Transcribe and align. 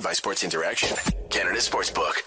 Powered 0.00 0.12
by 0.12 0.14
Sports 0.14 0.42
Interaction, 0.42 0.96
Canada 1.28 1.58
Sportsbook. 1.58 2.22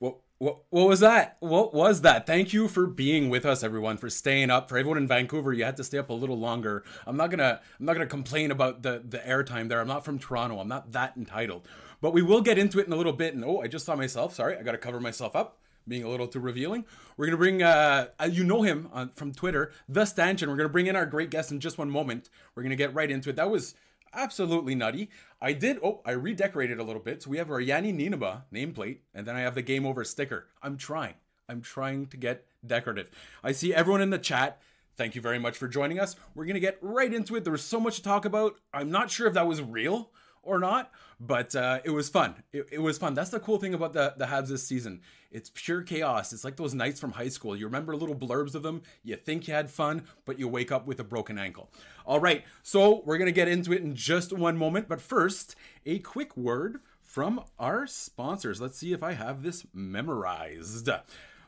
What, 0.00 0.20
what, 0.38 0.64
was 0.70 1.00
that? 1.00 1.36
What 1.40 1.74
was 1.74 2.00
that? 2.00 2.26
Thank 2.26 2.54
you 2.54 2.66
for 2.66 2.86
being 2.86 3.28
with 3.28 3.44
us, 3.44 3.62
everyone, 3.62 3.98
for 3.98 4.08
staying 4.08 4.48
up. 4.48 4.70
For 4.70 4.78
everyone 4.78 4.96
in 4.96 5.06
Vancouver, 5.06 5.52
you 5.52 5.64
had 5.64 5.76
to 5.76 5.84
stay 5.84 5.98
up 5.98 6.08
a 6.08 6.14
little 6.14 6.38
longer. 6.38 6.82
I'm 7.06 7.18
not 7.18 7.30
gonna 7.30 7.60
I'm 7.78 7.84
not 7.84 7.92
gonna 7.92 8.06
complain 8.06 8.50
about 8.50 8.82
the 8.82 9.02
the 9.06 9.18
airtime 9.18 9.68
there. 9.68 9.80
I'm 9.80 9.88
not 9.88 10.02
from 10.02 10.18
Toronto. 10.18 10.60
I'm 10.60 10.68
not 10.68 10.92
that 10.92 11.14
entitled. 11.16 11.68
But 12.00 12.14
we 12.14 12.22
will 12.22 12.40
get 12.40 12.56
into 12.56 12.78
it 12.78 12.86
in 12.86 12.92
a 12.94 12.96
little 12.96 13.12
bit. 13.12 13.34
And 13.34 13.44
oh, 13.44 13.60
I 13.60 13.66
just 13.66 13.84
saw 13.84 13.94
myself. 13.94 14.34
Sorry, 14.34 14.56
I 14.56 14.62
got 14.62 14.72
to 14.72 14.78
cover 14.78 15.00
myself 15.00 15.36
up. 15.36 15.58
Being 15.86 16.04
a 16.04 16.08
little 16.08 16.28
too 16.28 16.40
revealing. 16.40 16.86
We're 17.18 17.26
gonna 17.26 17.36
bring 17.36 17.62
uh, 17.62 18.06
uh 18.18 18.28
you 18.30 18.44
know 18.44 18.62
him 18.62 18.88
on, 18.92 19.10
from 19.10 19.32
Twitter, 19.32 19.72
the 19.88 20.06
Stanchion. 20.06 20.48
We're 20.48 20.56
gonna 20.56 20.68
bring 20.70 20.86
in 20.86 20.96
our 20.96 21.06
great 21.06 21.28
guest 21.30 21.50
in 21.50 21.60
just 21.60 21.76
one 21.76 21.90
moment. 21.90 22.30
We're 22.54 22.62
gonna 22.62 22.76
get 22.76 22.94
right 22.94 23.10
into 23.10 23.28
it. 23.28 23.36
That 23.36 23.50
was 23.50 23.74
absolutely 24.12 24.74
nutty. 24.74 25.10
I 25.40 25.52
did. 25.52 25.78
Oh, 25.82 26.00
I 26.04 26.12
redecorated 26.12 26.78
a 26.78 26.84
little 26.84 27.02
bit. 27.02 27.22
So 27.22 27.30
we 27.30 27.38
have 27.38 27.50
our 27.50 27.60
Janne 27.60 27.96
Niinimaa 27.96 28.42
nameplate, 28.52 28.98
and 29.14 29.26
then 29.26 29.36
I 29.36 29.40
have 29.40 29.54
the 29.54 29.62
game 29.62 29.86
over 29.86 30.04
sticker. 30.04 30.46
I'm 30.62 30.76
trying. 30.76 31.14
I'm 31.48 31.60
trying 31.62 32.06
to 32.08 32.16
get 32.16 32.44
decorative. 32.66 33.10
I 33.42 33.52
see 33.52 33.74
everyone 33.74 34.02
in 34.02 34.10
the 34.10 34.18
chat. 34.18 34.60
Thank 34.96 35.14
you 35.14 35.20
very 35.20 35.38
much 35.38 35.56
for 35.56 35.68
joining 35.68 36.00
us. 36.00 36.16
We're 36.34 36.46
gonna 36.46 36.60
get 36.60 36.78
right 36.82 37.12
into 37.12 37.36
it. 37.36 37.44
There 37.44 37.52
was 37.52 37.64
so 37.64 37.78
much 37.78 37.96
to 37.96 38.02
talk 38.02 38.24
about. 38.24 38.56
I'm 38.74 38.90
not 38.90 39.10
sure 39.10 39.28
if 39.28 39.34
that 39.34 39.46
was 39.46 39.62
real 39.62 40.10
or 40.48 40.58
not, 40.58 40.90
but 41.20 41.54
uh, 41.54 41.80
it 41.84 41.90
was 41.90 42.08
fun. 42.08 42.42
It, 42.52 42.68
it, 42.72 42.78
was 42.78 42.96
fun. 42.96 43.14
That's 43.14 43.30
the 43.30 43.38
cool 43.38 43.58
thing 43.58 43.74
about 43.74 43.92
the 43.92 44.14
the 44.16 44.24
Habs 44.24 44.48
this 44.48 44.66
season. 44.66 45.02
It's 45.30 45.50
pure 45.54 45.82
chaos. 45.82 46.32
It's 46.32 46.42
like 46.42 46.56
those 46.56 46.74
nights 46.74 46.98
from 46.98 47.12
high 47.12 47.28
school. 47.28 47.54
You 47.54 47.66
remember 47.66 47.94
little 47.94 48.14
blurbs 48.16 48.54
of 48.54 48.62
them. 48.62 48.82
You 49.04 49.16
think 49.16 49.46
you 49.46 49.54
had 49.54 49.70
fun, 49.70 50.04
but 50.24 50.38
you 50.38 50.48
wake 50.48 50.72
up 50.72 50.86
with 50.86 50.98
a 51.00 51.04
broken 51.04 51.38
ankle. 51.38 51.70
All 52.06 52.18
right, 52.18 52.44
so 52.62 53.02
we're 53.04 53.18
gonna 53.18 53.30
get 53.30 53.48
into 53.48 53.72
it 53.72 53.82
in 53.82 53.94
just 53.94 54.32
one 54.32 54.56
moment. 54.56 54.88
But 54.88 55.02
first, 55.02 55.54
a 55.84 55.98
quick 55.98 56.36
word 56.36 56.80
from 57.02 57.42
our 57.58 57.86
sponsors. 57.86 58.60
Let's 58.60 58.78
see 58.78 58.92
if 58.92 59.02
I 59.02 59.12
have 59.12 59.42
this 59.42 59.66
memorized. 59.74 60.88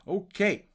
Okay. 0.07 0.65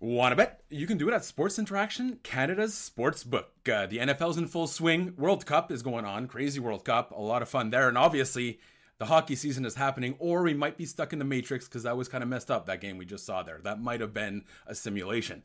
Want 0.00 0.30
to 0.30 0.36
bet? 0.36 0.60
You 0.70 0.86
can 0.86 0.96
do 0.96 1.08
it 1.08 1.14
at 1.14 1.24
Sports 1.24 1.58
Interaction, 1.58 2.20
Canada's 2.22 2.74
sports 2.74 3.24
book. 3.24 3.50
Uh, 3.68 3.86
the 3.86 3.98
NFL's 3.98 4.38
in 4.38 4.46
full 4.46 4.68
swing. 4.68 5.12
World 5.16 5.44
Cup 5.44 5.72
is 5.72 5.82
going 5.82 6.04
on. 6.04 6.28
Crazy 6.28 6.60
World 6.60 6.84
Cup. 6.84 7.10
A 7.10 7.20
lot 7.20 7.42
of 7.42 7.48
fun 7.48 7.70
there. 7.70 7.88
And 7.88 7.98
obviously, 7.98 8.60
the 8.98 9.06
hockey 9.06 9.34
season 9.34 9.64
is 9.64 9.74
happening, 9.74 10.14
or 10.20 10.42
we 10.42 10.54
might 10.54 10.76
be 10.76 10.86
stuck 10.86 11.12
in 11.12 11.18
the 11.18 11.24
Matrix 11.24 11.66
because 11.66 11.82
that 11.82 11.96
was 11.96 12.06
kind 12.06 12.22
of 12.22 12.30
messed 12.30 12.48
up, 12.48 12.66
that 12.66 12.80
game 12.80 12.96
we 12.96 13.06
just 13.06 13.26
saw 13.26 13.42
there. 13.42 13.58
That 13.64 13.80
might 13.80 14.00
have 14.00 14.14
been 14.14 14.44
a 14.68 14.74
simulation. 14.74 15.42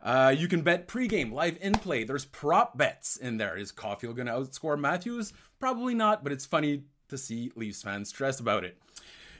Uh, 0.00 0.32
you 0.36 0.46
can 0.46 0.62
bet 0.62 0.86
pregame, 0.86 1.32
live 1.32 1.58
in 1.60 1.72
play. 1.72 2.04
There's 2.04 2.26
prop 2.26 2.78
bets 2.78 3.16
in 3.16 3.38
there. 3.38 3.56
Is 3.56 3.72
Caufield 3.72 4.14
going 4.14 4.26
to 4.26 4.32
outscore 4.34 4.78
Matthews? 4.78 5.32
Probably 5.58 5.94
not, 5.94 6.22
but 6.22 6.32
it's 6.32 6.46
funny 6.46 6.84
to 7.08 7.18
see 7.18 7.50
Leafs 7.56 7.82
fans 7.82 8.10
stressed 8.10 8.38
about 8.38 8.62
it. 8.62 8.78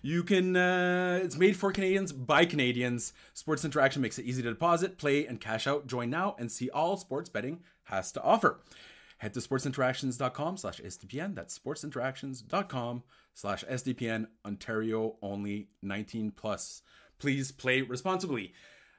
You 0.02 0.22
can, 0.22 0.56
uh, 0.56 1.20
it's 1.22 1.36
made 1.36 1.56
for 1.56 1.72
Canadians 1.72 2.12
by 2.12 2.44
Canadians. 2.44 3.12
Sports 3.34 3.64
Interaction 3.64 4.03
makes 4.03 4.19
it 4.19 4.25
easy 4.25 4.42
to 4.42 4.50
deposit, 4.50 4.98
play, 4.98 5.27
and 5.27 5.41
cash 5.41 5.66
out. 5.66 5.86
Join 5.86 6.11
now 6.11 6.36
and 6.38 6.50
see 6.50 6.70
all 6.70 6.97
sports 6.97 7.28
betting 7.28 7.61
has 7.84 8.12
to 8.12 8.22
offer. 8.22 8.61
Head 9.19 9.33
to 9.34 9.41
sportsinteractions.com 9.41 10.56
slash 10.58 10.80
SDPN. 10.80 11.34
That's 11.34 11.58
sportsinteractions.com 11.58 13.03
slash 13.34 13.64
SDPN. 13.64 14.27
Ontario 14.44 15.16
only 15.22 15.69
19 15.83 16.33
plus. 16.33 16.83
Please 17.19 17.50
play 17.50 17.81
responsibly. 17.81 18.53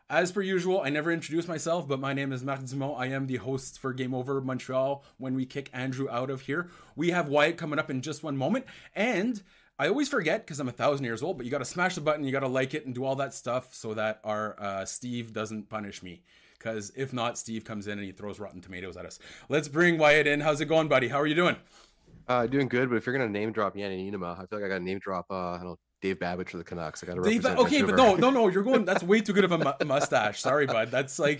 As 0.09 0.31
per 0.31 0.41
usual, 0.41 0.81
I 0.81 0.89
never 0.89 1.11
introduce 1.11 1.49
myself, 1.49 1.85
but 1.85 1.99
my 1.99 2.13
name 2.13 2.31
is 2.31 2.41
Marc 2.41 2.63
Dumont. 2.65 2.95
I 2.97 3.07
am 3.07 3.27
the 3.27 3.35
host 3.35 3.77
for 3.77 3.91
Game 3.91 4.13
Over 4.13 4.39
Montreal 4.39 5.03
when 5.17 5.35
we 5.35 5.45
kick 5.45 5.69
Andrew 5.73 6.09
out 6.09 6.29
of 6.29 6.41
here. 6.41 6.69
We 6.95 7.09
have 7.09 7.27
Wyatt 7.27 7.57
coming 7.57 7.77
up 7.77 7.91
in 7.91 8.01
just 8.01 8.23
one 8.23 8.37
moment. 8.37 8.65
And 8.95 9.43
I 9.79 9.87
always 9.87 10.09
forget 10.09 10.45
because 10.45 10.59
I'm 10.59 10.67
a 10.67 10.71
thousand 10.71 11.05
years 11.05 11.21
old, 11.21 11.37
but 11.37 11.45
you 11.45 11.51
got 11.51 11.59
to 11.59 11.65
smash 11.65 11.95
the 11.95 12.01
button, 12.01 12.23
you 12.23 12.31
got 12.31 12.39
to 12.39 12.47
like 12.47 12.73
it, 12.73 12.85
and 12.85 12.95
do 12.95 13.05
all 13.05 13.15
that 13.17 13.33
stuff 13.33 13.75
so 13.75 13.93
that 13.93 14.19
our 14.23 14.59
uh, 14.59 14.85
Steve 14.85 15.33
doesn't 15.33 15.69
punish 15.69 16.01
me. 16.01 16.23
Because 16.57 16.91
if 16.95 17.13
not, 17.13 17.37
Steve 17.37 17.63
comes 17.63 17.85
in 17.85 17.99
and 17.99 18.05
he 18.05 18.11
throws 18.11 18.39
rotten 18.39 18.61
tomatoes 18.61 18.97
at 18.97 19.05
us. 19.05 19.19
Let's 19.49 19.67
bring 19.67 19.99
Wyatt 19.99 20.25
in. 20.25 20.41
How's 20.41 20.59
it 20.59 20.65
going, 20.65 20.87
buddy? 20.87 21.07
How 21.07 21.19
are 21.21 21.27
you 21.27 21.35
doing? 21.35 21.57
Uh, 22.27 22.47
doing 22.47 22.67
good, 22.67 22.89
but 22.89 22.95
if 22.95 23.05
you're 23.05 23.17
gonna 23.17 23.29
name 23.29 23.51
drop 23.51 23.75
Janne 23.75 24.11
Niinimaa, 24.11 24.33
I 24.33 24.45
feel 24.47 24.59
like 24.59 24.65
I 24.65 24.67
got 24.67 24.79
to 24.79 24.83
name 24.83 24.99
drop. 24.99 25.27
Uh, 25.29 25.51
I 25.51 25.57
don't 25.57 25.65
know, 25.65 25.77
Dave 25.99 26.19
Babych 26.19 26.49
for 26.49 26.57
the 26.57 26.63
Canucks. 26.63 27.03
I 27.03 27.07
got 27.07 27.15
to 27.15 27.21
Dave. 27.23 27.45
okay, 27.45 27.81
but 27.81 27.95
no, 27.95 28.15
no, 28.15 28.29
no. 28.29 28.47
You're 28.49 28.63
going. 28.63 28.85
That's 28.85 29.03
way 29.11 29.19
too 29.19 29.33
good 29.33 29.43
of 29.43 29.51
a 29.51 29.57
mu- 29.57 29.85
mustache. 29.87 30.41
Sorry, 30.41 30.67
bud. 30.67 30.91
That's 30.91 31.17
like, 31.27 31.39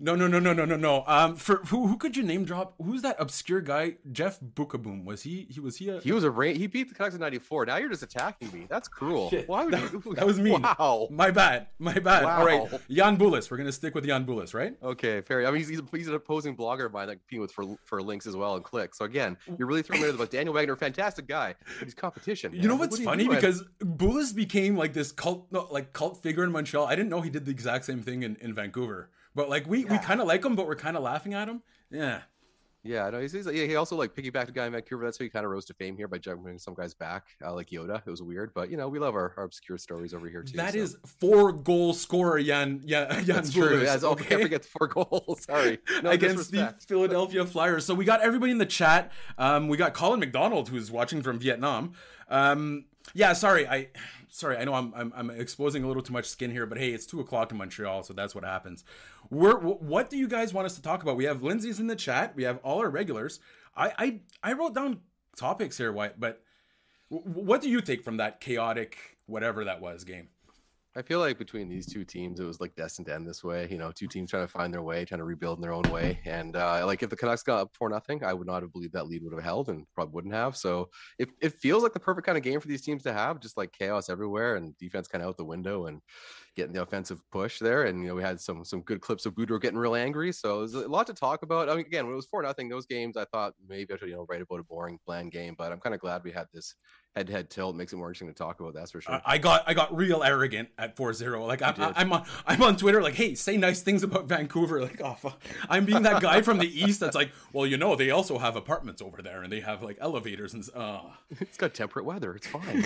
no, 0.00 0.16
no, 0.16 0.26
no, 0.26 0.40
no, 0.40 0.52
no, 0.52 0.64
no, 0.64 0.76
no. 0.76 1.04
Um, 1.06 1.36
for 1.36 1.56
who, 1.66 1.86
who 1.86 1.96
could 1.96 2.16
you 2.16 2.24
name 2.24 2.44
drop? 2.44 2.74
Who's 2.82 3.02
that 3.02 3.16
obscure 3.20 3.60
guy? 3.60 3.96
Jeff 4.10 4.40
Beukeboom. 4.40 5.04
Was 5.04 5.22
he? 5.22 5.46
He 5.48 5.60
was 5.60 5.76
he? 5.76 5.90
A... 5.90 6.00
He 6.00 6.10
was 6.10 6.24
a 6.24 6.30
rain. 6.30 6.56
He 6.56 6.66
beat 6.66 6.88
the 6.88 6.94
Canucks 6.94 7.14
in 7.14 7.20
'94. 7.20 7.66
Now 7.66 7.76
you're 7.76 7.88
just 7.88 8.02
attacking 8.02 8.50
me. 8.52 8.66
That's 8.68 8.88
cruel. 8.88 9.30
Shit. 9.30 9.48
Why 9.48 9.64
would 9.64 9.74
that, 9.74 9.92
you? 9.92 10.02
That 10.14 10.26
was 10.26 10.38
me. 10.38 10.52
Wow. 10.52 11.08
My 11.10 11.30
bad. 11.30 11.68
My 11.78 11.94
bad. 11.94 12.24
Wow. 12.24 12.38
All 12.38 12.46
right. 12.46 12.80
Jan 12.90 13.16
Bulis. 13.16 13.50
We're 13.50 13.58
gonna 13.58 13.72
stick 13.72 13.94
with 13.94 14.06
Jan 14.06 14.26
Bulis, 14.26 14.54
right? 14.54 14.76
Okay, 14.82 15.20
fair. 15.20 15.46
I 15.46 15.50
mean, 15.50 15.58
he's, 15.58 15.68
he's, 15.68 15.80
he's 15.92 16.08
an 16.08 16.14
opposing 16.14 16.56
blogger 16.56 16.86
of 16.86 16.92
mine 16.92 17.06
that 17.08 17.16
competing 17.16 17.42
with 17.42 17.52
for 17.52 17.76
for 17.84 18.02
links 18.02 18.26
as 18.26 18.34
well 18.34 18.56
and 18.56 18.64
clicks. 18.64 18.98
So 18.98 19.04
again, 19.04 19.36
you're 19.56 19.68
really 19.68 19.82
throwing 19.82 20.02
me 20.02 20.08
the 20.08 20.14
about 20.14 20.30
Daniel 20.30 20.54
Wagner. 20.54 20.74
Fantastic 20.74 21.28
guy. 21.28 21.54
He's 21.82 21.94
competition. 21.94 22.52
Man. 22.52 22.60
You 22.60 22.68
know 22.68 22.76
what's 22.76 22.98
what 22.98 23.04
funny 23.04 23.28
because 23.28 23.62
Bulis 23.84 24.34
became 24.34 24.76
like 24.76 24.92
this 24.92 25.12
cult 25.12 25.46
like 25.52 25.92
cult 25.92 26.22
figure 26.22 26.44
in 26.44 26.52
Montreal. 26.52 26.86
I 26.86 26.94
didn't 26.94 27.10
know 27.10 27.20
he 27.20 27.30
did 27.30 27.44
the 27.44 27.50
exact 27.50 27.84
same 27.84 28.02
thing 28.02 28.22
in, 28.22 28.36
in 28.36 28.54
Vancouver. 28.54 29.10
But 29.34 29.48
like 29.48 29.66
we, 29.66 29.84
yeah. 29.84 29.92
we 29.92 29.98
kind 29.98 30.20
of 30.20 30.26
like 30.26 30.44
him, 30.44 30.56
but 30.56 30.66
we're 30.66 30.76
kind 30.76 30.96
of 30.96 31.02
laughing 31.02 31.34
at 31.34 31.48
him. 31.48 31.62
Yeah. 31.90 32.22
Yeah, 32.86 33.08
no, 33.08 33.18
he's, 33.18 33.32
he's 33.32 33.46
yeah, 33.46 33.64
he 33.64 33.76
also 33.76 33.96
like 33.96 34.14
piggybacked 34.14 34.50
a 34.50 34.52
guy 34.52 34.66
in 34.66 34.72
Vancouver. 34.72 35.04
That's 35.04 35.18
how 35.18 35.22
he 35.22 35.30
kind 35.30 35.46
of 35.46 35.50
rose 35.50 35.64
to 35.66 35.74
fame 35.74 35.96
here 35.96 36.06
by 36.06 36.18
jumping 36.18 36.58
some 36.58 36.74
guy's 36.74 36.92
back, 36.92 37.28
uh, 37.42 37.54
like 37.54 37.70
Yoda. 37.70 38.02
It 38.04 38.10
was 38.10 38.22
weird, 38.22 38.52
but 38.52 38.70
you 38.70 38.76
know 38.76 38.90
we 38.90 38.98
love 38.98 39.14
our, 39.14 39.32
our 39.38 39.44
obscure 39.44 39.78
stories 39.78 40.12
over 40.12 40.28
here 40.28 40.42
too. 40.42 40.58
That 40.58 40.74
so. 40.74 40.80
is 40.80 40.98
four 41.18 41.50
goal 41.50 41.94
scorer 41.94 42.42
Jan 42.42 42.82
Jan, 42.86 43.08
Jan 43.24 43.36
That's 43.36 43.54
true. 43.54 43.82
Yeah, 43.82 43.96
okay, 44.02 44.24
can't 44.26 44.42
forget 44.42 44.62
the 44.64 44.68
four 44.68 44.88
goals. 44.88 45.44
Sorry, 45.46 45.78
no, 46.02 46.10
against 46.10 46.52
the 46.52 46.74
Philadelphia 46.86 47.46
Flyers. 47.46 47.86
So 47.86 47.94
we 47.94 48.04
got 48.04 48.20
everybody 48.20 48.52
in 48.52 48.58
the 48.58 48.66
chat. 48.66 49.12
Um, 49.38 49.68
we 49.68 49.78
got 49.78 49.94
Colin 49.94 50.20
McDonald 50.20 50.68
who's 50.68 50.90
watching 50.90 51.22
from 51.22 51.38
Vietnam. 51.38 51.94
Um, 52.28 52.84
yeah, 53.12 53.32
sorry, 53.34 53.68
I 53.68 53.88
sorry, 54.28 54.56
I 54.56 54.64
know 54.64 54.74
I'm, 54.74 54.92
I'm, 54.94 55.12
I'm 55.14 55.30
exposing 55.30 55.84
a 55.84 55.86
little 55.86 56.02
too 56.02 56.12
much 56.12 56.26
skin 56.26 56.50
here, 56.50 56.66
but 56.66 56.78
hey, 56.78 56.90
it's 56.90 57.06
two 57.06 57.20
o'clock 57.20 57.52
in 57.52 57.58
Montreal, 57.58 58.02
so 58.02 58.14
that's 58.14 58.34
what 58.34 58.44
happens. 58.44 58.84
We're, 59.30 59.58
what 59.58 60.10
do 60.10 60.16
you 60.16 60.26
guys 60.26 60.52
want 60.52 60.66
us 60.66 60.74
to 60.76 60.82
talk 60.82 61.02
about? 61.02 61.16
We 61.16 61.24
have 61.24 61.42
Lindsay's 61.42 61.80
in 61.80 61.86
the 61.86 61.96
chat. 61.96 62.34
We 62.34 62.44
have 62.44 62.58
all 62.58 62.80
our 62.80 62.90
regulars. 62.90 63.40
I 63.76 63.92
I, 63.98 64.20
I 64.50 64.52
wrote 64.54 64.74
down 64.74 65.00
topics 65.36 65.76
here, 65.78 65.92
Wyatt, 65.92 66.18
but 66.18 66.42
what 67.08 67.60
do 67.60 67.68
you 67.68 67.80
take 67.80 68.02
from 68.02 68.16
that 68.16 68.40
chaotic 68.40 69.18
whatever 69.26 69.64
that 69.64 69.80
was 69.80 70.04
game? 70.04 70.28
I 70.96 71.02
feel 71.02 71.18
like 71.18 71.38
between 71.38 71.68
these 71.68 71.88
two 71.88 72.04
teams, 72.04 72.38
it 72.38 72.44
was 72.44 72.60
like 72.60 72.76
destined 72.76 73.06
to 73.06 73.14
end 73.14 73.26
this 73.26 73.42
way. 73.42 73.66
You 73.68 73.78
know, 73.78 73.90
two 73.90 74.06
teams 74.06 74.30
trying 74.30 74.44
to 74.44 74.48
find 74.48 74.72
their 74.72 74.82
way, 74.82 75.04
trying 75.04 75.18
to 75.18 75.24
rebuild 75.24 75.58
in 75.58 75.62
their 75.62 75.72
own 75.72 75.90
way. 75.90 76.20
And 76.24 76.54
uh, 76.54 76.86
like 76.86 77.02
if 77.02 77.10
the 77.10 77.16
Canucks 77.16 77.42
got 77.42 77.60
up 77.62 77.70
for 77.74 77.88
nothing, 77.88 78.22
I 78.22 78.32
would 78.32 78.46
not 78.46 78.62
have 78.62 78.72
believed 78.72 78.92
that 78.92 79.08
lead 79.08 79.24
would 79.24 79.32
have 79.34 79.42
held, 79.42 79.68
and 79.68 79.86
probably 79.94 80.12
wouldn't 80.14 80.34
have. 80.34 80.56
So 80.56 80.90
it 81.18 81.30
it 81.40 81.54
feels 81.54 81.82
like 81.82 81.94
the 81.94 82.00
perfect 82.00 82.26
kind 82.26 82.38
of 82.38 82.44
game 82.44 82.60
for 82.60 82.68
these 82.68 82.82
teams 82.82 83.02
to 83.04 83.12
have, 83.12 83.40
just 83.40 83.56
like 83.56 83.72
chaos 83.72 84.08
everywhere 84.08 84.54
and 84.54 84.76
defense 84.78 85.08
kind 85.08 85.22
of 85.22 85.30
out 85.30 85.36
the 85.36 85.44
window 85.44 85.86
and 85.86 86.00
getting 86.54 86.72
the 86.72 86.82
offensive 86.82 87.22
push 87.32 87.58
there. 87.58 87.84
And 87.84 88.02
you 88.02 88.08
know, 88.08 88.14
we 88.14 88.22
had 88.22 88.40
some 88.40 88.64
some 88.64 88.82
good 88.82 89.00
clips 89.00 89.26
of 89.26 89.34
Boudreau 89.34 89.60
getting 89.60 89.78
real 89.78 89.96
angry. 89.96 90.30
So 90.32 90.60
there's 90.60 90.74
a 90.74 90.88
lot 90.88 91.08
to 91.08 91.14
talk 91.14 91.42
about. 91.42 91.68
I 91.68 91.74
mean, 91.74 91.86
again, 91.86 92.04
when 92.06 92.12
it 92.12 92.16
was 92.16 92.26
four 92.26 92.42
nothing, 92.42 92.68
those 92.68 92.86
games 92.86 93.16
I 93.16 93.24
thought 93.24 93.54
maybe 93.66 93.92
I 93.92 93.96
should 93.96 94.08
you 94.10 94.14
know 94.14 94.26
write 94.28 94.42
about 94.42 94.60
a 94.60 94.64
boring, 94.64 95.00
bland 95.06 95.32
game, 95.32 95.56
but 95.58 95.72
I'm 95.72 95.80
kind 95.80 95.94
of 95.94 96.00
glad 96.00 96.22
we 96.22 96.30
had 96.30 96.46
this 96.52 96.76
head 97.16 97.28
to 97.28 97.32
head 97.32 97.50
tilt 97.50 97.76
makes 97.76 97.92
it 97.92 97.96
more 97.96 98.08
interesting 98.08 98.28
to 98.28 98.34
talk 98.34 98.60
about. 98.60 98.74
That's 98.74 98.90
for 98.90 99.00
sure. 99.00 99.20
I 99.24 99.38
got 99.38 99.62
I 99.66 99.74
got 99.74 99.94
real 99.94 100.22
arrogant 100.22 100.68
at 100.78 100.96
4-0. 100.96 101.46
Like 101.46 101.62
I'm, 101.62 101.74
I'm 101.78 102.12
on 102.12 102.24
I'm 102.46 102.62
on 102.62 102.76
Twitter 102.76 103.02
like, 103.02 103.14
hey, 103.14 103.34
say 103.34 103.56
nice 103.56 103.82
things 103.82 104.02
about 104.02 104.26
Vancouver. 104.28 104.74
Like, 104.84 105.00
oh, 105.02 105.14
fuck. 105.14 105.40
I'm 105.70 105.86
being 105.86 106.02
that 106.02 106.20
guy 106.20 106.42
from 106.42 106.58
the 106.58 106.66
east 106.66 107.00
that's 107.00 107.16
like, 107.16 107.30
well, 107.54 107.66
you 107.66 107.78
know, 107.78 107.96
they 107.96 108.10
also 108.10 108.36
have 108.36 108.54
apartments 108.54 109.00
over 109.00 109.22
there 109.22 109.42
and 109.42 109.50
they 109.50 109.60
have 109.60 109.82
like 109.82 109.96
elevators 110.00 110.52
and. 110.52 110.68
Uh. 110.74 111.00
It's 111.40 111.56
got 111.56 111.72
temperate 111.72 112.04
weather. 112.04 112.34
It's 112.34 112.46
fine. 112.46 112.84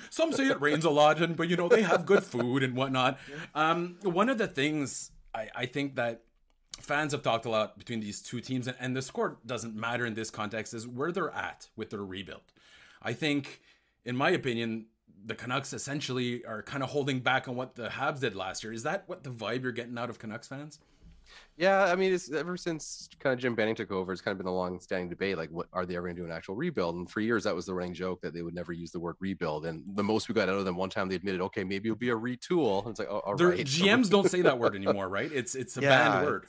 Some 0.10 0.32
say 0.32 0.46
it 0.46 0.60
rains 0.60 0.84
a 0.84 0.90
lot, 0.90 1.20
and 1.20 1.36
but 1.36 1.48
you 1.48 1.56
know 1.56 1.68
they 1.68 1.82
have 1.82 2.06
good 2.06 2.24
food 2.24 2.62
and 2.62 2.74
whatnot. 2.74 3.18
Um, 3.54 3.96
one 4.02 4.28
of 4.28 4.38
the 4.38 4.48
things 4.48 5.10
I, 5.34 5.48
I 5.54 5.66
think 5.66 5.96
that 5.96 6.22
fans 6.80 7.12
have 7.12 7.22
talked 7.22 7.44
a 7.44 7.50
lot 7.50 7.78
between 7.78 8.00
these 8.00 8.22
two 8.22 8.40
teams, 8.40 8.66
and, 8.66 8.76
and 8.80 8.96
the 8.96 9.02
score 9.02 9.38
doesn't 9.44 9.74
matter 9.74 10.06
in 10.06 10.14
this 10.14 10.30
context, 10.30 10.74
is 10.74 10.86
where 10.86 11.12
they're 11.12 11.30
at 11.30 11.68
with 11.76 11.90
their 11.90 12.04
rebuild. 12.04 12.42
I 13.02 13.12
think, 13.12 13.60
in 14.04 14.16
my 14.16 14.30
opinion, 14.30 14.86
the 15.24 15.34
Canucks 15.34 15.72
essentially 15.72 16.44
are 16.44 16.62
kind 16.62 16.82
of 16.82 16.90
holding 16.90 17.20
back 17.20 17.48
on 17.48 17.56
what 17.56 17.74
the 17.74 17.88
Habs 17.88 18.20
did 18.20 18.34
last 18.34 18.64
year. 18.64 18.72
Is 18.72 18.84
that 18.84 19.04
what 19.06 19.24
the 19.24 19.30
vibe 19.30 19.62
you're 19.62 19.72
getting 19.72 19.98
out 19.98 20.10
of 20.10 20.18
Canucks 20.18 20.48
fans? 20.48 20.78
Yeah, 21.56 21.84
I 21.84 21.96
mean, 21.96 22.12
it's 22.14 22.32
ever 22.32 22.56
since 22.56 23.08
kind 23.18 23.34
of 23.34 23.40
Jim 23.40 23.54
Benning 23.54 23.74
took 23.74 23.90
over, 23.90 24.12
it's 24.12 24.22
kind 24.22 24.32
of 24.32 24.38
been 24.38 24.46
a 24.46 24.54
long-standing 24.54 25.08
debate. 25.08 25.36
Like, 25.36 25.50
what 25.50 25.66
are 25.72 25.84
they 25.84 25.96
ever 25.96 26.06
going 26.06 26.16
to 26.16 26.22
do 26.22 26.26
an 26.26 26.32
actual 26.32 26.54
rebuild? 26.54 26.94
And 26.94 27.10
for 27.10 27.20
years, 27.20 27.44
that 27.44 27.54
was 27.54 27.66
the 27.66 27.74
running 27.74 27.94
joke 27.94 28.20
that 28.22 28.32
they 28.32 28.42
would 28.42 28.54
never 28.54 28.72
use 28.72 28.92
the 28.92 29.00
word 29.00 29.16
rebuild. 29.20 29.66
And 29.66 29.82
the 29.94 30.04
most 30.04 30.28
we 30.28 30.34
got 30.34 30.48
out 30.48 30.56
of 30.56 30.64
them 30.64 30.76
one 30.76 30.88
time, 30.88 31.08
they 31.08 31.16
admitted, 31.16 31.40
okay, 31.42 31.64
maybe 31.64 31.88
it'll 31.88 31.98
be 31.98 32.10
a 32.10 32.16
retool. 32.16 32.82
And 32.82 32.90
it's 32.90 33.00
like, 33.00 33.08
oh, 33.10 33.18
all 33.18 33.36
Their 33.36 33.48
right. 33.48 33.66
GMs 33.66 34.08
don't 34.08 34.30
say 34.30 34.42
that 34.42 34.58
word 34.58 34.74
anymore, 34.76 35.08
right? 35.08 35.30
It's 35.32 35.54
it's 35.54 35.76
a 35.76 35.82
yeah, 35.82 36.08
banned 36.08 36.26
word 36.26 36.46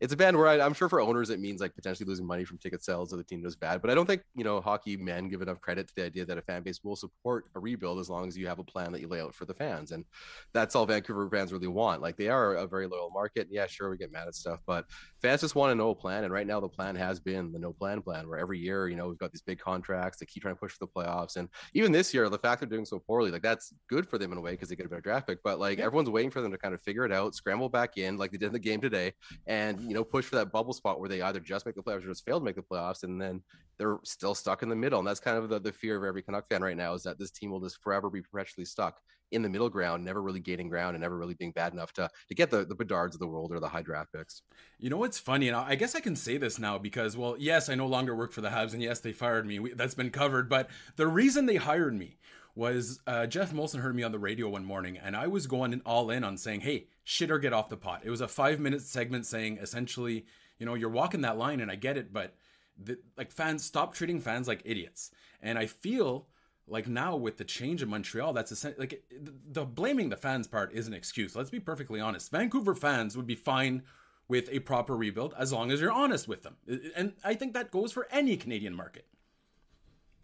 it's 0.00 0.12
a 0.12 0.16
band 0.16 0.36
where 0.36 0.46
I, 0.46 0.64
am 0.64 0.74
sure 0.74 0.88
for 0.88 1.00
owners 1.00 1.30
it 1.30 1.40
means 1.40 1.60
like 1.60 1.74
potentially 1.74 2.08
losing 2.08 2.26
money 2.26 2.44
from 2.44 2.58
ticket 2.58 2.84
sales 2.84 3.12
if 3.12 3.18
the 3.18 3.24
team 3.24 3.42
does 3.42 3.56
bad. 3.56 3.82
But 3.82 3.90
I 3.90 3.94
don't 3.94 4.06
think 4.06 4.22
you 4.34 4.44
know 4.44 4.60
hockey 4.60 4.96
men 4.96 5.28
give 5.28 5.42
enough 5.42 5.60
credit 5.60 5.88
to 5.88 5.94
the 5.94 6.04
idea 6.04 6.24
that 6.24 6.38
a 6.38 6.42
fan 6.42 6.62
base 6.62 6.84
will 6.84 6.96
support 6.96 7.46
a 7.54 7.60
rebuild 7.60 7.98
as 7.98 8.08
long 8.08 8.28
as 8.28 8.36
you 8.36 8.46
have 8.46 8.58
a 8.58 8.64
plan 8.64 8.92
that 8.92 9.00
you 9.00 9.08
lay 9.08 9.20
out 9.20 9.34
for 9.34 9.44
the 9.44 9.54
fans, 9.54 9.92
and 9.92 10.04
that's 10.52 10.76
all 10.76 10.86
Vancouver 10.86 11.28
fans 11.28 11.52
really 11.52 11.66
want. 11.66 12.00
Like 12.00 12.16
they 12.16 12.28
are 12.28 12.54
a 12.54 12.66
very 12.66 12.86
loyal 12.86 13.10
market. 13.10 13.46
And 13.46 13.52
Yeah, 13.52 13.66
sure, 13.66 13.90
we 13.90 13.96
get 13.96 14.12
mad 14.12 14.28
at 14.28 14.34
stuff, 14.34 14.60
but 14.66 14.86
fans 15.20 15.40
just 15.40 15.54
want 15.54 15.70
to 15.72 15.74
know 15.74 15.90
a 15.90 15.94
plan. 15.94 16.24
And 16.24 16.32
right 16.32 16.46
now 16.46 16.60
the 16.60 16.68
plan 16.68 16.94
has 16.96 17.18
been 17.18 17.52
the 17.52 17.58
no 17.58 17.72
plan 17.72 18.00
plan, 18.02 18.28
where 18.28 18.38
every 18.38 18.58
year 18.58 18.88
you 18.88 18.96
know 18.96 19.08
we've 19.08 19.18
got 19.18 19.32
these 19.32 19.42
big 19.42 19.58
contracts. 19.58 20.18
They 20.18 20.26
keep 20.26 20.42
trying 20.42 20.54
to 20.54 20.60
push 20.60 20.72
for 20.72 20.86
the 20.86 20.88
playoffs, 20.88 21.36
and 21.36 21.48
even 21.74 21.92
this 21.92 22.14
year 22.14 22.28
the 22.28 22.38
fact 22.38 22.60
they're 22.60 22.68
doing 22.68 22.84
so 22.84 22.98
poorly, 23.00 23.30
like 23.30 23.42
that's 23.42 23.72
good 23.88 24.08
for 24.08 24.18
them 24.18 24.32
in 24.32 24.38
a 24.38 24.40
way 24.40 24.52
because 24.52 24.68
they 24.68 24.76
get 24.76 24.86
a 24.86 24.88
better 24.88 25.00
draft 25.00 25.26
pick. 25.26 25.42
But 25.42 25.58
like 25.58 25.80
everyone's 25.80 26.10
waiting 26.10 26.30
for 26.30 26.40
them 26.40 26.52
to 26.52 26.58
kind 26.58 26.74
of 26.74 26.80
figure 26.82 27.04
it 27.04 27.12
out, 27.12 27.34
scramble 27.34 27.68
back 27.68 27.98
in 27.98 28.16
like 28.16 28.30
they 28.30 28.38
did 28.38 28.46
in 28.46 28.52
the 28.52 28.58
game 28.58 28.80
today, 28.80 29.12
and 29.46 29.87
you 29.88 29.94
know 29.94 30.04
push 30.04 30.26
for 30.26 30.36
that 30.36 30.52
bubble 30.52 30.72
spot 30.72 31.00
where 31.00 31.08
they 31.08 31.22
either 31.22 31.40
just 31.40 31.66
make 31.66 31.74
the 31.74 31.82
playoffs 31.82 32.04
or 32.04 32.08
just 32.08 32.24
fail 32.24 32.38
to 32.38 32.44
make 32.44 32.56
the 32.56 32.62
playoffs, 32.62 33.02
and 33.02 33.20
then 33.20 33.42
they're 33.78 33.98
still 34.04 34.34
stuck 34.34 34.62
in 34.62 34.68
the 34.68 34.76
middle. 34.76 34.98
And 34.98 35.08
that's 35.08 35.20
kind 35.20 35.38
of 35.38 35.48
the, 35.48 35.58
the 35.58 35.72
fear 35.72 35.96
of 35.96 36.04
every 36.04 36.22
Canuck 36.22 36.48
fan 36.48 36.62
right 36.62 36.76
now 36.76 36.94
is 36.94 37.02
that 37.04 37.18
this 37.18 37.30
team 37.30 37.50
will 37.50 37.60
just 37.60 37.82
forever 37.82 38.10
be 38.10 38.22
perpetually 38.22 38.64
stuck 38.64 39.00
in 39.30 39.42
the 39.42 39.48
middle 39.48 39.68
ground, 39.68 40.04
never 40.04 40.22
really 40.22 40.40
gaining 40.40 40.68
ground 40.68 40.94
and 40.94 41.02
never 41.02 41.16
really 41.16 41.34
being 41.34 41.52
bad 41.52 41.72
enough 41.72 41.92
to 41.94 42.08
to 42.28 42.34
get 42.34 42.50
the 42.50 42.64
the 42.64 42.76
Bedards 42.76 43.14
of 43.14 43.20
the 43.20 43.26
world 43.26 43.52
or 43.52 43.60
the 43.60 43.68
high 43.68 43.82
draft 43.82 44.12
picks. 44.12 44.42
You 44.78 44.90
know 44.90 44.96
what's 44.98 45.18
funny, 45.18 45.48
and 45.48 45.56
I 45.56 45.74
guess 45.74 45.94
I 45.94 46.00
can 46.00 46.16
say 46.16 46.36
this 46.36 46.58
now 46.58 46.78
because, 46.78 47.16
well, 47.16 47.36
yes, 47.38 47.68
I 47.68 47.74
no 47.74 47.86
longer 47.86 48.14
work 48.14 48.32
for 48.32 48.40
the 48.40 48.50
Habs, 48.50 48.72
and 48.72 48.82
yes, 48.82 49.00
they 49.00 49.12
fired 49.12 49.46
me. 49.46 49.58
We, 49.58 49.72
that's 49.72 49.94
been 49.94 50.10
covered. 50.10 50.48
But 50.48 50.68
the 50.96 51.06
reason 51.06 51.46
they 51.46 51.56
hired 51.56 51.94
me 51.94 52.18
was 52.58 52.98
uh, 53.06 53.24
Geoff 53.24 53.52
Molson 53.52 53.82
heard 53.82 53.94
me 53.94 54.02
on 54.02 54.10
the 54.10 54.18
radio 54.18 54.48
one 54.48 54.64
morning, 54.64 54.98
and 54.98 55.14
I 55.14 55.28
was 55.28 55.46
going 55.46 55.80
all 55.86 56.10
in 56.10 56.24
on 56.24 56.36
saying, 56.36 56.62
"Hey, 56.62 56.88
shit 57.04 57.30
or 57.30 57.38
get 57.38 57.52
off 57.52 57.68
the 57.68 57.76
pot." 57.76 58.02
It 58.02 58.10
was 58.10 58.20
a 58.20 58.26
five 58.26 58.58
minute 58.58 58.82
segment 58.82 59.26
saying 59.26 59.58
essentially, 59.58 60.26
you 60.58 60.66
know, 60.66 60.74
you're 60.74 60.90
walking 60.90 61.20
that 61.20 61.38
line, 61.38 61.60
and 61.60 61.70
I 61.70 61.76
get 61.76 61.96
it, 61.96 62.12
but 62.12 62.34
the, 62.76 62.98
like 63.16 63.30
fans 63.30 63.64
stop 63.64 63.94
treating 63.94 64.20
fans 64.20 64.48
like 64.48 64.62
idiots, 64.64 65.12
and 65.40 65.56
I 65.56 65.66
feel 65.66 66.26
like 66.66 66.88
now 66.88 67.14
with 67.14 67.36
the 67.36 67.44
change 67.44 67.80
in 67.80 67.88
Montreal, 67.90 68.32
that's 68.32 68.50
essentially 68.50 68.88
like 68.88 69.04
the 69.48 69.64
blaming 69.64 70.08
the 70.08 70.16
fans 70.16 70.48
part 70.48 70.72
is 70.72 70.88
an 70.88 70.94
excuse. 70.94 71.36
Let's 71.36 71.50
be 71.50 71.60
perfectly 71.60 72.00
honest. 72.00 72.32
Vancouver 72.32 72.74
fans 72.74 73.16
would 73.16 73.26
be 73.26 73.36
fine 73.36 73.84
with 74.26 74.48
a 74.50 74.58
proper 74.58 74.96
rebuild 74.96 75.32
as 75.38 75.52
long 75.52 75.70
as 75.70 75.80
you're 75.80 75.92
honest 75.92 76.26
with 76.26 76.42
them, 76.42 76.56
and 76.96 77.12
I 77.22 77.34
think 77.34 77.54
that 77.54 77.70
goes 77.70 77.92
for 77.92 78.08
any 78.10 78.36
Canadian 78.36 78.74
market. 78.74 79.06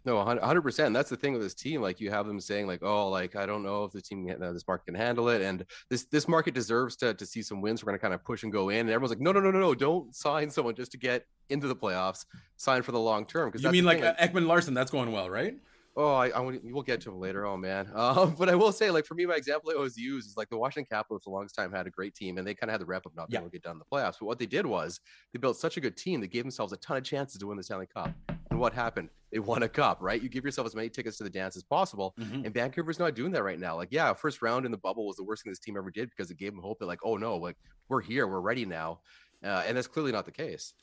No, 0.05 0.17
100 0.17 0.61
percent. 0.61 0.93
That's 0.93 1.09
the 1.09 1.15
thing 1.15 1.33
with 1.33 1.41
this 1.41 1.55
team. 1.55 1.81
Like 1.81 1.99
you 1.99 2.11
have 2.11 2.27
them 2.27 2.39
saying, 2.39 2.67
like, 2.67 2.83
"Oh, 2.83 3.09
like 3.09 3.35
I 3.35 3.47
don't 3.47 3.63
know 3.63 3.85
if 3.85 3.91
the 3.91 4.01
team, 4.01 4.29
uh, 4.29 4.51
this 4.51 4.67
market 4.67 4.85
can 4.85 4.95
handle 4.95 5.29
it," 5.29 5.41
and 5.41 5.65
this 5.89 6.05
this 6.05 6.27
market 6.27 6.53
deserves 6.53 6.95
to 6.97 7.15
to 7.15 7.25
see 7.25 7.41
some 7.41 7.59
wins. 7.59 7.83
We're 7.83 7.91
going 7.91 7.99
to 7.99 8.01
kind 8.01 8.13
of 8.13 8.23
push 8.23 8.43
and 8.43 8.51
go 8.51 8.69
in, 8.69 8.81
and 8.81 8.89
everyone's 8.91 9.09
like, 9.09 9.19
"No, 9.19 9.31
no, 9.31 9.39
no, 9.39 9.49
no, 9.49 9.59
no! 9.59 9.73
Don't 9.73 10.15
sign 10.15 10.51
someone 10.51 10.75
just 10.75 10.91
to 10.91 10.97
get 10.99 11.25
into 11.49 11.67
the 11.67 11.75
playoffs. 11.75 12.25
Sign 12.57 12.83
for 12.83 12.91
the 12.91 12.99
long 12.99 13.25
term." 13.25 13.49
Because 13.49 13.63
you 13.63 13.71
mean 13.71 13.83
like, 13.83 14.01
like 14.01 14.17
Ekman-Larsson? 14.19 14.75
That's 14.75 14.91
going 14.91 15.11
well, 15.11 15.29
right? 15.29 15.55
Oh, 15.97 16.13
I, 16.13 16.27
I 16.27 16.39
we'll 16.41 16.83
get 16.83 16.99
to 17.01 17.09
them 17.09 17.19
later. 17.19 17.45
Oh 17.45 17.55
man, 17.55 17.89
um, 17.93 18.35
but 18.37 18.49
I 18.49 18.55
will 18.55 18.73
say, 18.73 18.91
like 18.91 19.05
for 19.05 19.15
me, 19.15 19.25
my 19.25 19.35
example 19.35 19.71
I 19.71 19.75
always 19.75 19.95
use 19.95 20.25
is 20.25 20.35
like 20.35 20.49
the 20.49 20.57
Washington 20.57 20.87
Capitals. 20.89 21.23
For 21.23 21.29
the 21.29 21.33
longest 21.33 21.55
time, 21.55 21.71
had 21.71 21.87
a 21.87 21.91
great 21.91 22.13
team, 22.15 22.37
and 22.37 22.45
they 22.45 22.53
kind 22.53 22.69
of 22.69 22.73
had 22.73 22.81
the 22.81 22.85
rep 22.85 23.05
of 23.05 23.15
not 23.15 23.29
being 23.29 23.35
yeah. 23.35 23.39
able 23.39 23.49
to 23.49 23.53
get 23.53 23.63
done 23.63 23.73
in 23.73 23.79
the 23.79 23.85
playoffs. 23.85 24.15
But 24.19 24.25
what 24.25 24.37
they 24.37 24.45
did 24.45 24.65
was 24.65 24.99
they 25.31 25.39
built 25.39 25.57
such 25.57 25.77
a 25.77 25.81
good 25.81 25.95
team 25.95 26.19
that 26.21 26.27
gave 26.27 26.43
themselves 26.43 26.73
a 26.73 26.77
ton 26.77 26.97
of 26.97 27.03
chances 27.03 27.39
to 27.39 27.47
win 27.47 27.55
the 27.57 27.63
Stanley 27.63 27.87
Cup. 27.87 28.13
And 28.51 28.59
what 28.59 28.73
happened? 28.73 29.09
They 29.31 29.39
won 29.39 29.63
a 29.63 29.69
cup, 29.69 29.99
right? 30.01 30.21
You 30.21 30.29
give 30.29 30.45
yourself 30.45 30.67
as 30.67 30.75
many 30.75 30.89
tickets 30.89 31.17
to 31.17 31.23
the 31.23 31.29
dance 31.29 31.55
as 31.55 31.63
possible, 31.63 32.13
mm-hmm. 32.19 32.45
and 32.45 32.53
Vancouver's 32.53 32.99
not 32.99 33.15
doing 33.15 33.31
that 33.31 33.43
right 33.43 33.59
now. 33.59 33.75
Like, 33.77 33.89
yeah, 33.91 34.13
first 34.13 34.41
round 34.41 34.65
in 34.65 34.71
the 34.71 34.77
bubble 34.77 35.07
was 35.07 35.15
the 35.15 35.23
worst 35.23 35.43
thing 35.43 35.51
this 35.51 35.59
team 35.59 35.77
ever 35.77 35.91
did 35.91 36.09
because 36.09 36.29
it 36.29 36.37
gave 36.37 36.51
them 36.51 36.61
hope 36.61 36.79
that, 36.79 36.87
like, 36.87 36.99
oh 37.03 37.15
no, 37.15 37.37
like 37.37 37.55
we're 37.87 38.01
here, 38.01 38.27
we're 38.27 38.41
ready 38.41 38.65
now, 38.65 38.99
uh, 39.43 39.63
and 39.65 39.77
that's 39.77 39.87
clearly 39.87 40.11
not 40.11 40.25
the 40.25 40.31
case 40.31 40.73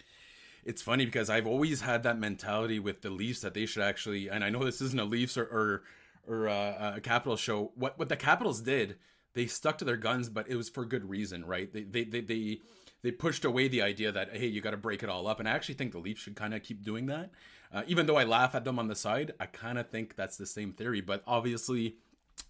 it's 0.64 0.82
funny 0.82 1.04
because 1.04 1.28
I've 1.28 1.46
always 1.46 1.80
had 1.80 2.02
that 2.04 2.18
mentality 2.18 2.78
with 2.78 3.02
the 3.02 3.10
Leafs 3.10 3.40
that 3.40 3.54
they 3.54 3.66
should 3.66 3.82
actually, 3.82 4.28
and 4.28 4.44
I 4.44 4.50
know 4.50 4.64
this 4.64 4.80
isn't 4.80 5.00
a 5.00 5.04
Leafs 5.04 5.36
or 5.36 5.44
or, 5.44 5.82
or 6.26 6.48
uh, 6.48 6.96
a 6.96 7.00
Capitals 7.00 7.40
show. 7.40 7.72
What 7.74 7.98
what 7.98 8.08
the 8.08 8.16
Capitals 8.16 8.60
did, 8.60 8.96
they 9.34 9.46
stuck 9.46 9.78
to 9.78 9.84
their 9.84 9.96
guns, 9.96 10.28
but 10.28 10.48
it 10.48 10.56
was 10.56 10.68
for 10.68 10.84
good 10.84 11.08
reason, 11.08 11.44
right? 11.44 11.72
They 11.72 11.82
they 11.82 12.04
they 12.04 12.20
they, 12.20 12.60
they 13.02 13.10
pushed 13.10 13.44
away 13.44 13.68
the 13.68 13.82
idea 13.82 14.12
that 14.12 14.36
hey, 14.36 14.46
you 14.46 14.60
got 14.60 14.70
to 14.70 14.76
break 14.76 15.02
it 15.02 15.08
all 15.08 15.26
up, 15.26 15.40
and 15.40 15.48
I 15.48 15.52
actually 15.52 15.74
think 15.74 15.92
the 15.92 15.98
Leafs 15.98 16.22
should 16.22 16.36
kind 16.36 16.54
of 16.54 16.62
keep 16.62 16.84
doing 16.84 17.06
that. 17.06 17.30
Uh, 17.72 17.82
even 17.86 18.06
though 18.06 18.16
I 18.16 18.24
laugh 18.24 18.54
at 18.54 18.64
them 18.64 18.78
on 18.78 18.88
the 18.88 18.94
side, 18.94 19.32
I 19.40 19.46
kind 19.46 19.78
of 19.78 19.88
think 19.88 20.14
that's 20.14 20.36
the 20.36 20.46
same 20.46 20.72
theory. 20.72 21.00
But 21.00 21.22
obviously, 21.26 21.96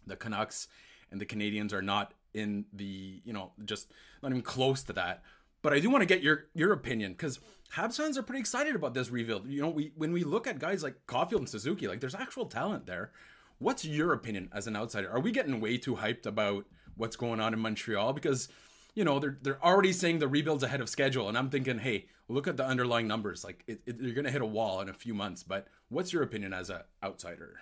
the 0.06 0.16
Canucks 0.16 0.68
and 1.10 1.20
the 1.20 1.26
Canadians 1.26 1.72
are 1.72 1.82
not 1.82 2.12
in 2.34 2.64
the 2.72 3.22
you 3.24 3.32
know 3.32 3.52
just 3.64 3.90
not 4.22 4.30
even 4.30 4.42
close 4.42 4.82
to 4.82 4.92
that. 4.94 5.22
But 5.62 5.72
I 5.72 5.78
do 5.78 5.90
want 5.90 6.02
to 6.02 6.06
get 6.06 6.22
your 6.22 6.46
your 6.54 6.72
opinion 6.72 7.12
because 7.12 7.38
Habs 7.74 7.96
fans 7.96 8.18
are 8.18 8.22
pretty 8.22 8.40
excited 8.40 8.76
about 8.76 8.94
this 8.94 9.10
rebuild. 9.10 9.46
You 9.46 9.62
know, 9.62 9.70
we 9.70 9.92
when 9.96 10.12
we 10.12 10.24
look 10.24 10.46
at 10.46 10.58
guys 10.58 10.82
like 10.82 11.06
Caufield 11.06 11.38
and 11.38 11.48
Suzuki, 11.48 11.88
like 11.88 12.00
there's 12.00 12.14
actual 12.14 12.46
talent 12.46 12.86
there. 12.86 13.12
What's 13.58 13.84
your 13.84 14.12
opinion 14.12 14.50
as 14.52 14.66
an 14.66 14.76
outsider? 14.76 15.10
Are 15.10 15.20
we 15.20 15.30
getting 15.30 15.60
way 15.60 15.78
too 15.78 15.94
hyped 15.94 16.26
about 16.26 16.66
what's 16.96 17.16
going 17.16 17.40
on 17.40 17.54
in 17.54 17.60
Montreal? 17.60 18.12
Because 18.12 18.48
you 18.94 19.04
know 19.04 19.20
they're 19.20 19.38
they're 19.40 19.64
already 19.64 19.92
saying 19.92 20.18
the 20.18 20.28
rebuild's 20.28 20.64
ahead 20.64 20.80
of 20.80 20.88
schedule, 20.88 21.28
and 21.28 21.38
I'm 21.38 21.48
thinking, 21.48 21.78
hey, 21.78 22.06
look 22.28 22.48
at 22.48 22.56
the 22.56 22.66
underlying 22.66 23.06
numbers. 23.06 23.44
Like 23.44 23.62
it, 23.66 23.80
it, 23.86 23.96
you're 24.00 24.14
gonna 24.14 24.30
hit 24.30 24.42
a 24.42 24.46
wall 24.46 24.80
in 24.80 24.88
a 24.88 24.94
few 24.94 25.14
months. 25.14 25.44
But 25.44 25.68
what's 25.88 26.12
your 26.12 26.24
opinion 26.24 26.52
as 26.52 26.70
an 26.70 26.80
outsider? 27.02 27.60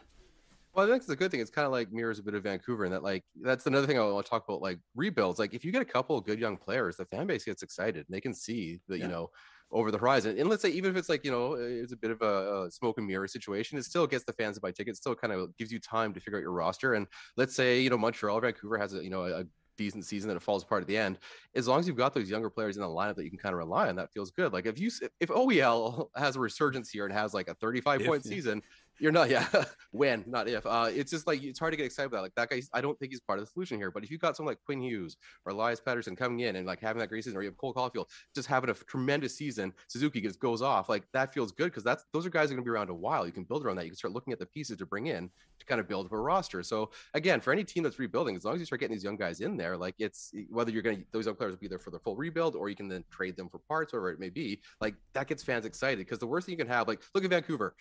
Well, 0.72 0.86
I 0.86 0.88
think 0.88 1.02
it's 1.02 1.10
a 1.10 1.16
good 1.16 1.30
thing. 1.30 1.40
It's 1.40 1.50
kind 1.50 1.66
of 1.66 1.72
like 1.72 1.90
mirrors 1.92 2.20
a 2.20 2.22
bit 2.22 2.34
of 2.34 2.44
Vancouver, 2.44 2.84
and 2.84 2.92
that 2.92 3.02
like 3.02 3.24
that's 3.42 3.66
another 3.66 3.86
thing 3.86 3.98
I 3.98 4.04
want 4.04 4.24
to 4.24 4.30
talk 4.30 4.44
about. 4.48 4.62
Like 4.62 4.78
rebuilds, 4.94 5.38
like 5.38 5.52
if 5.52 5.64
you 5.64 5.72
get 5.72 5.82
a 5.82 5.86
couple 5.86 6.16
of 6.16 6.24
good 6.24 6.38
young 6.38 6.56
players, 6.56 6.96
the 6.96 7.04
fan 7.06 7.26
base 7.26 7.44
gets 7.44 7.62
excited, 7.62 8.06
and 8.06 8.14
they 8.14 8.20
can 8.20 8.32
see 8.32 8.78
that 8.88 8.98
yeah. 8.98 9.06
you 9.06 9.10
know 9.10 9.30
over 9.72 9.90
the 9.90 9.98
horizon. 9.98 10.38
And 10.38 10.48
let's 10.48 10.62
say 10.62 10.70
even 10.70 10.90
if 10.90 10.96
it's 10.96 11.08
like 11.08 11.24
you 11.24 11.30
know 11.30 11.54
it's 11.54 11.92
a 11.92 11.96
bit 11.96 12.10
of 12.10 12.22
a, 12.22 12.64
a, 12.64 12.70
smoke 12.70 12.98
and 12.98 13.06
mirror 13.06 13.26
situation, 13.26 13.78
it 13.78 13.84
still 13.84 14.06
gets 14.06 14.24
the 14.24 14.32
fans 14.32 14.56
to 14.56 14.60
buy 14.60 14.70
tickets. 14.70 14.98
Still 14.98 15.14
kind 15.14 15.32
of 15.32 15.56
gives 15.56 15.72
you 15.72 15.80
time 15.80 16.12
to 16.14 16.20
figure 16.20 16.38
out 16.38 16.42
your 16.42 16.52
roster. 16.52 16.94
And 16.94 17.08
let's 17.36 17.54
say 17.54 17.80
you 17.80 17.90
know 17.90 17.98
Montreal, 17.98 18.40
Vancouver 18.40 18.78
has 18.78 18.94
a 18.94 19.02
you 19.02 19.10
know 19.10 19.24
a, 19.24 19.44
decent 19.80 20.04
season 20.04 20.28
that 20.28 20.36
it 20.36 20.42
falls 20.42 20.62
apart 20.62 20.82
at 20.82 20.86
the 20.86 20.96
end. 20.96 21.18
As 21.54 21.66
long 21.66 21.80
as 21.80 21.88
you've 21.88 21.96
got 21.96 22.12
those 22.12 22.28
younger 22.28 22.50
players 22.50 22.76
in 22.76 22.82
the 22.82 22.88
lineup 22.88 23.16
that 23.16 23.24
you 23.24 23.30
can 23.30 23.38
kind 23.38 23.54
of 23.54 23.58
rely 23.58 23.88
on, 23.88 23.96
that 23.96 24.12
feels 24.12 24.30
good. 24.30 24.52
Like 24.52 24.66
if 24.66 24.78
you 24.78 24.90
if 25.20 25.30
OEL 25.30 26.08
has 26.16 26.36
a 26.36 26.40
resurgence 26.40 26.90
here 26.90 27.06
and 27.06 27.14
has 27.14 27.32
like 27.32 27.48
a 27.48 27.54
35 27.54 28.02
if, 28.02 28.06
point 28.06 28.24
season, 28.24 28.60
you're 29.00 29.12
not, 29.12 29.30
yeah. 29.30 29.46
when, 29.92 30.24
not 30.26 30.48
if. 30.48 30.64
Uh, 30.66 30.88
it's 30.92 31.10
just 31.10 31.26
like 31.26 31.42
it's 31.42 31.58
hard 31.58 31.72
to 31.72 31.76
get 31.76 31.86
excited 31.86 32.06
about. 32.06 32.22
Like 32.22 32.34
that 32.36 32.50
guy, 32.50 32.62
I 32.72 32.80
don't 32.80 32.98
think 32.98 33.12
he's 33.12 33.20
part 33.20 33.38
of 33.38 33.44
the 33.44 33.50
solution 33.50 33.78
here. 33.78 33.90
But 33.90 34.04
if 34.04 34.10
you've 34.10 34.20
got 34.20 34.36
someone 34.36 34.52
like 34.52 34.60
Quinn 34.64 34.80
Hughes 34.80 35.16
or 35.44 35.52
Elias 35.52 35.80
Pettersson 35.80 36.16
coming 36.16 36.40
in 36.40 36.56
and 36.56 36.66
like 36.66 36.80
having 36.80 37.00
that 37.00 37.08
great 37.08 37.24
season, 37.24 37.38
or 37.38 37.42
you 37.42 37.48
have 37.48 37.56
Cole 37.56 37.74
Caufield 37.74 38.06
just 38.34 38.46
having 38.46 38.70
a 38.70 38.74
tremendous 38.74 39.36
season, 39.36 39.72
Suzuki 39.88 40.20
just 40.20 40.38
goes 40.38 40.62
off. 40.62 40.88
Like 40.88 41.04
that 41.12 41.34
feels 41.34 41.52
good 41.52 41.66
because 41.66 41.82
that's 41.82 42.04
those 42.12 42.26
are 42.26 42.30
guys 42.30 42.50
are 42.50 42.54
going 42.54 42.64
to 42.64 42.64
be 42.64 42.70
around 42.70 42.90
a 42.90 42.94
while. 42.94 43.26
You 43.26 43.32
can 43.32 43.44
build 43.44 43.64
around 43.64 43.76
that. 43.76 43.84
You 43.84 43.90
can 43.90 43.96
start 43.96 44.12
looking 44.12 44.32
at 44.32 44.38
the 44.38 44.46
pieces 44.46 44.76
to 44.78 44.86
bring 44.86 45.06
in 45.06 45.30
to 45.58 45.66
kind 45.66 45.80
of 45.80 45.88
build 45.88 46.06
up 46.06 46.12
a 46.12 46.18
roster. 46.18 46.62
So 46.62 46.90
again, 47.14 47.40
for 47.40 47.52
any 47.52 47.64
team 47.64 47.82
that's 47.82 47.98
rebuilding, 47.98 48.36
as 48.36 48.44
long 48.44 48.54
as 48.54 48.60
you 48.60 48.66
start 48.66 48.80
getting 48.80 48.94
these 48.94 49.04
young 49.04 49.16
guys 49.16 49.40
in 49.40 49.56
there, 49.56 49.76
like 49.76 49.94
it's 49.98 50.32
whether 50.50 50.70
you're 50.70 50.82
going 50.82 50.98
to 50.98 51.04
those 51.12 51.26
young 51.26 51.34
players 51.34 51.52
will 51.52 51.60
be 51.60 51.68
there 51.68 51.78
for 51.78 51.90
the 51.90 51.98
full 51.98 52.16
rebuild 52.16 52.54
or 52.54 52.68
you 52.68 52.76
can 52.76 52.88
then 52.88 53.04
trade 53.10 53.36
them 53.36 53.48
for 53.48 53.58
parts, 53.58 53.92
whatever 53.92 54.10
it 54.10 54.20
may 54.20 54.30
be. 54.30 54.60
Like 54.80 54.94
that 55.14 55.26
gets 55.26 55.42
fans 55.42 55.64
excited 55.64 55.98
because 55.98 56.18
the 56.18 56.26
worst 56.26 56.46
thing 56.46 56.52
you 56.52 56.58
can 56.58 56.68
have, 56.68 56.86
like 56.86 57.00
look 57.14 57.24
at 57.24 57.30
Vancouver. 57.30 57.74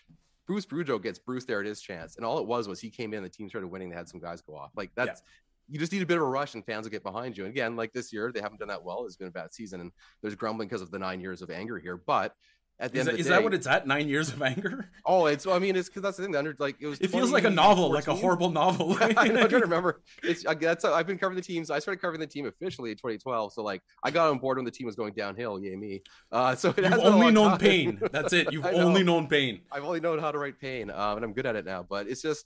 Bruce 0.50 0.66
Boudreau 0.66 1.00
gets 1.00 1.20
Bruce 1.20 1.46
there 1.46 1.60
at 1.60 1.68
his 1.68 1.80
chance. 1.80 2.16
And 2.16 2.26
all 2.26 2.40
it 2.40 2.48
was 2.48 2.68
was 2.68 2.82
he 2.82 2.90
came 2.90 3.14
in, 3.14 3.22
the 3.22 3.30
team 3.30 3.48
started 3.48 3.68
winning, 3.68 3.92
they 3.92 3.96
had 3.96 4.10
some 4.10 4.20
guys 4.20 4.42
go 4.42 4.56
off. 4.56 4.72
Like 4.76 4.90
that's 4.96 5.22
yeah. 5.22 5.74
you 5.74 5.78
just 5.80 5.92
need 5.92 6.02
a 6.02 6.08
bit 6.08 6.18
of 6.18 6.24
a 6.24 6.26
rush 6.26 6.56
and 6.56 6.66
fans 6.66 6.86
will 6.86 6.92
get 6.92 7.04
behind 7.04 7.38
you. 7.38 7.46
And 7.46 7.54
again, 7.54 7.76
like 7.76 7.94
this 7.94 8.12
year, 8.12 8.32
they 8.32 8.42
haven't 8.42 8.58
done 8.58 8.70
that 8.70 8.84
well. 8.84 9.06
It's 9.06 9.16
been 9.16 9.28
a 9.28 9.32
bad 9.32 9.54
season 9.54 9.80
and 9.80 9.92
there's 10.24 10.34
grumbling 10.34 10.68
because 10.68 10.82
of 10.82 10.90
the 10.90 10.98
nine 10.98 11.22
years 11.22 11.44
of 11.44 11.52
anger 11.52 11.78
here. 11.78 11.98
But 11.98 12.34
at 12.80 12.94
the 12.94 13.00
is 13.00 13.08
end 13.08 13.16
that, 13.16 13.20
is 13.20 13.26
day, 13.26 13.32
that 13.32 13.44
what 13.44 13.54
it's 13.54 13.68
at? 13.68 13.86
Nine 13.86 14.08
years 14.08 14.30
of 14.30 14.42
anger? 14.42 14.90
Oh, 15.06 15.26
it's. 15.26 15.48
I 15.48 15.58
mean, 15.58 15.76
it's 15.76 15.90
because 15.90 16.04
that's 16.04 16.18
the 16.18 16.24
thing. 16.24 16.36
Under 16.36 16.56
like 16.60 16.76
it 16.80 16.88
was. 16.88 17.00
It 17.00 17.10
feels 17.10 17.32
like 17.32 17.44
a 17.44 17.50
novel, 17.50 17.92
like 17.92 18.08
a 18.08 18.14
horrible 18.14 18.52
novel. 18.52 18.96
I'm 19.02 19.14
trying 19.14 19.50
to 19.50 19.60
remember. 19.60 20.02
It's 20.22 20.44
that's. 20.44 20.86
I've 20.86 21.08
been 21.08 21.18
covering 21.18 21.36
the 21.36 21.42
teams. 21.42 21.72
I 21.72 21.80
started 21.80 22.00
covering 22.00 22.20
the 22.20 22.28
team 22.28 22.46
officially 22.46 22.92
in 22.92 22.98
2012. 22.98 23.54
So 23.54 23.64
like, 23.64 23.82
I 24.04 24.12
got 24.12 24.30
on 24.30 24.38
board 24.38 24.58
when 24.58 24.66
the 24.66 24.72
team 24.72 24.86
was 24.86 24.96
going 24.96 25.14
downhill. 25.14 25.60
Yay 25.60 25.76
me. 25.76 26.04
Uh, 26.32 26.56
so 26.56 26.74
you've 26.78 26.94
only 26.94 27.32
known 27.32 27.52
time. 27.52 27.60
pain. 27.60 28.02
That's 28.12 28.34
it. 28.34 28.52
You've 28.52 28.66
only 28.66 29.04
known 29.04 29.28
pain. 29.28 29.62
I've 29.72 29.84
only 29.84 30.00
known 30.00 30.20
how 30.20 30.32
to 30.32 30.38
write 30.38 30.60
pain, 30.60 30.92
um, 30.92 31.18
and 31.18 31.26
I'm 31.26 31.34
good 31.34 31.46
at 31.48 31.56
it 31.56 31.66
now. 31.66 31.84
But 31.88 32.08
it's 32.08 32.22
just 32.22 32.46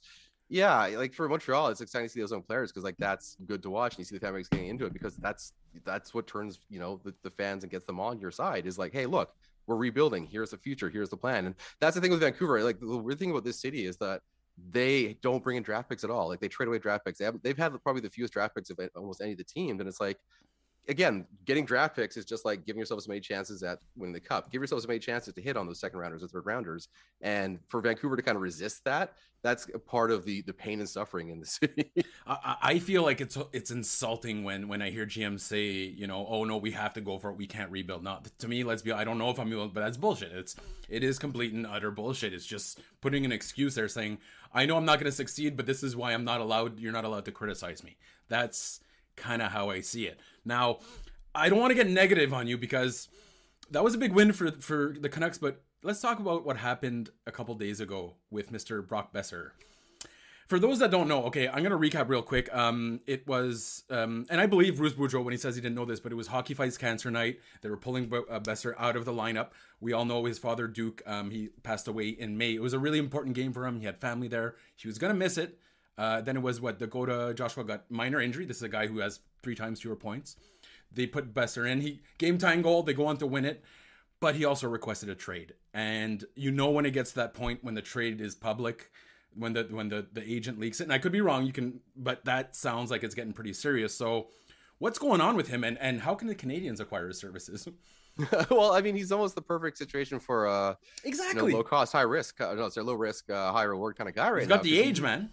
yeah, 0.49 0.85
like 0.85 1.13
for 1.13 1.27
Montreal, 1.27 1.69
it's 1.69 1.81
exciting 1.81 2.07
to 2.07 2.13
see 2.13 2.19
those 2.19 2.31
young 2.31 2.43
players 2.43 2.71
because 2.71 2.83
like 2.83 2.97
that's 2.97 3.37
good 3.45 3.63
to 3.63 3.69
watch, 3.69 3.93
and 3.93 3.99
you 3.99 4.05
see 4.05 4.15
the 4.15 4.19
fan 4.19 4.33
base 4.33 4.47
getting 4.47 4.67
into 4.67 4.85
it 4.85 4.93
because 4.93 5.15
that's 5.17 5.53
that's 5.83 6.13
what 6.13 6.27
turns 6.27 6.59
you 6.69 6.79
know 6.79 6.99
the, 7.03 7.13
the 7.23 7.31
fans 7.31 7.63
and 7.63 7.71
gets 7.71 7.85
them 7.85 7.99
on 7.99 8.19
your 8.19 8.31
side. 8.31 8.67
Is 8.67 8.77
like, 8.77 8.93
hey, 8.93 9.05
look, 9.05 9.33
we're 9.67 9.75
rebuilding. 9.75 10.25
Here's 10.25 10.51
the 10.51 10.58
future. 10.58 10.89
Here's 10.89 11.10
the 11.10 11.17
plan. 11.17 11.46
And 11.46 11.55
that's 11.79 11.96
the 11.96 12.01
thing 12.01 12.12
with 12.12 12.20
Vancouver. 12.20 12.63
Like 12.63 12.79
the 12.79 12.98
weird 12.98 13.20
thing 13.20 13.32
about 13.32 13.43
this 13.43 13.62
city 13.62 13.86
is 13.86 13.98
that 13.98 14.22
they 14.72 15.17
don't 15.22 15.43
bring 15.43 15.58
in 15.58 15.63
draft 15.63 15.89
picks 15.89 16.03
at 16.03 16.10
all. 16.10 16.27
Like 16.27 16.39
they 16.39 16.48
trade 16.48 16.67
away 16.67 16.79
draft 16.79 17.05
picks. 17.05 17.17
They 17.20 17.25
have, 17.25 17.41
they've 17.41 17.58
had 17.58 17.72
probably 17.84 18.01
the 18.01 18.10
fewest 18.10 18.34
draft 18.34 18.55
picks 18.55 18.70
of 18.70 18.79
almost 18.96 19.22
any 19.22 19.32
of 19.32 19.38
the 19.38 19.43
teams. 19.43 19.79
And 19.79 19.89
it's 19.89 20.00
like, 20.00 20.17
again, 20.87 21.25
getting 21.45 21.65
draft 21.65 21.95
picks 21.95 22.17
is 22.17 22.25
just 22.25 22.45
like 22.45 22.65
giving 22.65 22.79
yourself 22.79 22.97
as 22.97 23.07
many 23.07 23.19
chances 23.19 23.63
at 23.63 23.79
winning 23.95 24.13
the 24.13 24.19
cup. 24.19 24.51
Give 24.51 24.61
yourself 24.61 24.79
as 24.79 24.87
many 24.87 24.99
chances 24.99 25.33
to 25.33 25.41
hit 25.41 25.57
on 25.57 25.65
those 25.65 25.79
second 25.79 25.99
rounders 25.99 26.23
or 26.23 26.27
third 26.27 26.45
rounders. 26.45 26.89
And 27.21 27.59
for 27.69 27.81
Vancouver 27.81 28.15
to 28.15 28.21
kind 28.21 28.35
of 28.35 28.41
resist 28.41 28.83
that, 28.85 29.13
that's 29.41 29.67
part 29.85 30.09
of 30.09 30.23
the 30.23 30.41
the 30.43 30.53
pain 30.53 30.79
and 30.79 30.87
suffering 30.87 31.29
in 31.29 31.39
the 31.39 31.45
city. 31.45 31.91
I, 32.25 32.55
I 32.61 32.79
feel 32.79 33.03
like 33.03 33.21
it's 33.21 33.37
it's 33.51 33.71
insulting 33.71 34.43
when 34.43 34.67
when 34.67 34.81
I 34.81 34.89
hear 34.89 35.05
GM 35.05 35.39
say, 35.39 35.65
you 35.65 36.07
know, 36.07 36.25
oh 36.27 36.45
no, 36.45 36.57
we 36.57 36.71
have 36.71 36.93
to 36.93 37.01
go 37.01 37.19
for 37.19 37.29
it. 37.29 37.37
We 37.37 37.45
can't 37.45 37.69
rebuild. 37.69 38.03
Not 38.03 38.27
to 38.39 38.47
me, 38.47 38.63
let's 38.63 38.81
be. 38.81 38.91
I 38.91 39.03
don't 39.03 39.17
know 39.17 39.29
if 39.29 39.39
I'm, 39.39 39.49
but 39.49 39.75
that's 39.75 39.97
bullshit. 39.97 40.31
It's 40.31 40.55
it 40.89 41.03
is 41.03 41.19
complete 41.19 41.53
and 41.53 41.67
utter 41.67 41.91
bullshit. 41.91 42.33
It's 42.33 42.45
just 42.45 42.79
putting 43.01 43.25
an 43.25 43.31
excuse 43.31 43.75
there, 43.75 43.89
saying, 43.89 44.19
I 44.53 44.65
know 44.65 44.77
I'm 44.77 44.85
not 44.85 44.99
going 44.99 45.11
to 45.11 45.15
succeed, 45.15 45.57
but 45.57 45.65
this 45.65 45.83
is 45.83 45.95
why 45.95 46.13
I'm 46.13 46.23
not 46.23 46.39
allowed. 46.39 46.79
You're 46.79 46.93
not 46.93 47.05
allowed 47.05 47.25
to 47.25 47.31
criticize 47.31 47.83
me. 47.83 47.97
That's 48.29 48.79
kind 49.15 49.41
of 49.41 49.51
how 49.51 49.69
I 49.69 49.81
see 49.81 50.07
it. 50.07 50.19
Now, 50.45 50.79
I 51.35 51.50
don't 51.50 51.59
want 51.59 51.71
to 51.71 51.75
get 51.75 51.88
negative 51.88 52.33
on 52.33 52.47
you 52.47 52.57
because 52.57 53.07
that 53.71 53.83
was 53.83 53.95
a 53.95 53.97
big 53.97 54.13
win 54.13 54.33
for 54.33 54.51
for 54.51 54.95
the 55.00 55.09
Canucks, 55.09 55.38
but 55.38 55.63
let's 55.83 56.01
talk 56.01 56.19
about 56.19 56.45
what 56.45 56.57
happened 56.57 57.09
a 57.25 57.31
couple 57.31 57.55
days 57.55 57.79
ago 57.79 58.15
with 58.29 58.51
Mr. 58.51 58.85
Brock 58.85 59.13
Boeser. 59.13 59.51
For 60.47 60.59
those 60.59 60.79
that 60.79 60.91
don't 60.91 61.07
know, 61.07 61.23
okay, 61.23 61.47
I'm 61.47 61.63
gonna 61.63 61.77
recap 61.77 62.09
real 62.09 62.21
quick. 62.21 62.53
Um, 62.53 63.00
it 63.07 63.25
was, 63.25 63.83
um, 63.89 64.25
and 64.29 64.41
I 64.41 64.45
believe 64.45 64.77
Bruce 64.77 64.93
Boudreau 64.93 65.23
when 65.23 65.31
he 65.31 65.38
says 65.38 65.55
he 65.55 65.62
didn't 65.62 65.75
know 65.75 65.85
this, 65.85 66.00
but 66.00 66.12
it 66.12 66.15
was 66.15 66.27
Hockey 66.27 66.53
Fights 66.53 66.77
Cancer 66.77 67.09
Night. 67.09 67.39
They 67.62 67.69
were 67.69 67.77
pulling 67.77 68.13
uh, 68.13 68.39
Boeser 68.39 68.73
out 68.77 68.95
of 68.95 69.05
the 69.05 69.13
lineup. 69.13 69.50
We 69.79 69.93
all 69.93 70.05
know 70.05 70.25
his 70.25 70.38
father 70.38 70.67
Duke. 70.67 71.01
Um, 71.05 71.31
he 71.31 71.50
passed 71.63 71.88
away 71.88 72.09
in 72.09 72.38
May. 72.38 72.55
It 72.55 72.62
was 72.62 72.73
a 72.73 72.79
really 72.79 73.00
important 73.00 73.35
game 73.35 73.53
for 73.53 73.65
him. 73.65 73.79
He 73.79 73.85
had 73.85 73.97
family 73.97 74.27
there. 74.27 74.55
He 74.75 74.88
was 74.88 74.97
gonna 74.97 75.13
miss 75.13 75.38
it. 75.38 75.59
Uh, 75.97 76.21
then 76.21 76.35
it 76.35 76.41
was 76.41 76.59
what 76.59 76.79
Dakota 76.79 77.33
Joshua 77.35 77.63
got 77.63 77.89
minor 77.89 78.19
injury. 78.19 78.45
This 78.45 78.57
is 78.57 78.63
a 78.63 78.69
guy 78.69 78.88
who 78.88 79.00
has 79.00 79.19
three 79.41 79.55
times 79.55 79.81
fewer 79.81 79.95
points. 79.95 80.38
They 80.91 81.07
put 81.07 81.33
Boeser 81.33 81.69
in. 81.69 81.81
He 81.81 82.01
game 82.17 82.38
time 82.38 82.62
goal. 82.62 82.83
They 82.83 82.93
go 82.93 83.05
on 83.05 83.17
to 83.17 83.27
win 83.27 83.45
it, 83.45 83.63
but 84.19 84.35
he 84.35 84.45
also 84.45 84.67
requested 84.67 85.09
a 85.09 85.15
trade. 85.15 85.53
And 85.73 86.23
you 86.35 86.51
know 86.51 86.69
when 86.71 86.85
it 86.85 86.91
gets 86.91 87.12
to 87.12 87.15
that 87.17 87.33
point 87.33 87.63
when 87.63 87.73
the 87.75 87.81
trade 87.81 88.21
is 88.21 88.35
public, 88.35 88.91
when 89.35 89.53
the 89.53 89.67
when 89.69 89.89
the 89.89 90.05
the 90.12 90.23
agent 90.23 90.59
leaks 90.59 90.79
it. 90.79 90.85
And 90.85 90.93
I 90.93 90.97
could 90.97 91.12
be 91.12 91.21
wrong. 91.21 91.45
You 91.45 91.53
can, 91.53 91.79
but 91.95 92.25
that 92.25 92.55
sounds 92.55 92.91
like 92.91 93.03
it's 93.03 93.15
getting 93.15 93.33
pretty 93.33 93.53
serious. 93.53 93.95
So, 93.95 94.27
what's 94.79 95.00
going 95.00 95.21
on 95.21 95.35
with 95.35 95.47
him, 95.47 95.63
and 95.63 95.77
and 95.79 96.01
how 96.01 96.15
can 96.15 96.27
the 96.27 96.35
Canadians 96.35 96.79
acquire 96.79 97.07
his 97.07 97.17
services? 97.17 97.67
well, 98.51 98.73
I 98.73 98.81
mean, 98.81 98.95
he's 98.95 99.12
almost 99.12 99.33
the 99.33 99.41
perfect 99.41 99.75
situation 99.77 100.19
for 100.19 100.47
uh 100.47 100.75
exactly 101.03 101.45
you 101.45 101.51
know, 101.51 101.57
low 101.57 101.63
cost, 101.63 101.91
high 101.93 102.01
risk. 102.01 102.39
Uh, 102.39 102.53
no, 102.53 102.65
it's 102.65 102.77
a 102.77 102.83
low 102.83 102.93
risk, 102.93 103.29
uh, 103.29 103.51
high 103.51 103.63
reward 103.63 103.95
kind 103.95 104.07
of 104.07 104.15
guy 104.15 104.29
right 104.29 104.41
he's 104.41 104.50
now. 104.50 104.55
got 104.55 104.63
the 104.63 104.79
age, 104.79 105.01
man. 105.01 105.31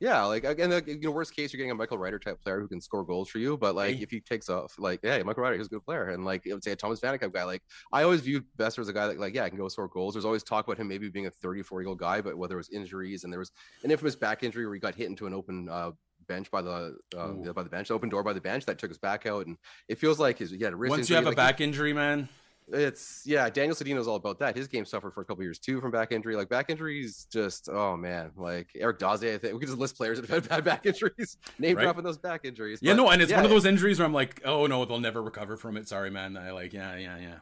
Yeah, 0.00 0.24
like 0.24 0.44
again, 0.44 0.70
the, 0.70 0.82
you 0.86 0.98
know, 1.00 1.10
worst 1.10 1.36
case, 1.36 1.52
you're 1.52 1.58
getting 1.58 1.70
a 1.70 1.74
Michael 1.74 1.98
Ryder 1.98 2.18
type 2.18 2.40
player 2.42 2.58
who 2.58 2.66
can 2.66 2.80
score 2.80 3.04
goals 3.04 3.28
for 3.28 3.38
you. 3.38 3.58
But 3.58 3.74
like, 3.74 3.96
hey. 3.96 4.02
if 4.02 4.10
he 4.10 4.20
takes 4.20 4.48
off, 4.48 4.74
like, 4.78 5.00
yeah, 5.02 5.22
Michael 5.22 5.42
Ryder, 5.42 5.58
he's 5.58 5.66
a 5.66 5.70
good 5.70 5.84
player, 5.84 6.08
and 6.08 6.24
like, 6.24 6.42
I 6.50 6.54
would 6.54 6.64
say 6.64 6.72
a 6.72 6.76
Thomas 6.76 7.00
Vanek 7.00 7.30
guy. 7.32 7.44
Like, 7.44 7.62
I 7.92 8.02
always 8.02 8.22
viewed 8.22 8.44
Boeser 8.56 8.78
as 8.78 8.88
a 8.88 8.94
guy 8.94 9.08
that, 9.08 9.20
like, 9.20 9.34
yeah, 9.34 9.44
I 9.44 9.50
can 9.50 9.58
go 9.58 9.68
score 9.68 9.88
goals. 9.88 10.14
There's 10.14 10.24
always 10.24 10.42
talk 10.42 10.66
about 10.66 10.78
him 10.78 10.88
maybe 10.88 11.10
being 11.10 11.26
a 11.26 11.30
34 11.30 11.82
year 11.82 11.88
old 11.90 11.98
guy, 11.98 12.22
but 12.22 12.38
whether 12.38 12.54
it 12.54 12.58
was 12.58 12.70
injuries 12.70 13.24
and 13.24 13.32
there 13.32 13.40
was 13.40 13.52
an 13.84 13.90
infamous 13.90 14.16
back 14.16 14.42
injury 14.42 14.64
where 14.64 14.74
he 14.74 14.80
got 14.80 14.94
hit 14.94 15.08
into 15.08 15.26
an 15.26 15.34
open 15.34 15.68
uh, 15.68 15.90
bench 16.26 16.50
by 16.50 16.62
the 16.62 16.96
uh, 17.16 17.52
by 17.52 17.62
the 17.62 17.68
bench, 17.68 17.90
open 17.90 18.08
door 18.08 18.22
by 18.22 18.32
the 18.32 18.40
bench 18.40 18.64
that 18.66 18.78
took 18.78 18.90
his 18.90 18.98
back 18.98 19.26
out, 19.26 19.46
and 19.46 19.58
it 19.88 19.98
feels 19.98 20.18
like 20.18 20.38
his 20.38 20.52
yeah. 20.52 20.70
Once 20.70 21.00
injury, 21.00 21.08
you 21.08 21.16
have 21.16 21.24
like, 21.24 21.34
a 21.34 21.36
back 21.36 21.60
injury, 21.60 21.92
man, 21.92 22.28
it's 22.72 23.22
yeah 23.26 23.48
daniel 23.50 23.74
sedino's 23.74 24.08
all 24.08 24.16
about 24.16 24.38
that. 24.38 24.56
His 24.56 24.68
game 24.68 24.84
suffered 24.84 25.12
for 25.12 25.20
a 25.20 25.24
couple 25.24 25.42
years 25.42 25.58
too 25.58 25.80
from 25.80 25.90
back 25.90 26.12
injury. 26.12 26.36
Like 26.36 26.48
back 26.48 26.70
injuries 26.70 27.26
just 27.30 27.68
oh 27.68 27.96
man. 27.96 28.30
Like 28.36 28.68
eric 28.74 28.98
daze 28.98 29.22
i 29.22 29.38
think 29.38 29.54
we 29.54 29.60
could 29.60 29.68
just 29.68 29.78
list 29.78 29.96
players 29.96 30.20
that 30.20 30.28
have 30.28 30.46
had 30.46 30.48
bad 30.48 30.64
back 30.64 30.86
injuries. 30.86 31.36
Name 31.58 31.76
right? 31.76 31.82
dropping 31.82 32.04
those 32.04 32.18
back 32.18 32.44
injuries 32.44 32.78
yeah 32.82 32.92
but, 32.92 32.96
no 32.96 33.10
and 33.10 33.22
it's 33.22 33.30
yeah, 33.30 33.38
one 33.38 33.44
of 33.44 33.50
those 33.50 33.66
injuries 33.66 33.98
where 33.98 34.06
i'm 34.06 34.14
like 34.14 34.40
oh 34.44 34.66
no 34.66 34.84
they'll 34.84 35.00
never 35.00 35.22
recover 35.22 35.56
from 35.56 35.76
it. 35.76 35.88
Sorry 35.88 36.10
man. 36.10 36.36
I 36.36 36.52
like 36.52 36.72
yeah 36.72 36.96
yeah 36.96 37.18
yeah. 37.18 37.34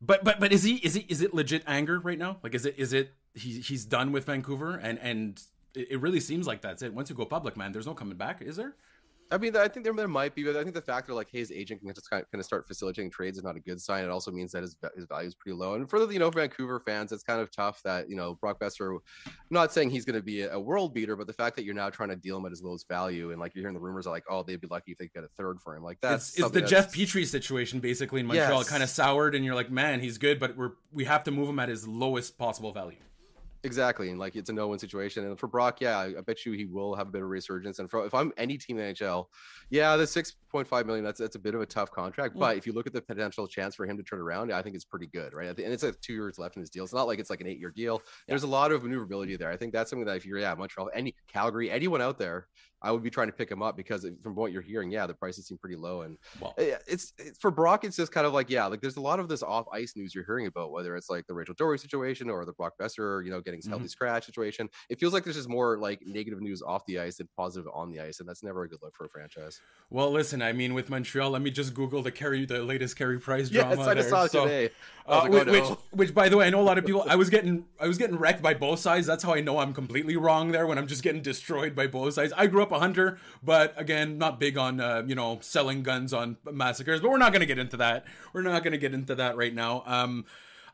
But 0.00 0.24
but 0.24 0.40
but 0.40 0.52
is 0.52 0.62
he 0.62 0.76
is 0.76 0.94
he 0.94 1.06
is 1.08 1.22
it 1.22 1.34
legit 1.34 1.62
anger 1.66 1.98
right 1.98 2.18
now? 2.18 2.38
Like 2.42 2.54
is 2.54 2.66
it 2.66 2.74
is 2.78 2.92
it 2.92 3.12
he, 3.34 3.60
he's 3.60 3.84
done 3.84 4.12
with 4.12 4.26
vancouver 4.26 4.76
and 4.76 4.98
and 5.00 5.42
it 5.74 6.00
really 6.00 6.20
seems 6.20 6.46
like 6.46 6.60
that's 6.62 6.82
it. 6.82 6.92
Once 6.92 7.10
you 7.10 7.16
go 7.16 7.24
public 7.24 7.56
man 7.56 7.72
there's 7.72 7.86
no 7.86 7.94
coming 7.94 8.16
back 8.16 8.42
is 8.42 8.56
there 8.56 8.74
I 9.30 9.36
mean, 9.36 9.54
I 9.56 9.68
think 9.68 9.84
there, 9.84 9.92
there 9.92 10.08
might 10.08 10.34
be, 10.34 10.42
but 10.42 10.56
I 10.56 10.62
think 10.62 10.74
the 10.74 10.80
fact 10.80 11.06
that 11.08 11.14
like 11.14 11.28
his 11.30 11.52
agent 11.52 11.80
can 11.80 11.92
just 11.92 12.08
kind 12.08 12.24
of 12.32 12.44
start 12.44 12.66
facilitating 12.66 13.10
trades 13.10 13.36
is 13.36 13.44
not 13.44 13.56
a 13.56 13.60
good 13.60 13.80
sign. 13.80 14.04
It 14.04 14.10
also 14.10 14.30
means 14.30 14.52
that 14.52 14.62
his 14.62 14.76
his 14.96 15.04
value 15.04 15.28
is 15.28 15.34
pretty 15.34 15.54
low. 15.54 15.74
And 15.74 15.88
for 15.88 16.04
the 16.04 16.12
you 16.12 16.18
know 16.18 16.30
Vancouver 16.30 16.80
fans, 16.80 17.12
it's 17.12 17.22
kind 17.22 17.40
of 17.40 17.50
tough 17.50 17.82
that 17.82 18.08
you 18.08 18.16
know 18.16 18.34
Brock 18.34 18.58
Boeser. 18.58 18.98
I'm 19.26 19.32
not 19.50 19.72
saying 19.72 19.90
he's 19.90 20.06
going 20.06 20.16
to 20.16 20.22
be 20.22 20.42
a 20.42 20.58
world 20.58 20.94
beater, 20.94 21.14
but 21.14 21.26
the 21.26 21.32
fact 21.34 21.56
that 21.56 21.64
you're 21.64 21.74
now 21.74 21.90
trying 21.90 22.08
to 22.08 22.16
deal 22.16 22.38
him 22.38 22.46
at 22.46 22.52
his 22.52 22.62
lowest 22.62 22.88
value, 22.88 23.30
and 23.30 23.40
like 23.40 23.54
you're 23.54 23.62
hearing 23.62 23.74
the 23.74 23.80
rumors 23.80 24.06
are 24.06 24.10
like, 24.10 24.24
oh, 24.30 24.42
they'd 24.42 24.60
be 24.60 24.68
lucky 24.68 24.92
if 24.92 24.98
they 24.98 25.08
get 25.08 25.24
a 25.24 25.28
third 25.28 25.60
for 25.60 25.76
him. 25.76 25.82
Like 25.82 26.00
that's 26.00 26.30
it's, 26.30 26.40
it's 26.40 26.50
the 26.50 26.62
Jeff 26.62 26.92
Petry 26.92 27.26
situation 27.26 27.80
basically 27.80 28.20
in 28.20 28.26
Montreal, 28.26 28.60
yes. 28.60 28.68
kind 28.68 28.82
of 28.82 28.88
soured, 28.88 29.34
and 29.34 29.44
you're 29.44 29.54
like, 29.54 29.70
man, 29.70 30.00
he's 30.00 30.16
good, 30.16 30.40
but 30.40 30.56
we're 30.56 30.72
we 30.90 31.04
have 31.04 31.24
to 31.24 31.30
move 31.30 31.50
him 31.50 31.58
at 31.58 31.68
his 31.68 31.86
lowest 31.86 32.38
possible 32.38 32.72
value. 32.72 32.96
Exactly, 33.64 34.10
and 34.10 34.20
like 34.20 34.36
it's 34.36 34.50
a 34.50 34.52
no-win 34.52 34.78
situation. 34.78 35.24
And 35.24 35.38
for 35.38 35.48
Brock, 35.48 35.80
yeah, 35.80 35.98
I, 35.98 36.20
bet 36.20 36.46
you 36.46 36.52
he 36.52 36.64
will 36.64 36.94
have 36.94 37.08
a 37.08 37.10
bit 37.10 37.22
of 37.22 37.28
resurgence. 37.28 37.80
And 37.80 37.90
for, 37.90 38.06
if 38.06 38.14
I'm 38.14 38.32
any 38.36 38.56
team 38.56 38.78
in 38.78 38.94
NHL, 38.94 39.26
yeah, 39.70 39.96
the 39.96 40.06
six 40.06 40.36
point 40.50 40.68
five 40.68 40.86
million 40.86 41.04
that's 41.04 41.18
that's 41.18 41.34
a 41.34 41.40
bit 41.40 41.56
of 41.56 41.60
a 41.60 41.66
tough 41.66 41.90
contract. 41.90 42.38
But 42.38 42.56
if 42.56 42.66
you 42.66 42.72
look 42.72 42.86
at 42.86 42.92
the 42.92 43.02
potential 43.02 43.48
chance 43.48 43.74
for 43.74 43.84
him 43.84 43.96
to 43.96 44.02
turn 44.04 44.20
around, 44.20 44.52
I 44.52 44.62
think 44.62 44.76
it's 44.76 44.84
pretty 44.84 45.08
good, 45.08 45.34
right? 45.34 45.48
And 45.48 45.72
it's 45.72 45.82
like 45.82 46.00
two 46.00 46.12
years 46.12 46.38
left 46.38 46.56
in 46.56 46.60
his 46.60 46.70
deal. 46.70 46.84
It's 46.84 46.94
not 46.94 47.08
like 47.08 47.18
it's 47.18 47.30
like 47.30 47.40
an 47.40 47.48
eight-year 47.48 47.72
deal. 47.74 48.00
There's 48.28 48.44
a 48.44 48.48
lot 48.48 48.70
of 48.70 48.84
maneuverability 48.84 49.36
there. 49.36 49.50
I 49.50 49.56
think 49.56 49.72
that's 49.72 49.90
something 49.90 50.06
that 50.06 50.16
if 50.16 50.24
you're 50.24 50.38
yeah 50.38 50.54
Montreal, 50.54 50.90
any 50.94 51.16
Calgary, 51.26 51.68
anyone 51.68 52.00
out 52.00 52.18
there, 52.18 52.46
I 52.80 52.92
would 52.92 53.02
be 53.02 53.10
trying 53.10 53.26
to 53.26 53.32
pick 53.32 53.50
him 53.50 53.62
up 53.62 53.76
because 53.76 54.06
from 54.22 54.34
what 54.36 54.52
you're 54.52 54.62
hearing, 54.62 54.90
yeah, 54.90 55.06
the 55.06 55.14
prices 55.14 55.48
seem 55.48 55.58
pretty 55.58 55.76
low. 55.76 56.02
And 56.02 56.16
well, 56.40 56.54
eh, 56.58 56.76
it's, 56.86 57.12
it's, 57.18 57.38
for 57.38 57.50
Brock, 57.50 57.84
it's 57.84 57.96
just 57.96 58.12
kind 58.12 58.26
of 58.26 58.32
like, 58.32 58.48
yeah, 58.48 58.66
like 58.66 58.80
there's 58.80 58.96
a 58.96 59.00
lot 59.00 59.18
of 59.18 59.28
this 59.28 59.42
off 59.42 59.66
ice 59.72 59.94
news 59.96 60.14
you're 60.14 60.24
hearing 60.24 60.46
about, 60.46 60.70
whether 60.70 60.96
it's 60.96 61.10
like 61.10 61.26
the 61.26 61.34
Rachel 61.34 61.54
Doerrie 61.54 61.80
situation 61.80 62.30
or 62.30 62.44
the 62.44 62.52
Brock 62.52 62.74
Boeser, 62.80 63.24
you 63.24 63.30
know, 63.30 63.40
getting 63.48 63.60
mm-hmm. 63.60 63.70
healthy 63.70 63.88
scratch 63.88 64.26
situation. 64.26 64.68
It 64.88 65.00
feels 65.00 65.12
like 65.12 65.24
there's 65.24 65.36
just 65.36 65.48
more 65.48 65.78
like 65.78 66.06
negative 66.06 66.40
news 66.40 66.62
off 66.62 66.84
the 66.86 66.98
ice 67.00 67.16
than 67.16 67.28
positive 67.36 67.70
on 67.72 67.90
the 67.90 68.00
ice. 68.00 68.20
And 68.20 68.28
that's 68.28 68.42
never 68.42 68.62
a 68.62 68.68
good 68.68 68.78
look 68.82 68.94
for 68.94 69.06
a 69.06 69.08
franchise. 69.08 69.60
Well, 69.90 70.10
listen, 70.10 70.42
I 70.42 70.52
mean, 70.52 70.74
with 70.74 70.90
Montreal, 70.90 71.30
let 71.30 71.42
me 71.42 71.50
just 71.50 71.74
Google 71.74 72.02
the 72.02 72.12
Carey, 72.12 72.44
the 72.44 72.62
latest 72.62 72.96
Carey 72.96 73.18
Price 73.18 73.48
drama. 73.48 73.76
Yes, 73.76 73.86
I 73.86 73.94
just 73.94 74.10
saw 74.10 74.24
it 74.24 74.30
so, 74.30 74.44
today. 74.44 74.70
Uh, 75.06 75.20
like, 75.22 75.48
oh, 75.48 75.52
which, 75.52 75.64
no. 75.64 75.78
which, 75.92 76.14
by 76.14 76.28
the 76.28 76.36
way, 76.36 76.46
I 76.46 76.50
know 76.50 76.60
a 76.60 76.62
lot 76.62 76.76
of 76.76 76.84
people, 76.86 77.04
I 77.08 77.16
was 77.16 77.30
getting, 77.30 77.64
I 77.80 77.86
was 77.86 77.96
getting 77.96 78.16
wrecked 78.16 78.42
by 78.42 78.52
both 78.52 78.78
sides. 78.80 79.06
That's 79.06 79.24
how 79.24 79.32
I 79.32 79.40
know 79.40 79.58
I'm 79.58 79.72
completely 79.72 80.16
wrong 80.16 80.52
there 80.52 80.66
when 80.66 80.76
I'm 80.76 80.86
just 80.86 81.02
getting 81.02 81.22
destroyed 81.22 81.74
by 81.74 81.86
both 81.86 82.14
sides. 82.14 82.32
I 82.36 82.46
grew 82.46 82.62
up 82.62 82.72
a 82.72 82.78
hunter, 82.78 83.18
but 83.42 83.72
again, 83.76 84.18
not 84.18 84.38
big 84.38 84.58
on 84.58 84.80
uh, 84.80 85.02
you 85.06 85.14
know 85.14 85.38
selling 85.40 85.82
guns 85.82 86.12
on 86.12 86.36
massacres. 86.50 87.00
But 87.00 87.10
we're 87.10 87.18
not 87.18 87.32
going 87.32 87.40
to 87.40 87.46
get 87.46 87.58
into 87.58 87.78
that. 87.78 88.04
We're 88.32 88.42
not 88.42 88.62
going 88.62 88.72
to 88.72 88.78
get 88.78 88.92
into 88.92 89.14
that 89.14 89.36
right 89.36 89.54
now. 89.54 89.82
Um, 89.86 90.26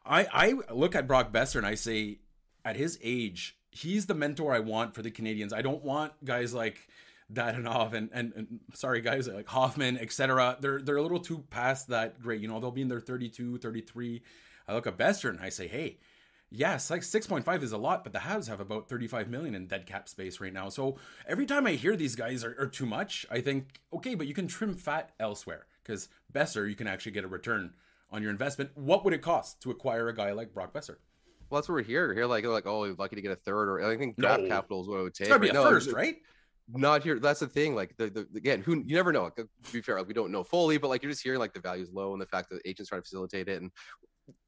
I 0.04 0.26
I 0.32 0.72
look 0.72 0.94
at 0.94 1.06
Brock 1.06 1.32
Boeser 1.32 1.56
and 1.56 1.66
I 1.66 1.74
say, 1.74 2.18
at 2.64 2.76
his 2.76 2.98
age, 3.02 3.56
he's 3.70 4.06
the 4.06 4.14
mentor 4.14 4.54
I 4.54 4.60
want 4.60 4.94
for 4.94 5.02
the 5.02 5.10
Canadians. 5.10 5.52
I 5.52 5.62
don't 5.62 5.84
want 5.84 6.12
guys 6.24 6.54
like 6.54 6.88
Dadonov 7.32 7.92
and, 7.92 8.10
and, 8.12 8.32
and 8.36 8.60
sorry 8.74 9.00
guys 9.00 9.28
like 9.28 9.48
Hoffman, 9.48 9.98
etc. 9.98 10.56
They're 10.60 10.80
they're 10.80 10.96
a 10.96 11.02
little 11.02 11.20
too 11.20 11.44
past 11.50 11.88
that 11.88 12.20
great. 12.20 12.40
You 12.40 12.48
know, 12.48 12.60
they'll 12.60 12.70
be 12.70 12.82
in 12.82 12.88
their 12.88 13.00
32, 13.00 13.58
33. 13.58 14.22
I 14.66 14.74
look 14.74 14.86
at 14.86 14.96
Boeser 14.96 15.28
and 15.30 15.40
I 15.40 15.50
say, 15.50 15.66
hey, 15.66 15.98
yes, 16.50 16.90
like 16.90 17.02
6.5 17.02 17.62
is 17.62 17.72
a 17.72 17.78
lot, 17.78 18.02
but 18.02 18.12
the 18.12 18.20
Habs 18.20 18.48
have 18.48 18.60
about 18.60 18.88
35 18.88 19.28
million 19.28 19.54
in 19.54 19.66
dead 19.66 19.86
cap 19.86 20.08
space 20.08 20.40
right 20.40 20.52
now. 20.52 20.68
So 20.68 20.96
every 21.26 21.44
time 21.44 21.66
I 21.66 21.72
hear 21.72 21.96
these 21.96 22.16
guys 22.16 22.44
are, 22.44 22.56
are 22.58 22.66
too 22.66 22.86
much, 22.86 23.26
I 23.30 23.40
think, 23.40 23.80
okay, 23.92 24.14
but 24.14 24.26
you 24.26 24.34
can 24.34 24.48
trim 24.48 24.74
fat 24.74 25.10
elsewhere 25.20 25.66
because 25.82 26.08
Boeser, 26.32 26.68
you 26.68 26.76
can 26.76 26.86
actually 26.86 27.12
get 27.12 27.24
a 27.24 27.28
return 27.28 27.74
on 28.10 28.22
your 28.22 28.30
investment. 28.30 28.70
What 28.74 29.04
would 29.04 29.12
it 29.12 29.22
cost 29.22 29.60
to 29.62 29.70
acquire 29.70 30.08
a 30.08 30.14
guy 30.14 30.32
like 30.32 30.54
Brock 30.54 30.72
Boeser? 30.72 30.96
Well, 31.54 31.60
that's 31.60 31.68
what 31.68 31.76
we're 31.76 31.82
here. 31.84 32.12
Here, 32.12 32.26
like, 32.26 32.44
like, 32.44 32.66
oh, 32.66 32.82
you're 32.82 32.96
lucky 32.96 33.14
to 33.14 33.22
get 33.22 33.30
a 33.30 33.36
third, 33.36 33.68
or 33.68 33.88
I 33.88 33.96
think 33.96 34.16
draft 34.16 34.42
no. 34.42 34.48
capital 34.48 34.82
is 34.82 34.88
what 34.88 34.98
it 34.98 35.02
would 35.04 35.14
take. 35.14 35.28
It's 35.28 35.28
gotta 35.28 35.40
be 35.40 35.50
a 35.50 35.52
no, 35.52 35.62
first, 35.62 35.92
right? 35.92 36.16
Not 36.68 37.04
here. 37.04 37.20
That's 37.20 37.38
the 37.38 37.46
thing. 37.46 37.76
Like, 37.76 37.96
the, 37.96 38.10
the 38.10 38.26
again, 38.34 38.60
who 38.60 38.82
you 38.84 38.96
never 38.96 39.12
know. 39.12 39.30
To 39.30 39.48
be 39.72 39.80
fair, 39.80 39.96
like, 39.96 40.08
we 40.08 40.14
don't 40.14 40.32
know 40.32 40.42
fully, 40.42 40.78
but 40.78 40.88
like, 40.88 41.04
you're 41.04 41.12
just 41.12 41.22
hearing 41.22 41.38
like 41.38 41.54
the 41.54 41.60
value 41.60 41.84
is 41.84 41.92
low 41.92 42.12
and 42.12 42.20
the 42.20 42.26
fact 42.26 42.50
that 42.50 42.60
agents 42.64 42.88
trying 42.88 43.02
to 43.02 43.04
facilitate 43.04 43.48
it, 43.48 43.62
and 43.62 43.70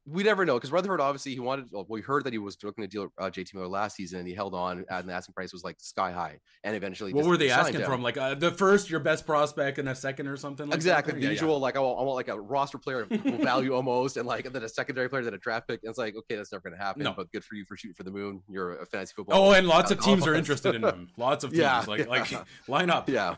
we 0.09 0.23
never 0.23 0.45
know 0.45 0.55
because 0.55 0.71
Rutherford 0.71 1.01
obviously 1.01 1.33
he 1.33 1.39
wanted. 1.39 1.65
Well, 1.69 1.85
we 1.89 2.01
heard 2.01 2.23
that 2.23 2.33
he 2.33 2.39
was 2.39 2.57
looking 2.63 2.83
to 2.83 2.87
deal 2.87 3.11
uh, 3.17 3.25
JT 3.25 3.53
Miller 3.53 3.67
last 3.67 3.97
season, 3.97 4.19
and 4.19 4.27
he 4.27 4.33
held 4.33 4.53
on. 4.53 4.85
And 4.89 5.09
the 5.09 5.13
asking 5.13 5.33
price 5.33 5.51
was 5.51 5.63
like 5.63 5.75
sky 5.79 6.11
high, 6.11 6.39
and 6.63 6.75
eventually. 6.75 7.13
What 7.13 7.25
were 7.25 7.35
they 7.35 7.49
asking 7.49 7.83
for 7.83 7.93
him? 7.93 8.01
Like 8.01 8.17
uh, 8.17 8.35
the 8.35 8.51
first, 8.51 8.89
your 8.89 9.01
best 9.01 9.25
prospect, 9.25 9.79
and 9.79 9.89
a 9.89 9.95
second 9.95 10.27
or 10.27 10.37
something. 10.37 10.67
Like 10.67 10.75
exactly, 10.75 11.13
the 11.13 11.21
yeah, 11.21 11.31
usual. 11.31 11.55
Yeah. 11.55 11.61
Like 11.61 11.75
I 11.75 11.79
want, 11.79 11.99
I 11.99 12.03
want, 12.03 12.15
like 12.15 12.29
a 12.29 12.39
roster 12.39 12.77
player 12.77 13.05
value 13.09 13.73
almost, 13.73 14.15
and 14.15 14.25
like 14.25 14.45
and 14.45 14.55
then 14.55 14.63
a 14.63 14.69
secondary 14.69 15.09
player 15.09 15.23
then 15.23 15.33
a 15.33 15.37
draft 15.37 15.67
pick. 15.67 15.81
And 15.83 15.89
it's 15.89 15.99
like 15.99 16.15
okay, 16.15 16.35
that's 16.35 16.53
never 16.53 16.61
going 16.61 16.77
to 16.77 16.83
happen. 16.83 17.03
No. 17.03 17.13
But 17.15 17.31
good 17.31 17.43
for 17.43 17.55
you 17.55 17.65
for 17.65 17.75
shooting 17.75 17.95
for 17.95 18.03
the 18.03 18.11
moon. 18.11 18.41
You're 18.49 18.79
a 18.79 18.85
fantasy 18.85 19.13
football. 19.13 19.49
Oh, 19.49 19.51
and 19.51 19.67
lots 19.67 19.91
of 19.91 19.99
teams 19.99 20.25
are 20.27 20.35
interested 20.35 20.73
in 20.73 20.83
him. 20.83 21.09
Lots 21.17 21.43
of 21.43 21.49
teams. 21.51 21.61
yeah, 21.61 21.83
like 21.85 22.07
like 22.07 22.33
line 22.69 22.89
up. 22.89 23.09
Yeah, 23.09 23.35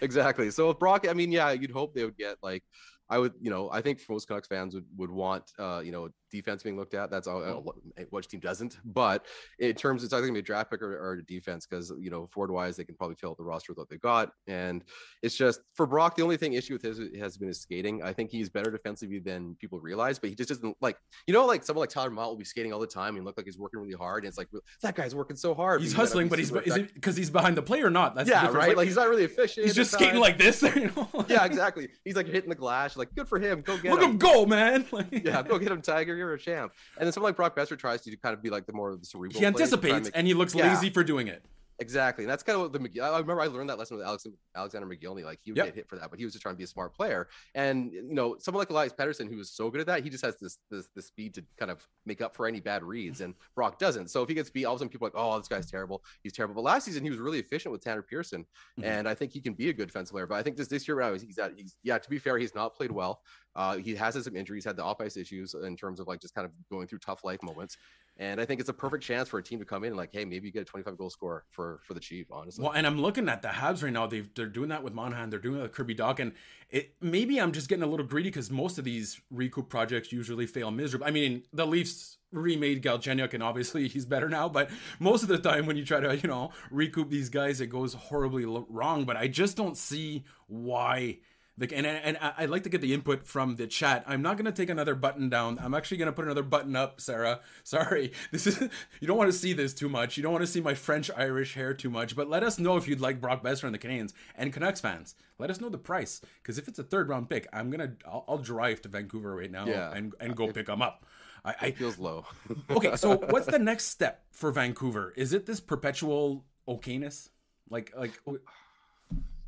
exactly. 0.00 0.50
So 0.50 0.68
with 0.68 0.78
Brock, 0.78 1.06
I 1.06 1.12
mean, 1.12 1.30
yeah, 1.32 1.50
you'd 1.50 1.70
hope 1.70 1.94
they 1.94 2.04
would 2.04 2.16
get 2.16 2.36
like 2.42 2.64
I 3.10 3.18
would, 3.18 3.32
you 3.40 3.50
know, 3.50 3.70
I 3.72 3.80
think 3.80 4.00
most 4.08 4.28
Canucks 4.28 4.48
fans 4.48 4.74
would, 4.74 4.86
would 4.96 5.10
want, 5.10 5.50
uh, 5.58 5.80
you 5.84 5.92
know, 5.92 6.08
defense 6.30 6.62
being 6.62 6.76
looked 6.76 6.94
at. 6.94 7.10
That's 7.10 7.26
all. 7.26 7.42
Uh, 7.42 8.02
which 8.10 8.28
team 8.28 8.40
doesn't? 8.40 8.78
But 8.84 9.26
in 9.58 9.74
terms, 9.74 10.04
it's 10.04 10.12
either 10.12 10.22
gonna 10.22 10.34
be 10.34 10.40
a 10.40 10.42
draft 10.42 10.70
pick 10.70 10.82
or, 10.82 10.96
or 10.96 11.12
a 11.14 11.24
defense 11.24 11.66
because 11.66 11.92
you 11.98 12.10
know, 12.10 12.28
forward 12.32 12.50
wise, 12.50 12.76
they 12.76 12.84
can 12.84 12.94
probably 12.94 13.16
fill 13.16 13.30
out 13.30 13.36
the 13.38 13.44
roster 13.44 13.72
with 13.72 13.78
what 13.78 13.88
they 13.88 13.96
got. 13.96 14.32
And 14.46 14.84
it's 15.22 15.36
just 15.36 15.60
for 15.74 15.86
Brock, 15.86 16.16
the 16.16 16.22
only 16.22 16.36
thing 16.36 16.54
issue 16.54 16.74
with 16.74 16.82
his 16.82 17.00
has 17.18 17.36
been 17.36 17.48
his 17.48 17.60
skating. 17.60 18.02
I 18.02 18.12
think 18.12 18.30
he's 18.30 18.50
better 18.50 18.70
defensively 18.70 19.18
than 19.18 19.56
people 19.60 19.80
realize, 19.80 20.18
but 20.18 20.30
he 20.30 20.36
just 20.36 20.48
doesn't 20.48 20.76
like, 20.80 20.96
you 21.26 21.34
know, 21.34 21.46
like 21.46 21.64
someone 21.64 21.82
like 21.82 21.90
Tyler 21.90 22.10
Motte 22.10 22.28
will 22.28 22.36
be 22.36 22.44
skating 22.44 22.72
all 22.72 22.80
the 22.80 22.86
time 22.86 23.16
and 23.16 23.24
look 23.24 23.36
like 23.36 23.46
he's 23.46 23.58
working 23.58 23.80
really 23.80 23.94
hard. 23.94 24.24
And 24.24 24.28
it's 24.28 24.38
like 24.38 24.48
that 24.82 24.94
guy's 24.94 25.14
working 25.14 25.36
so 25.36 25.54
hard. 25.54 25.80
He's 25.80 25.92
hustling, 25.92 26.28
but 26.28 26.38
he's 26.38 26.50
because 26.50 27.16
he's 27.16 27.30
behind 27.30 27.56
the 27.56 27.62
play 27.62 27.82
or 27.82 27.90
not? 27.90 28.14
That's 28.14 28.28
yeah, 28.28 28.46
right. 28.46 28.68
Like, 28.68 28.76
like, 28.76 28.86
he's 28.86 28.96
not 28.96 29.08
really 29.08 29.24
efficient. 29.24 29.66
He's 29.66 29.74
just 29.74 29.92
skating 29.92 30.20
like 30.20 30.38
this. 30.38 30.58
You 30.78 30.92
know? 30.94 31.24
yeah, 31.28 31.44
exactly. 31.44 31.88
He's 32.04 32.14
like 32.14 32.26
hitting 32.26 32.50
the 32.50 32.54
glass. 32.54 32.96
Like 32.98 33.14
good 33.14 33.28
for 33.28 33.38
him. 33.38 33.62
Go 33.62 33.76
get 33.78 33.92
look 33.92 34.02
him. 34.02 34.12
him 34.12 34.18
go, 34.18 34.44
man. 34.44 34.86
Like, 34.92 35.06
yeah, 35.24 35.42
go 35.42 35.58
get 35.58 35.70
him, 35.70 35.82
Tiger. 35.82 36.16
You're 36.16 36.32
a 36.32 36.38
champ. 36.38 36.72
And 36.96 37.06
then 37.06 37.12
someone 37.12 37.28
like 37.28 37.36
Brock 37.36 37.54
Boeser 37.54 37.78
tries 37.78 38.00
to 38.02 38.16
kind 38.16 38.34
of 38.34 38.42
be 38.42 38.50
like 38.50 38.66
the 38.66 38.72
more 38.72 38.90
of 38.90 39.00
the 39.00 39.06
cerebral. 39.06 39.38
He 39.38 39.46
anticipates 39.46 40.06
make, 40.06 40.12
and 40.14 40.26
he 40.26 40.34
looks 40.34 40.54
yeah. 40.54 40.72
lazy 40.72 40.90
for 40.90 41.04
doing 41.04 41.28
it. 41.28 41.44
Exactly. 41.80 42.24
And 42.24 42.30
that's 42.30 42.42
kind 42.42 42.56
of 42.56 42.72
what 42.72 42.72
the 42.72 43.00
I 43.00 43.18
remember 43.18 43.40
I 43.40 43.46
learned 43.46 43.70
that 43.70 43.78
lesson 43.78 43.96
with 43.96 44.06
Alex 44.06 44.26
Alexander 44.56 44.86
Mogilny. 44.86 45.24
Like 45.24 45.38
he 45.42 45.52
would 45.52 45.58
yep. 45.58 45.66
get 45.66 45.74
hit 45.76 45.88
for 45.88 45.96
that, 45.96 46.10
but 46.10 46.18
he 46.18 46.24
was 46.24 46.34
just 46.34 46.42
trying 46.42 46.54
to 46.54 46.58
be 46.58 46.64
a 46.64 46.68
smart 46.68 46.92
player. 46.92 47.28
And 47.54 47.92
you 47.92 48.14
know, 48.14 48.36
someone 48.40 48.60
like 48.60 48.70
Elias 48.70 48.92
Pettersson, 48.92 49.30
who 49.30 49.38
is 49.38 49.50
so 49.50 49.70
good 49.70 49.80
at 49.80 49.86
that, 49.86 50.02
he 50.02 50.10
just 50.10 50.24
has 50.24 50.36
this 50.40 50.58
this 50.70 50.88
this 50.96 51.06
speed 51.06 51.34
to 51.34 51.44
kind 51.56 51.70
of 51.70 51.86
make 52.04 52.20
up 52.20 52.34
for 52.34 52.48
any 52.48 52.58
bad 52.58 52.82
reads. 52.82 53.20
And 53.20 53.34
Brock 53.54 53.78
doesn't. 53.78 54.10
So 54.10 54.22
if 54.22 54.28
he 54.28 54.34
gets 54.34 54.50
beat, 54.50 54.64
all 54.64 54.74
of 54.74 54.78
a 54.78 54.80
sudden 54.80 54.90
people 54.90 55.06
are 55.06 55.10
like, 55.10 55.22
oh, 55.22 55.38
this 55.38 55.46
guy's 55.46 55.70
terrible. 55.70 56.02
He's 56.24 56.32
terrible. 56.32 56.56
But 56.56 56.64
last 56.64 56.84
season 56.84 57.04
he 57.04 57.10
was 57.10 57.20
really 57.20 57.38
efficient 57.38 57.70
with 57.70 57.82
Tanner 57.82 58.02
Pearson. 58.02 58.42
Mm-hmm. 58.78 58.84
And 58.84 59.08
I 59.08 59.14
think 59.14 59.32
he 59.32 59.40
can 59.40 59.52
be 59.52 59.68
a 59.68 59.72
good 59.72 59.86
defensive 59.86 60.12
player. 60.12 60.26
But 60.26 60.36
I 60.36 60.42
think 60.42 60.56
this 60.56 60.68
this 60.68 60.88
year 60.88 61.00
he's 61.12 61.38
at 61.38 61.52
he's 61.56 61.76
yeah, 61.84 61.98
to 61.98 62.10
be 62.10 62.18
fair, 62.18 62.38
he's 62.38 62.56
not 62.56 62.74
played 62.74 62.90
well. 62.90 63.20
Uh, 63.58 63.76
he 63.76 63.92
has 63.96 64.14
had 64.14 64.22
some 64.22 64.36
injuries, 64.36 64.64
had 64.64 64.76
the 64.76 64.84
off 64.84 65.00
ice 65.00 65.16
issues 65.16 65.52
in 65.52 65.76
terms 65.76 65.98
of 65.98 66.06
like 66.06 66.20
just 66.20 66.32
kind 66.32 66.44
of 66.44 66.52
going 66.70 66.86
through 66.86 67.00
tough 67.00 67.24
life 67.24 67.42
moments. 67.42 67.76
And 68.16 68.40
I 68.40 68.44
think 68.44 68.60
it's 68.60 68.68
a 68.68 68.74
perfect 68.74 69.02
chance 69.02 69.28
for 69.28 69.38
a 69.38 69.42
team 69.42 69.58
to 69.58 69.64
come 69.64 69.82
in 69.82 69.88
and 69.88 69.96
like, 69.96 70.10
hey, 70.12 70.24
maybe 70.24 70.46
you 70.46 70.52
get 70.52 70.62
a 70.62 70.64
25 70.64 70.96
goal 70.96 71.10
score 71.10 71.44
for 71.50 71.80
for 71.82 71.94
the 71.94 72.00
Chief, 72.00 72.28
honestly. 72.30 72.62
Well, 72.62 72.72
and 72.72 72.86
I'm 72.86 73.02
looking 73.02 73.28
at 73.28 73.42
the 73.42 73.48
Habs 73.48 73.82
right 73.82 73.92
now. 73.92 74.06
They 74.06 74.20
they're 74.36 74.46
doing 74.46 74.68
that 74.68 74.84
with 74.84 74.94
Monahan. 74.94 75.30
They're 75.30 75.40
doing 75.40 75.58
it 75.58 75.62
with 75.62 75.72
Kirby 75.72 75.96
Dach. 75.96 76.20
And 76.20 76.34
it 76.70 76.94
maybe 77.00 77.40
I'm 77.40 77.50
just 77.50 77.68
getting 77.68 77.82
a 77.82 77.88
little 77.88 78.06
greedy 78.06 78.28
because 78.28 78.48
most 78.48 78.78
of 78.78 78.84
these 78.84 79.20
recoup 79.28 79.68
projects 79.68 80.12
usually 80.12 80.46
fail 80.46 80.70
miserably. 80.70 81.08
I 81.08 81.10
mean, 81.10 81.42
the 81.52 81.66
Leafs 81.66 82.18
remade 82.30 82.82
Galchenyuk 82.82 83.34
and 83.34 83.42
obviously 83.42 83.88
he's 83.88 84.04
better 84.04 84.28
now 84.28 84.50
but 84.50 84.68
most 85.00 85.22
of 85.22 85.30
the 85.30 85.38
time 85.38 85.64
when 85.64 85.78
you 85.78 85.84
try 85.86 85.98
to 85.98 86.14
you 86.14 86.28
know 86.28 86.50
recoup 86.70 87.08
these 87.08 87.30
guys 87.30 87.62
it 87.62 87.68
goes 87.68 87.94
horribly 87.94 88.44
wrong 88.44 89.06
but 89.06 89.16
I 89.16 89.28
just 89.28 89.56
don't 89.56 89.78
see 89.78 90.26
why 90.46 91.20
the, 91.58 91.74
and 91.74 91.86
and 91.86 92.16
I'd 92.20 92.50
like 92.50 92.62
to 92.62 92.68
get 92.68 92.80
the 92.80 92.94
input 92.94 93.26
from 93.26 93.56
the 93.56 93.66
chat. 93.66 94.04
I'm 94.06 94.22
not 94.22 94.36
gonna 94.36 94.52
take 94.52 94.70
another 94.70 94.94
button 94.94 95.28
down. 95.28 95.58
I'm 95.60 95.74
actually 95.74 95.96
gonna 95.96 96.12
put 96.12 96.24
another 96.24 96.44
button 96.44 96.76
up, 96.76 97.00
Sarah. 97.00 97.40
Sorry, 97.64 98.12
this 98.30 98.46
is 98.46 98.60
you 99.00 99.08
don't 99.08 99.18
want 99.18 99.30
to 99.30 99.36
see 99.36 99.52
this 99.52 99.74
too 99.74 99.88
much. 99.88 100.16
You 100.16 100.22
don't 100.22 100.32
want 100.32 100.42
to 100.42 100.50
see 100.50 100.60
my 100.60 100.74
French 100.74 101.10
Irish 101.16 101.54
hair 101.54 101.74
too 101.74 101.90
much. 101.90 102.14
But 102.14 102.30
let 102.30 102.44
us 102.44 102.58
know 102.58 102.76
if 102.76 102.86
you'd 102.86 103.00
like 103.00 103.20
Brock 103.20 103.42
Boeser 103.42 103.64
and 103.64 103.74
the 103.74 103.78
Canadiens 103.78 104.12
and 104.36 104.52
Canucks 104.52 104.80
fans. 104.80 105.16
Let 105.38 105.50
us 105.50 105.60
know 105.60 105.68
the 105.68 105.78
price 105.78 106.20
because 106.42 106.58
if 106.58 106.68
it's 106.68 106.78
a 106.78 106.84
third 106.84 107.08
round 107.08 107.28
pick, 107.28 107.48
I'm 107.52 107.70
gonna 107.70 107.94
I'll, 108.06 108.24
I'll 108.28 108.38
drive 108.38 108.80
to 108.82 108.88
Vancouver 108.88 109.34
right 109.34 109.50
now 109.50 109.66
yeah. 109.66 109.92
and 109.92 110.14
and 110.20 110.36
go 110.36 110.44
it, 110.44 110.54
pick 110.54 110.66
them 110.66 110.80
up. 110.80 111.04
I, 111.44 111.54
I 111.60 111.70
feels 111.72 111.98
low. 111.98 112.24
okay, 112.70 112.94
so 112.96 113.16
what's 113.16 113.46
the 113.46 113.58
next 113.58 113.86
step 113.86 114.24
for 114.30 114.52
Vancouver? 114.52 115.12
Is 115.16 115.32
it 115.32 115.46
this 115.46 115.60
perpetual 115.60 116.44
okayness? 116.68 117.30
Like 117.68 117.92
like 117.96 118.12
oh, 118.26 118.38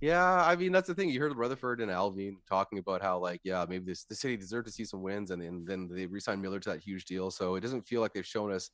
yeah, 0.00 0.44
I 0.44 0.56
mean 0.56 0.72
that's 0.72 0.88
the 0.88 0.94
thing. 0.94 1.10
You 1.10 1.20
heard 1.20 1.36
Rutherford 1.36 1.80
and 1.80 1.90
Allvin 1.90 2.36
talking 2.48 2.78
about 2.78 3.02
how 3.02 3.18
like 3.18 3.40
yeah 3.44 3.64
maybe 3.68 3.84
this 3.84 4.04
the 4.04 4.14
city 4.14 4.36
deserved 4.36 4.66
to 4.66 4.72
see 4.72 4.84
some 4.84 5.02
wins, 5.02 5.30
and 5.30 5.42
then 5.42 5.64
then 5.66 5.88
they 5.90 6.06
re-signed 6.06 6.40
Miller 6.40 6.60
to 6.60 6.70
that 6.70 6.80
huge 6.80 7.04
deal. 7.04 7.30
So 7.30 7.56
it 7.56 7.60
doesn't 7.60 7.86
feel 7.86 8.00
like 8.00 8.12
they've 8.12 8.26
shown 8.26 8.52
us 8.52 8.70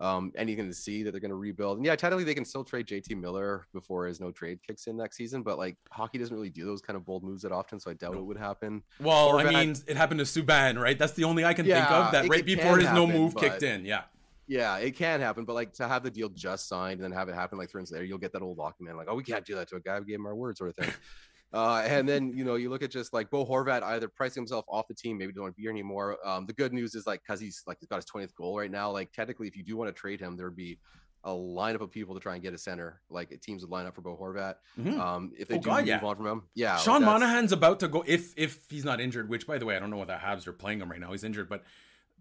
um, 0.00 0.32
anything 0.36 0.66
to 0.66 0.74
see 0.74 1.02
that 1.02 1.10
they're 1.10 1.20
going 1.20 1.30
to 1.30 1.36
rebuild. 1.36 1.76
And 1.76 1.84
yeah, 1.84 1.94
technically 1.94 2.24
they 2.24 2.34
can 2.34 2.44
still 2.44 2.64
trade 2.64 2.86
JT 2.86 3.20
Miller 3.20 3.66
before 3.72 4.06
his 4.06 4.18
no 4.18 4.30
trade 4.30 4.58
kicks 4.66 4.86
in 4.86 4.96
next 4.96 5.16
season, 5.16 5.42
but 5.42 5.58
like 5.58 5.76
hockey 5.90 6.18
doesn't 6.18 6.34
really 6.34 6.50
do 6.50 6.64
those 6.64 6.80
kind 6.80 6.96
of 6.96 7.04
bold 7.04 7.22
moves 7.22 7.42
that 7.42 7.52
often, 7.52 7.78
so 7.78 7.90
I 7.90 7.94
doubt 7.94 8.14
it 8.14 8.24
would 8.24 8.38
happen. 8.38 8.82
Well, 8.98 9.38
I 9.38 9.44
mean, 9.44 9.76
it 9.86 9.96
happened 9.96 10.20
to 10.20 10.24
Subban, 10.24 10.80
right? 10.80 10.98
That's 10.98 11.12
the 11.12 11.24
only 11.24 11.44
I 11.44 11.54
can 11.54 11.66
yeah, 11.66 11.86
think 11.86 11.90
of 11.90 12.12
that 12.12 12.28
right 12.28 12.44
before 12.44 12.78
his 12.78 12.86
happen, 12.86 13.08
no 13.08 13.18
move 13.18 13.36
kicked 13.36 13.62
in. 13.62 13.84
Yeah. 13.84 14.02
Yeah, 14.50 14.78
it 14.78 14.96
can 14.96 15.20
happen, 15.20 15.44
but 15.44 15.54
like 15.54 15.72
to 15.74 15.86
have 15.86 16.02
the 16.02 16.10
deal 16.10 16.28
just 16.28 16.68
signed 16.68 16.94
and 16.94 17.04
then 17.04 17.16
have 17.16 17.28
it 17.28 17.36
happen 17.36 17.56
like 17.56 17.70
three 17.70 17.78
months 17.78 17.92
later, 17.92 18.04
you'll 18.04 18.18
get 18.18 18.32
that 18.32 18.42
old 18.42 18.56
document 18.56 18.96
like, 18.96 19.06
oh, 19.08 19.14
we 19.14 19.22
can't 19.22 19.44
do 19.46 19.54
that 19.54 19.68
to 19.68 19.76
a 19.76 19.80
guy. 19.80 20.00
We 20.00 20.06
gave 20.06 20.16
him 20.16 20.26
our 20.26 20.34
word, 20.34 20.58
sort 20.58 20.70
of 20.70 20.76
thing. 20.76 20.92
uh, 21.52 21.84
and 21.86 22.08
then 22.08 22.32
you 22.36 22.42
know 22.42 22.56
you 22.56 22.68
look 22.68 22.82
at 22.82 22.90
just 22.90 23.12
like 23.12 23.30
Bo 23.30 23.46
Horvat 23.46 23.84
either 23.84 24.08
pricing 24.08 24.40
himself 24.40 24.64
off 24.68 24.88
the 24.88 24.94
team, 24.94 25.18
maybe 25.18 25.32
don't 25.32 25.44
want 25.44 25.54
to 25.54 25.56
be 25.56 25.62
here 25.62 25.70
anymore. 25.70 26.16
Um, 26.26 26.46
the 26.46 26.52
good 26.52 26.72
news 26.72 26.96
is 26.96 27.06
like 27.06 27.22
because 27.22 27.38
he's 27.38 27.62
like 27.68 27.76
he's 27.78 27.88
got 27.88 27.94
his 27.96 28.06
twentieth 28.06 28.34
goal 28.34 28.58
right 28.58 28.72
now. 28.72 28.90
Like 28.90 29.12
technically, 29.12 29.46
if 29.46 29.56
you 29.56 29.62
do 29.62 29.76
want 29.76 29.86
to 29.86 29.92
trade 29.92 30.18
him, 30.18 30.36
there 30.36 30.46
would 30.46 30.56
be 30.56 30.80
a 31.22 31.30
lineup 31.30 31.80
of 31.80 31.92
people 31.92 32.14
to 32.14 32.20
try 32.20 32.34
and 32.34 32.42
get 32.42 32.52
a 32.52 32.58
center. 32.58 33.00
Like 33.08 33.40
teams 33.40 33.62
would 33.62 33.70
line 33.70 33.86
up 33.86 33.94
for 33.94 34.00
Bo 34.00 34.16
Horvat. 34.20 34.56
Mm-hmm. 34.76 35.00
Um, 35.00 35.30
if 35.38 35.46
they 35.46 35.58
oh, 35.58 35.60
do 35.60 35.66
God, 35.66 35.78
move 35.78 35.86
yeah. 35.86 36.00
on 36.02 36.16
from 36.16 36.26
him, 36.26 36.42
yeah. 36.56 36.76
Sean 36.78 37.02
like 37.02 37.12
Monahan's 37.12 37.52
about 37.52 37.78
to 37.80 37.88
go 37.88 38.02
if 38.04 38.34
if 38.36 38.64
he's 38.68 38.84
not 38.84 39.00
injured. 39.00 39.28
Which, 39.28 39.46
by 39.46 39.58
the 39.58 39.64
way, 39.66 39.76
I 39.76 39.78
don't 39.78 39.90
know 39.90 39.96
what 39.96 40.08
the 40.08 40.14
Habs 40.14 40.48
are 40.48 40.52
playing 40.52 40.80
him 40.80 40.90
right 40.90 40.98
now. 40.98 41.12
He's 41.12 41.22
injured, 41.22 41.48
but 41.48 41.62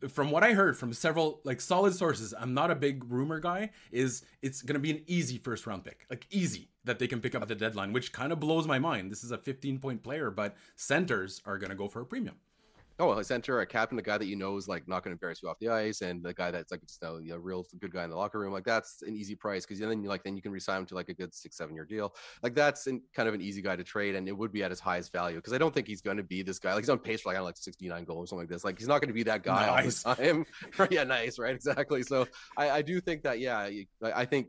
from 0.08 0.32
what 0.32 0.44
I 0.44 0.54
heard 0.54 0.78
from 0.78 0.94
several 0.94 1.42
like 1.44 1.62
solid 1.62 1.94
sources, 1.94 2.34
I'm 2.38 2.54
not 2.54 2.72
a 2.72 2.76
big 2.76 3.04
rumor 3.12 3.40
guy, 3.40 3.72
is 3.92 4.24
it's 4.42 4.62
gonna 4.62 4.80
be 4.80 4.92
an 4.92 5.04
easy 5.08 5.38
first 5.38 5.68
round 5.68 5.84
pick. 5.84 6.06
Like 6.10 6.26
easy 6.30 6.70
that 6.86 7.00
they 7.00 7.08
can 7.08 7.22
pick 7.22 7.36
up 7.36 7.42
at 7.42 7.48
the 7.48 7.56
deadline, 7.56 7.94
which 7.94 8.14
kind 8.14 8.32
of 8.32 8.40
blows 8.40 8.68
my 8.68 8.80
mind. 8.80 9.12
This 9.12 9.24
is 9.24 9.32
a 9.32 9.38
15 9.38 9.80
point 9.80 10.04
player, 10.04 10.32
but 10.32 10.56
centers 10.76 11.42
are 11.46 11.58
gonna 11.58 11.76
go 11.76 11.88
for 11.88 12.02
a 12.02 12.06
premium 12.06 12.36
oh, 13.00 13.14
a 13.14 13.24
center, 13.24 13.62
a 13.62 13.66
captain, 13.66 13.98
a 13.98 14.02
guy 14.02 14.18
that 14.18 14.26
you 14.26 14.36
know 14.36 14.58
is 14.58 14.68
like 14.68 14.88
not 14.88 15.04
going 15.04 15.12
to 15.12 15.16
embarrass 15.16 15.42
you 15.42 15.50
off 15.50 15.58
the 15.60 15.70
ice, 15.70 16.02
and 16.02 16.24
the 16.24 16.34
guy 16.34 16.52
that's 16.52 16.72
like 16.72 16.82
just 16.82 17.02
a, 17.04 17.20
a 17.32 17.40
real 17.40 17.66
good 17.80 17.94
guy 17.94 18.04
in 18.04 18.10
the 18.10 18.16
locker 18.16 18.40
room, 18.40 18.52
like 18.52 18.66
that's 18.66 19.02
an 19.04 19.16
easy 19.16 19.36
price 19.36 19.66
because 19.66 19.80
then 19.80 20.04
you 20.04 20.10
like 20.10 20.24
then 20.24 20.36
you 20.36 20.42
can 20.42 20.52
resign 20.52 20.80
him 20.80 20.86
to 20.86 20.96
like 20.96 21.10
a 21.10 21.14
good 21.14 21.34
six 21.34 21.58
seven 21.58 21.74
year 21.76 21.86
deal. 21.86 22.14
Like 22.44 22.56
that's 22.56 22.88
an, 22.88 23.02
kind 23.14 23.28
of 23.28 23.34
an 23.34 23.42
easy 23.42 23.62
guy 23.62 23.76
to 23.76 23.84
trade, 23.84 24.16
and 24.16 24.28
it 24.28 24.38
would 24.38 24.52
be 24.52 24.64
at 24.64 24.72
his 24.72 24.80
highest 24.80 25.12
value 25.12 25.38
because 25.38 25.54
I 25.54 25.58
don't 25.58 25.74
think 25.74 25.88
he's 25.88 26.02
going 26.02 26.18
to 26.18 26.24
be 26.24 26.42
this 26.42 26.60
guy. 26.60 26.74
Like 26.74 26.84
he's 26.84 26.90
on 26.90 27.00
pace 27.00 27.22
for 27.22 27.30
like 27.30 27.36
I 27.36 27.40
don't 27.40 27.44
know, 27.44 27.48
like 27.48 27.58
sixty 27.58 27.88
nine 27.88 28.04
goals 28.04 28.26
or 28.26 28.28
something 28.28 28.44
like 28.44 28.50
this. 28.50 28.64
Like 28.64 28.78
he's 28.78 28.88
not 28.88 29.00
going 29.02 29.10
to 29.10 29.14
be 29.14 29.24
that 29.24 29.44
guy 29.44 29.66
nice. 29.68 30.06
all 30.06 30.16
the 30.16 30.24
time. 30.78 30.88
yeah, 30.92 31.04
nice, 31.04 31.40
right? 31.40 31.56
Exactly. 31.56 32.04
So 32.04 32.28
I, 32.58 32.70
I 32.70 32.82
do 32.82 33.00
think 33.00 33.24
that 33.24 33.40
yeah, 33.40 33.70
I 34.04 34.26
think 34.26 34.48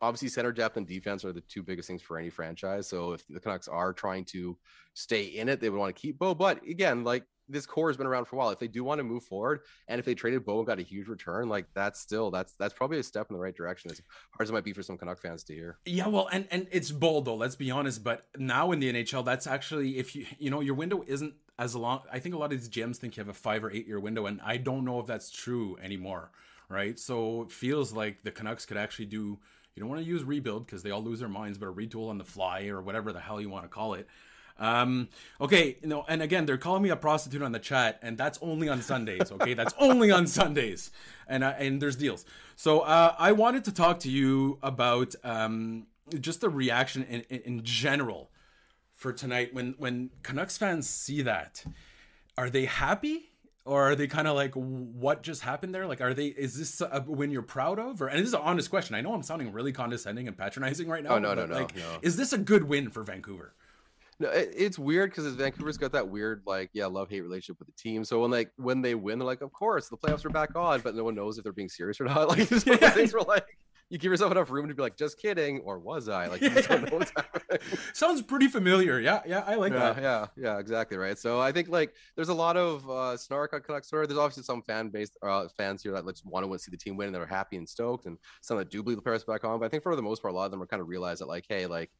obviously 0.00 0.28
center 0.28 0.52
depth 0.52 0.76
and 0.76 0.86
defense 0.86 1.24
are 1.24 1.32
the 1.32 1.40
two 1.42 1.62
biggest 1.62 1.88
things 1.88 2.02
for 2.02 2.18
any 2.18 2.30
franchise. 2.30 2.88
So 2.88 3.12
if 3.12 3.26
the 3.28 3.40
Canucks 3.40 3.68
are 3.68 3.92
trying 3.92 4.24
to 4.26 4.56
stay 4.94 5.24
in 5.24 5.48
it, 5.48 5.60
they 5.60 5.70
would 5.70 5.78
want 5.78 5.94
to 5.94 6.00
keep 6.00 6.18
Bo. 6.18 6.34
But 6.34 6.62
again, 6.64 7.04
like 7.04 7.24
this 7.48 7.66
core 7.66 7.88
has 7.88 7.96
been 7.96 8.06
around 8.06 8.26
for 8.26 8.36
a 8.36 8.38
while. 8.38 8.50
If 8.50 8.58
they 8.58 8.68
do 8.68 8.84
want 8.84 8.98
to 8.98 9.04
move 9.04 9.24
forward, 9.24 9.60
and 9.88 9.98
if 9.98 10.04
they 10.04 10.14
traded 10.14 10.44
Bo 10.44 10.58
and 10.58 10.66
got 10.66 10.78
a 10.78 10.82
huge 10.82 11.08
return, 11.08 11.48
like 11.48 11.66
that's 11.74 12.00
still 12.00 12.30
that's 12.30 12.52
that's 12.54 12.74
probably 12.74 12.98
a 12.98 13.02
step 13.02 13.28
in 13.30 13.36
the 13.36 13.40
right 13.40 13.54
direction. 13.54 13.90
As 13.90 14.02
hard 14.30 14.46
as 14.46 14.50
it 14.50 14.52
might 14.52 14.64
be 14.64 14.72
for 14.72 14.82
some 14.82 14.98
Canuck 14.98 15.20
fans 15.20 15.42
to 15.44 15.54
hear. 15.54 15.78
Yeah, 15.84 16.08
well, 16.08 16.28
and 16.30 16.46
and 16.50 16.66
it's 16.70 16.90
bold 16.90 17.24
though. 17.24 17.36
Let's 17.36 17.56
be 17.56 17.70
honest. 17.70 18.04
But 18.04 18.24
now 18.36 18.72
in 18.72 18.80
the 18.80 18.92
NHL, 18.92 19.24
that's 19.24 19.46
actually 19.46 19.98
if 19.98 20.14
you 20.14 20.26
you 20.38 20.50
know 20.50 20.60
your 20.60 20.74
window 20.74 21.02
isn't 21.06 21.34
as 21.58 21.74
long. 21.74 22.02
I 22.12 22.18
think 22.18 22.34
a 22.34 22.38
lot 22.38 22.52
of 22.52 22.58
these 22.58 22.68
GMs 22.68 22.96
think 22.96 23.16
you 23.16 23.20
have 23.22 23.28
a 23.28 23.34
five 23.34 23.64
or 23.64 23.70
eight 23.70 23.86
year 23.86 24.00
window, 24.00 24.26
and 24.26 24.40
I 24.44 24.56
don't 24.56 24.84
know 24.84 25.00
if 25.00 25.06
that's 25.06 25.30
true 25.30 25.76
anymore. 25.82 26.30
Right, 26.70 26.98
so 26.98 27.42
it 27.42 27.50
feels 27.50 27.94
like 27.94 28.22
the 28.24 28.30
Canucks 28.30 28.66
could 28.66 28.76
actually 28.76 29.06
do. 29.06 29.38
You 29.74 29.80
don't 29.80 29.88
want 29.88 30.02
to 30.02 30.06
use 30.06 30.22
rebuild 30.22 30.66
because 30.66 30.82
they 30.82 30.90
all 30.90 31.02
lose 31.02 31.20
their 31.20 31.28
minds, 31.28 31.56
but 31.56 31.68
a 31.68 31.72
retool 31.72 32.10
on 32.10 32.18
the 32.18 32.24
fly 32.24 32.66
or 32.66 32.82
whatever 32.82 33.12
the 33.12 33.20
hell 33.20 33.40
you 33.40 33.48
want 33.48 33.64
to 33.64 33.68
call 33.68 33.94
it. 33.94 34.06
Um, 34.58 35.08
okay, 35.40 35.76
you 35.80 35.88
know, 35.88 36.04
and 36.08 36.20
again, 36.20 36.46
they're 36.46 36.58
calling 36.58 36.82
me 36.82 36.90
a 36.90 36.96
prostitute 36.96 37.42
on 37.42 37.52
the 37.52 37.58
chat, 37.58 37.98
and 38.02 38.18
that's 38.18 38.38
only 38.42 38.68
on 38.68 38.82
Sundays. 38.82 39.30
Okay, 39.30 39.54
that's 39.54 39.74
only 39.78 40.10
on 40.10 40.26
Sundays, 40.26 40.90
and 41.26 41.44
uh, 41.44 41.54
and 41.58 41.80
there's 41.80 41.96
deals. 41.96 42.24
So 42.56 42.80
uh, 42.80 43.14
I 43.18 43.32
wanted 43.32 43.64
to 43.64 43.72
talk 43.72 44.00
to 44.00 44.10
you 44.10 44.58
about 44.62 45.14
um, 45.22 45.86
just 46.20 46.40
the 46.40 46.48
reaction 46.48 47.04
in, 47.04 47.20
in, 47.28 47.40
in 47.40 47.64
general 47.64 48.30
for 48.92 49.12
tonight 49.12 49.54
when 49.54 49.74
when 49.78 50.10
Canucks 50.22 50.58
fans 50.58 50.88
see 50.88 51.22
that. 51.22 51.64
Are 52.36 52.50
they 52.50 52.66
happy? 52.66 53.28
or 53.68 53.90
are 53.90 53.94
they 53.94 54.06
kind 54.06 54.26
of 54.26 54.34
like 54.34 54.54
what 54.54 55.22
just 55.22 55.42
happened 55.42 55.74
there 55.74 55.86
like 55.86 56.00
are 56.00 56.14
they 56.14 56.26
is 56.26 56.58
this 56.58 56.80
a 56.80 57.04
win 57.06 57.30
you're 57.30 57.42
proud 57.42 57.78
of 57.78 58.00
or 58.00 58.08
and 58.08 58.18
this 58.18 58.28
is 58.28 58.34
an 58.34 58.40
honest 58.42 58.70
question 58.70 58.94
i 58.94 59.00
know 59.00 59.12
i'm 59.12 59.22
sounding 59.22 59.52
really 59.52 59.72
condescending 59.72 60.26
and 60.26 60.36
patronizing 60.36 60.88
right 60.88 61.04
now 61.04 61.10
oh 61.10 61.18
no 61.18 61.34
no 61.34 61.44
no, 61.46 61.54
like, 61.54 61.76
no 61.76 61.98
is 62.02 62.16
this 62.16 62.32
a 62.32 62.38
good 62.38 62.64
win 62.64 62.88
for 62.88 63.02
vancouver 63.02 63.52
no, 64.20 64.28
it, 64.30 64.52
it's 64.56 64.78
weird 64.78 65.10
because 65.10 65.26
Vancouver's 65.34 65.78
got 65.78 65.92
that 65.92 66.08
weird 66.08 66.42
like 66.46 66.70
yeah 66.72 66.86
love 66.86 67.08
hate 67.08 67.20
relationship 67.20 67.58
with 67.58 67.68
the 67.68 67.74
team. 67.80 68.04
So 68.04 68.20
when 68.20 68.30
like 68.30 68.50
when 68.56 68.82
they 68.82 68.94
win, 68.94 69.18
they're 69.18 69.26
like, 69.26 69.42
of 69.42 69.52
course 69.52 69.88
the 69.88 69.96
playoffs 69.96 70.24
are 70.24 70.30
back 70.30 70.56
on, 70.56 70.80
but 70.80 70.94
no 70.94 71.04
one 71.04 71.14
knows 71.14 71.38
if 71.38 71.44
they're 71.44 71.52
being 71.52 71.68
serious 71.68 72.00
or 72.00 72.04
not. 72.04 72.28
Like 72.28 72.50
one 72.50 72.82
of 72.82 72.94
things 72.94 73.12
were 73.14 73.22
like 73.22 73.46
you 73.90 73.96
give 73.96 74.10
yourself 74.10 74.30
enough 74.30 74.50
room 74.50 74.68
to 74.68 74.74
be 74.74 74.82
like, 74.82 74.96
just 74.96 75.18
kidding, 75.18 75.60
or 75.60 75.78
was 75.78 76.08
I? 76.10 76.26
Like, 76.26 76.42
Sounds 77.94 78.20
pretty 78.20 78.48
familiar. 78.48 79.00
Yeah, 79.00 79.22
yeah, 79.26 79.44
I 79.46 79.54
like 79.54 79.72
yeah, 79.72 79.92
that. 79.92 80.02
Yeah, 80.02 80.26
yeah, 80.36 80.58
exactly 80.58 80.98
right. 80.98 81.18
So 81.18 81.40
I 81.40 81.52
think 81.52 81.68
like 81.68 81.94
there's 82.14 82.28
a 82.28 82.34
lot 82.34 82.58
of 82.58 82.88
uh, 82.90 83.16
snark 83.16 83.54
on 83.54 83.62
Canucks 83.62 83.88
There's 83.88 84.10
obviously 84.12 84.42
some 84.42 84.62
fan 84.62 84.90
base 84.90 85.10
uh, 85.22 85.48
fans 85.56 85.82
here 85.82 85.92
that 85.92 86.06
just 86.06 86.26
want 86.26 86.50
to 86.50 86.58
see 86.58 86.70
the 86.70 86.76
team 86.76 86.96
win 86.96 87.06
and 87.06 87.14
they're 87.14 87.26
happy 87.26 87.56
and 87.56 87.66
stoked, 87.66 88.04
and 88.04 88.18
some 88.42 88.58
that 88.58 88.70
do 88.70 88.82
believe 88.82 88.98
the 88.98 89.02
Paris 89.02 89.24
back 89.24 89.44
on. 89.44 89.58
But 89.58 89.66
I 89.66 89.68
think 89.68 89.82
for 89.82 89.96
the 89.96 90.02
most 90.02 90.20
part, 90.20 90.34
a 90.34 90.36
lot 90.36 90.44
of 90.44 90.50
them 90.50 90.62
are 90.62 90.66
kind 90.66 90.82
of 90.82 90.88
realize 90.88 91.20
that 91.20 91.28
like, 91.28 91.46
hey, 91.48 91.66
like, 91.66 91.90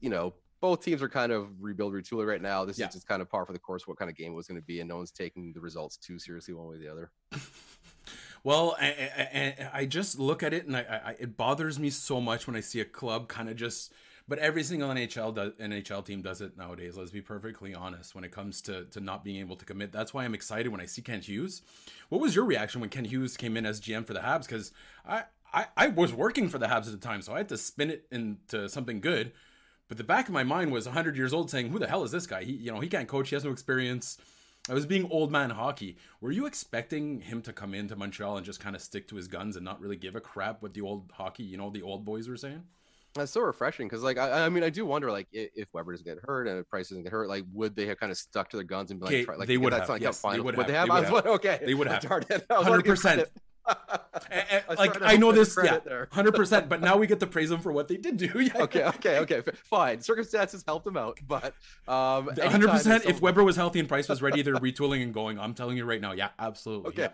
you 0.00 0.10
know, 0.10 0.34
both 0.64 0.80
teams 0.82 1.02
are 1.02 1.10
kind 1.10 1.30
of 1.30 1.48
rebuild 1.60 1.92
retooling 1.92 2.26
right 2.26 2.40
now. 2.40 2.64
This 2.64 2.78
Yeah. 2.78 2.86
is 2.88 2.94
just 2.94 3.06
kind 3.06 3.20
of 3.20 3.28
par 3.28 3.44
for 3.44 3.52
the 3.52 3.58
course 3.58 3.86
what 3.86 3.98
kind 3.98 4.10
of 4.10 4.16
game 4.16 4.32
it 4.32 4.34
was 4.34 4.46
going 4.46 4.58
to 4.58 4.64
be, 4.66 4.80
and 4.80 4.88
no 4.88 4.96
one's 4.96 5.10
taking 5.10 5.52
the 5.52 5.60
results 5.60 5.98
too 5.98 6.18
seriously 6.18 6.54
one 6.54 6.66
way 6.68 6.76
or 6.76 6.78
the 6.78 6.88
other. 6.90 7.10
Well, 8.42 8.76
I, 8.78 8.86
I, 8.86 9.68
I- 9.80 9.86
just 9.86 10.18
look 10.18 10.42
at 10.42 10.52
it 10.52 10.66
and 10.66 10.76
I, 10.76 10.80
I, 10.80 11.16
it 11.18 11.36
bothers 11.36 11.78
me 11.78 11.88
so 11.88 12.20
much 12.20 12.46
when 12.46 12.54
I 12.56 12.60
see 12.60 12.80
a 12.80 12.84
club 12.84 13.28
kind 13.28 13.48
of 13.48 13.56
just. 13.56 13.92
But 14.28 14.38
every 14.38 14.62
single 14.62 14.88
NHL 14.90 15.34
does, 15.34 15.52
NHL 15.54 16.04
team 16.04 16.20
does 16.22 16.40
it 16.42 16.56
nowadays. 16.56 16.96
Let's 16.96 17.10
be 17.10 17.20
perfectly 17.22 17.74
honest 17.74 18.14
when 18.14 18.24
it 18.24 18.32
comes 18.32 18.60
to 18.62 18.84
to 18.86 19.00
not 19.00 19.22
being 19.24 19.40
able 19.40 19.56
to 19.56 19.64
commit. 19.64 19.92
That's 19.92 20.12
why 20.14 20.24
I'm 20.24 20.34
excited 20.34 20.68
when 20.70 20.80
I 20.80 20.86
see 20.86 21.00
Kent 21.02 21.24
Hughes. 21.24 21.62
What 22.10 22.20
was 22.22 22.34
your 22.34 22.44
reaction 22.46 22.80
when 22.82 22.88
Kent 22.90 23.06
Hughes 23.08 23.36
came 23.38 23.56
in 23.56 23.64
as 23.66 23.80
GM 23.80 24.06
for 24.06 24.12
the 24.14 24.20
Habs? 24.20 24.46
Because 24.46 24.72
I, 25.06 25.24
I 25.52 25.66
I 25.76 25.86
was 25.88 26.12
working 26.12 26.48
for 26.50 26.58
the 26.58 26.66
Habs 26.66 26.86
at 26.86 26.92
the 26.92 27.06
time, 27.06 27.20
so 27.22 27.32
I 27.34 27.38
had 27.38 27.48
to 27.50 27.58
spin 27.58 27.90
it 27.90 28.06
into 28.10 28.68
something 28.70 29.00
good. 29.00 29.32
But 29.94 29.98
the 29.98 30.04
back 30.04 30.26
of 30.26 30.34
my 30.34 30.42
mind 30.42 30.72
was 30.72 30.86
100 30.86 31.16
years 31.16 31.32
old, 31.32 31.52
saying, 31.52 31.70
"Who 31.70 31.78
the 31.78 31.86
hell 31.86 32.02
is 32.02 32.10
this 32.10 32.26
guy? 32.26 32.42
He, 32.42 32.50
you 32.54 32.72
know, 32.72 32.80
he 32.80 32.88
can't 32.88 33.06
coach. 33.06 33.28
He 33.28 33.36
has 33.36 33.44
no 33.44 33.52
experience." 33.52 34.18
I 34.68 34.74
was 34.74 34.86
being 34.86 35.08
old 35.08 35.30
man 35.30 35.50
hockey. 35.50 35.98
Were 36.20 36.32
you 36.32 36.46
expecting 36.46 37.20
him 37.20 37.42
to 37.42 37.52
come 37.52 37.74
into 37.74 37.94
Montreal 37.94 38.36
and 38.38 38.44
just 38.44 38.58
kind 38.58 38.74
of 38.74 38.82
stick 38.82 39.06
to 39.08 39.14
his 39.16 39.28
guns 39.28 39.54
and 39.54 39.64
not 39.64 39.80
really 39.80 39.94
give 39.94 40.16
a 40.16 40.20
crap 40.20 40.62
what 40.62 40.74
the 40.74 40.80
old 40.80 41.12
hockey, 41.14 41.44
you 41.44 41.56
know, 41.56 41.70
the 41.70 41.82
old 41.82 42.04
boys 42.04 42.28
were 42.28 42.36
saying? 42.36 42.64
That's 43.14 43.30
so 43.30 43.42
refreshing 43.42 43.86
because, 43.86 44.02
like, 44.02 44.18
I, 44.18 44.46
I 44.46 44.48
mean, 44.48 44.64
I 44.64 44.70
do 44.70 44.84
wonder, 44.84 45.12
like, 45.12 45.28
if, 45.32 45.68
Weber 45.72 45.92
doesn't 45.92 46.04
get 46.04 46.18
hurt 46.24 46.48
and 46.48 46.58
if 46.58 46.68
Price 46.68 46.88
doesn't 46.88 47.04
get 47.04 47.12
hurt, 47.12 47.28
like, 47.28 47.44
would 47.52 47.76
they 47.76 47.86
have 47.86 48.00
kind 48.00 48.10
of 48.10 48.18
stuck 48.18 48.48
to 48.50 48.56
their 48.56 48.64
guns 48.64 48.90
and 48.90 48.98
be 48.98 49.04
like, 49.06 49.14
Okay, 49.14 49.24
try, 49.26 49.36
like 49.36 49.46
they 49.46 49.56
would 49.58 49.72
that's 49.72 49.82
have. 49.82 49.88
not 49.90 49.94
like 49.94 50.02
Yes, 50.02 50.20
they 50.20 50.40
would 50.40 50.56
Would 50.56 50.66
they 50.66 50.72
have. 50.72 50.88
have? 50.88 51.04
They 51.04 51.10
would 51.12 51.24
like, 51.24 51.34
okay, 51.46 51.60
They 51.64 51.74
would 51.74 51.86
have. 51.86 52.02
Darn 52.02 52.24
it. 52.28 52.44
I 53.66 53.72
was 53.76 53.78
gonna 53.78 53.94
give 53.94 53.96
100%. 53.96 54.24
credit. 54.24 54.30
And- 54.30 54.46
and, 54.50 54.64
I 54.68 54.74
like 54.74 55.02
I 55.02 55.16
know 55.16 55.32
this, 55.32 55.56
yeah, 55.62 55.78
hundred 56.12 56.34
percent. 56.34 56.68
But 56.68 56.80
now 56.80 56.96
we 56.96 57.06
get 57.06 57.20
to 57.20 57.26
praise 57.26 57.48
them 57.48 57.60
for 57.60 57.72
what 57.72 57.88
they 57.88 57.96
did 57.96 58.16
do. 58.16 58.28
Yeah, 58.40 58.62
okay, 58.62 58.84
okay, 58.84 59.18
okay, 59.18 59.42
fine. 59.64 60.00
Circumstances 60.00 60.62
helped 60.66 60.84
them 60.84 60.96
out, 60.96 61.18
but 61.26 61.54
um, 61.88 62.28
hundred 62.36 62.70
percent. 62.70 63.04
If 63.06 63.20
Weber 63.20 63.42
was 63.44 63.56
healthy 63.56 63.80
and 63.80 63.88
Price 63.88 64.08
was 64.08 64.20
ready, 64.22 64.42
they're 64.42 64.54
retooling 64.56 65.02
and 65.02 65.14
going. 65.14 65.38
I'm 65.38 65.54
telling 65.54 65.76
you 65.76 65.84
right 65.84 66.00
now, 66.00 66.12
yeah, 66.12 66.30
absolutely. 66.38 66.88
Okay. 66.90 67.02
yeah. 67.02 67.08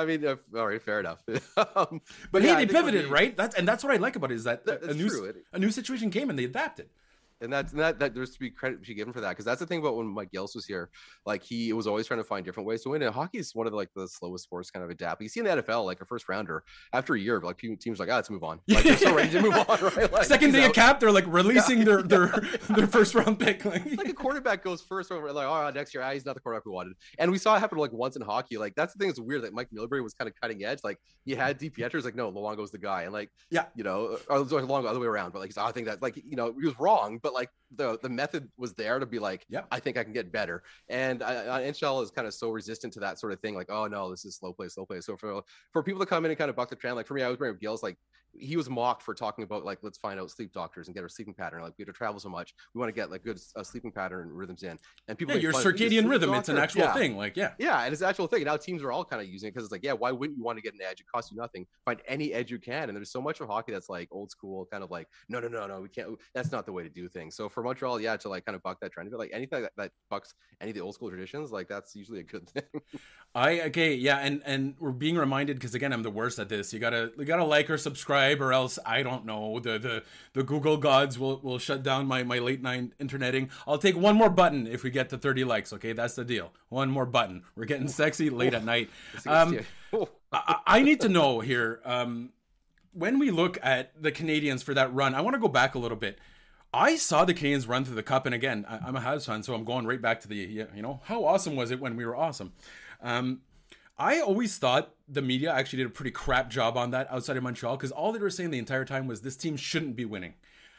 I 0.00 0.04
mean, 0.06 0.24
uh, 0.24 0.36
all 0.56 0.66
right, 0.66 0.80
fair 0.82 1.00
enough. 1.00 1.22
um, 1.76 2.00
But 2.32 2.42
yeah, 2.42 2.56
hey, 2.58 2.64
they 2.64 2.72
think 2.72 2.78
it 2.78 2.84
would 2.84 2.92
pivoted, 2.92 3.04
be- 3.06 3.10
right? 3.10 3.36
That's 3.36 3.54
and 3.56 3.66
that's 3.66 3.82
what 3.84 3.92
I 3.92 3.96
like 3.96 4.16
about 4.16 4.30
it 4.30 4.34
is 4.36 4.44
that 4.44 4.64
That- 4.66 4.82
a 4.82 4.94
new 4.94 5.08
true. 5.08 5.34
A 5.52 5.58
new 5.58 5.70
situation 5.70 6.10
came 6.10 6.30
and 6.30 6.38
they 6.38 6.44
adapted. 6.44 6.88
And 7.40 7.52
that's 7.52 7.72
and 7.72 7.80
that 7.80 7.98
that 7.98 8.14
there's 8.14 8.32
to 8.32 8.38
be 8.40 8.50
credit 8.50 8.82
to 8.82 8.88
be 8.88 8.94
given 8.94 9.12
for 9.12 9.20
that 9.20 9.30
because 9.30 9.44
that's 9.44 9.60
the 9.60 9.66
thing 9.66 9.78
about 9.80 9.96
when 9.96 10.06
Mike 10.06 10.30
Gillis 10.32 10.54
was 10.54 10.66
here, 10.66 10.90
like 11.26 11.42
he 11.42 11.72
was 11.72 11.86
always 11.86 12.06
trying 12.06 12.20
to 12.20 12.24
find 12.24 12.44
different 12.44 12.66
ways 12.66 12.82
to 12.82 12.90
win. 12.90 13.02
And 13.02 13.14
hockey 13.14 13.38
is 13.38 13.54
one 13.54 13.66
of 13.66 13.72
the, 13.72 13.76
like 13.76 13.90
the 13.94 14.08
slowest 14.08 14.44
sports 14.44 14.70
kind 14.70 14.84
of 14.84 14.90
adapt. 14.90 15.22
You 15.22 15.28
see 15.28 15.40
in 15.40 15.46
the 15.46 15.62
NFL, 15.62 15.84
like 15.84 16.00
a 16.00 16.04
first 16.04 16.28
rounder 16.28 16.64
after 16.92 17.14
a 17.14 17.20
year, 17.20 17.40
like 17.40 17.58
teams 17.58 17.98
like, 18.00 18.08
ah, 18.10 18.16
let's 18.16 18.30
move 18.30 18.44
on. 18.44 18.60
Like 18.68 18.84
they're 18.84 18.96
so 18.96 19.14
ready 19.14 19.30
to 19.30 19.42
move 19.42 19.54
on, 19.54 19.66
right? 19.96 20.12
Like, 20.12 20.24
Second 20.24 20.52
day 20.52 20.64
of 20.64 20.72
cap, 20.72 21.00
they're 21.00 21.12
like 21.12 21.26
releasing 21.26 21.84
their 21.84 22.02
their 22.02 22.28
their 22.70 22.86
first 22.86 23.14
round 23.14 23.38
pick. 23.38 23.64
Like, 23.64 23.84
like 23.96 24.08
a 24.08 24.14
quarterback 24.14 24.64
goes 24.64 24.80
first 24.82 25.10
over 25.12 25.32
like 25.32 25.46
oh 25.46 25.70
next 25.74 25.94
year 25.94 26.02
ah, 26.02 26.12
he's 26.12 26.24
not 26.24 26.34
the 26.34 26.40
quarterback 26.40 26.64
we 26.66 26.72
wanted 26.72 26.94
and 27.18 27.30
we 27.30 27.38
saw 27.38 27.56
it 27.56 27.60
happen 27.60 27.78
like 27.78 27.92
once 27.92 28.16
in 28.16 28.22
hockey 28.22 28.56
like 28.58 28.74
that's 28.74 28.92
the 28.92 28.98
thing 28.98 29.08
that's 29.08 29.20
weird 29.20 29.42
that 29.42 29.52
Mike 29.52 29.68
Milbury 29.74 30.02
was 30.02 30.14
kind 30.14 30.28
of 30.28 30.34
cutting 30.40 30.64
edge 30.64 30.80
like 30.84 30.98
he 31.24 31.34
had 31.34 31.58
Di 31.58 31.70
Pietro's 31.70 32.04
like 32.04 32.14
no 32.14 32.30
Luongo's 32.32 32.70
the 32.70 32.78
guy 32.78 33.02
and 33.02 33.12
like 33.12 33.30
Yeah. 33.50 33.66
you 33.76 33.84
know 33.84 34.18
or 34.28 34.42
was 34.42 34.52
like 34.52 34.64
Luongo 34.64 34.86
other 34.86 35.00
way 35.00 35.06
around 35.06 35.32
but 35.32 35.40
like 35.40 35.52
"Oh, 35.56 35.64
I 35.64 35.72
think 35.72 35.86
that 35.86 36.02
like 36.02 36.16
you 36.16 36.36
know 36.36 36.54
he 36.58 36.66
was 36.66 36.78
wrong 36.78 37.18
but 37.22 37.27
like 37.34 37.50
the 37.76 37.98
the 38.02 38.08
method 38.08 38.48
was 38.56 38.74
there 38.74 38.98
to 38.98 39.06
be 39.06 39.18
like 39.18 39.44
Yep. 39.50 39.66
I 39.70 39.80
think 39.80 39.98
I 39.98 40.04
can 40.04 40.12
get 40.12 40.32
better 40.32 40.62
and 40.88 41.22
I, 41.22 41.58
I, 41.58 41.62
NHL 41.62 42.02
is 42.02 42.10
kind 42.10 42.26
of 42.26 42.34
so 42.34 42.50
resistant 42.50 42.92
to 42.94 43.00
that 43.00 43.18
sort 43.18 43.32
of 43.32 43.40
thing 43.40 43.54
like 43.54 43.70
oh 43.70 43.86
no 43.86 44.10
this 44.10 44.24
is 44.24 44.36
slow 44.36 44.52
play 44.52 44.68
slow 44.68 44.86
play 44.86 45.00
so 45.00 45.16
for 45.16 45.42
for 45.72 45.82
people 45.82 46.00
to 46.00 46.06
come 46.06 46.24
in 46.24 46.30
and 46.30 46.38
kind 46.38 46.50
of 46.50 46.56
buck 46.56 46.70
the 46.70 46.76
trend 46.76 46.96
like 46.96 47.06
for 47.06 47.14
me 47.14 47.22
I 47.22 47.28
was 47.28 47.38
wearing 47.38 47.56
Gills 47.60 47.82
like 47.82 47.96
he 48.36 48.56
was 48.56 48.70
mocked 48.70 49.02
for 49.02 49.14
talking 49.14 49.44
about 49.44 49.64
like 49.64 49.78
let's 49.82 49.98
find 49.98 50.20
out 50.20 50.30
sleep 50.30 50.52
doctors 50.52 50.88
and 50.88 50.94
get 50.94 51.02
our 51.02 51.08
sleeping 51.08 51.34
pattern 51.34 51.62
like 51.62 51.74
we 51.78 51.82
have 51.82 51.92
to 51.92 51.96
travel 51.96 52.20
so 52.20 52.28
much 52.28 52.54
we 52.74 52.78
want 52.78 52.88
to 52.88 52.98
get 52.98 53.10
like 53.10 53.22
good 53.24 53.38
uh, 53.56 53.62
sleeping 53.62 53.90
pattern 53.90 54.28
rhythms 54.30 54.62
in 54.62 54.78
and 55.08 55.18
people 55.18 55.34
yeah, 55.34 55.40
your 55.40 55.52
fun 55.52 55.66
of, 55.66 55.78
"He's 55.78 55.92
a 55.92 55.94
circadian 55.94 56.08
rhythm, 56.08 56.32
it's 56.34 56.48
an 56.48 56.58
actual 56.58 56.82
yeah. 56.82 56.94
thing. 56.94 57.16
Like, 57.16 57.36
yeah. 57.36 57.52
Yeah, 57.58 57.82
and 57.82 57.92
it's 57.92 58.02
an 58.02 58.08
actual 58.08 58.26
thing. 58.26 58.44
Now 58.44 58.56
teams 58.56 58.82
are 58.82 58.92
all 58.92 59.04
kind 59.04 59.22
of 59.22 59.28
using 59.28 59.48
it 59.48 59.52
because 59.52 59.64
it's 59.64 59.72
like, 59.72 59.84
yeah, 59.84 59.92
why 59.92 60.12
wouldn't 60.12 60.36
you 60.36 60.44
want 60.44 60.58
to 60.58 60.62
get 60.62 60.74
an 60.74 60.80
edge? 60.82 61.00
It 61.00 61.06
costs 61.12 61.30
you 61.30 61.36
nothing. 61.36 61.66
Find 61.84 62.00
any 62.06 62.32
edge 62.32 62.50
you 62.50 62.58
can. 62.58 62.88
And 62.88 62.96
there's 62.96 63.10
so 63.10 63.20
much 63.20 63.40
of 63.40 63.48
hockey 63.48 63.72
that's 63.72 63.88
like 63.88 64.08
old 64.10 64.30
school, 64.30 64.66
kind 64.70 64.84
of 64.84 64.90
like, 64.90 65.08
no, 65.28 65.40
no, 65.40 65.48
no, 65.48 65.66
no, 65.66 65.80
we 65.80 65.88
can't. 65.88 66.10
That's 66.34 66.52
not 66.52 66.66
the 66.66 66.72
way 66.72 66.82
to 66.82 66.88
do 66.88 67.08
things. 67.08 67.17
So 67.30 67.48
for 67.48 67.62
Montreal, 67.62 68.00
yeah, 68.00 68.16
to 68.16 68.28
like 68.28 68.44
kind 68.44 68.56
of 68.56 68.62
buck 68.62 68.80
that 68.80 68.92
trend, 68.92 69.10
but 69.10 69.18
like 69.18 69.30
anything 69.32 69.62
that, 69.62 69.72
that 69.76 69.92
bucks 70.08 70.34
any 70.60 70.70
of 70.70 70.74
the 70.74 70.80
old 70.80 70.94
school 70.94 71.08
traditions, 71.10 71.50
like 71.50 71.68
that's 71.68 71.94
usually 71.96 72.20
a 72.20 72.22
good 72.22 72.48
thing. 72.50 72.62
I 73.34 73.60
okay, 73.62 73.94
yeah, 73.94 74.18
and 74.18 74.42
and 74.44 74.74
we're 74.78 74.92
being 74.92 75.16
reminded 75.16 75.56
because 75.56 75.74
again, 75.74 75.92
I'm 75.92 76.02
the 76.02 76.10
worst 76.10 76.38
at 76.38 76.48
this. 76.48 76.72
You 76.72 76.78
gotta 76.78 77.12
you 77.18 77.24
gotta 77.24 77.44
like 77.44 77.68
or 77.68 77.78
subscribe, 77.78 78.40
or 78.40 78.52
else 78.52 78.78
I 78.86 79.02
don't 79.02 79.26
know 79.26 79.58
the 79.60 79.78
the 79.78 80.02
the 80.32 80.42
Google 80.42 80.76
gods 80.76 81.18
will 81.18 81.40
will 81.40 81.58
shut 81.58 81.82
down 81.82 82.06
my 82.06 82.22
my 82.22 82.38
late 82.38 82.62
night 82.62 82.92
interneting. 82.98 83.50
I'll 83.66 83.78
take 83.78 83.96
one 83.96 84.16
more 84.16 84.30
button 84.30 84.66
if 84.66 84.82
we 84.82 84.90
get 84.90 85.10
to 85.10 85.18
30 85.18 85.44
likes. 85.44 85.72
Okay, 85.72 85.92
that's 85.92 86.14
the 86.14 86.24
deal. 86.24 86.52
One 86.68 86.90
more 86.90 87.06
button. 87.06 87.42
We're 87.56 87.66
getting 87.66 87.88
sexy 87.88 88.30
late 88.30 88.54
at 88.54 88.64
night. 88.64 88.90
Um, 89.26 89.58
I, 90.32 90.56
I 90.66 90.82
need 90.82 91.00
to 91.00 91.08
know 91.08 91.40
here. 91.40 91.80
Um, 91.84 92.30
when 92.92 93.18
we 93.18 93.30
look 93.30 93.58
at 93.62 94.00
the 94.00 94.10
Canadians 94.10 94.62
for 94.62 94.74
that 94.74 94.92
run, 94.94 95.14
I 95.14 95.20
want 95.20 95.34
to 95.34 95.40
go 95.40 95.48
back 95.48 95.74
a 95.74 95.78
little 95.78 95.96
bit. 95.96 96.18
I 96.72 96.96
saw 96.96 97.24
the 97.24 97.34
Canadians 97.34 97.66
run 97.66 97.84
through 97.84 97.94
the 97.94 98.02
cup, 98.02 98.26
and 98.26 98.34
again, 98.34 98.66
I, 98.68 98.78
I'm 98.86 98.96
a 98.96 99.00
Habs 99.00 99.26
fan, 99.26 99.42
so 99.42 99.54
I'm 99.54 99.64
going 99.64 99.86
right 99.86 100.00
back 100.00 100.20
to 100.20 100.28
the 100.28 100.36
you 100.36 100.82
know 100.82 101.00
how 101.04 101.24
awesome 101.24 101.56
was 101.56 101.70
it 101.70 101.80
when 101.80 101.96
we 101.96 102.04
were 102.04 102.16
awesome. 102.16 102.52
Um, 103.02 103.40
I 103.98 104.20
always 104.20 104.56
thought 104.58 104.94
the 105.08 105.22
media 105.22 105.52
actually 105.52 105.78
did 105.78 105.86
a 105.86 105.90
pretty 105.90 106.12
crap 106.12 106.50
job 106.50 106.76
on 106.76 106.92
that 106.92 107.10
outside 107.10 107.36
of 107.36 107.42
Montreal 107.42 107.76
because 107.76 107.90
all 107.90 108.12
they 108.12 108.18
were 108.18 108.30
saying 108.30 108.50
the 108.50 108.58
entire 108.58 108.84
time 108.84 109.06
was 109.06 109.22
this 109.22 109.36
team 109.36 109.56
shouldn't 109.56 109.96
be 109.96 110.04
winning. 110.04 110.34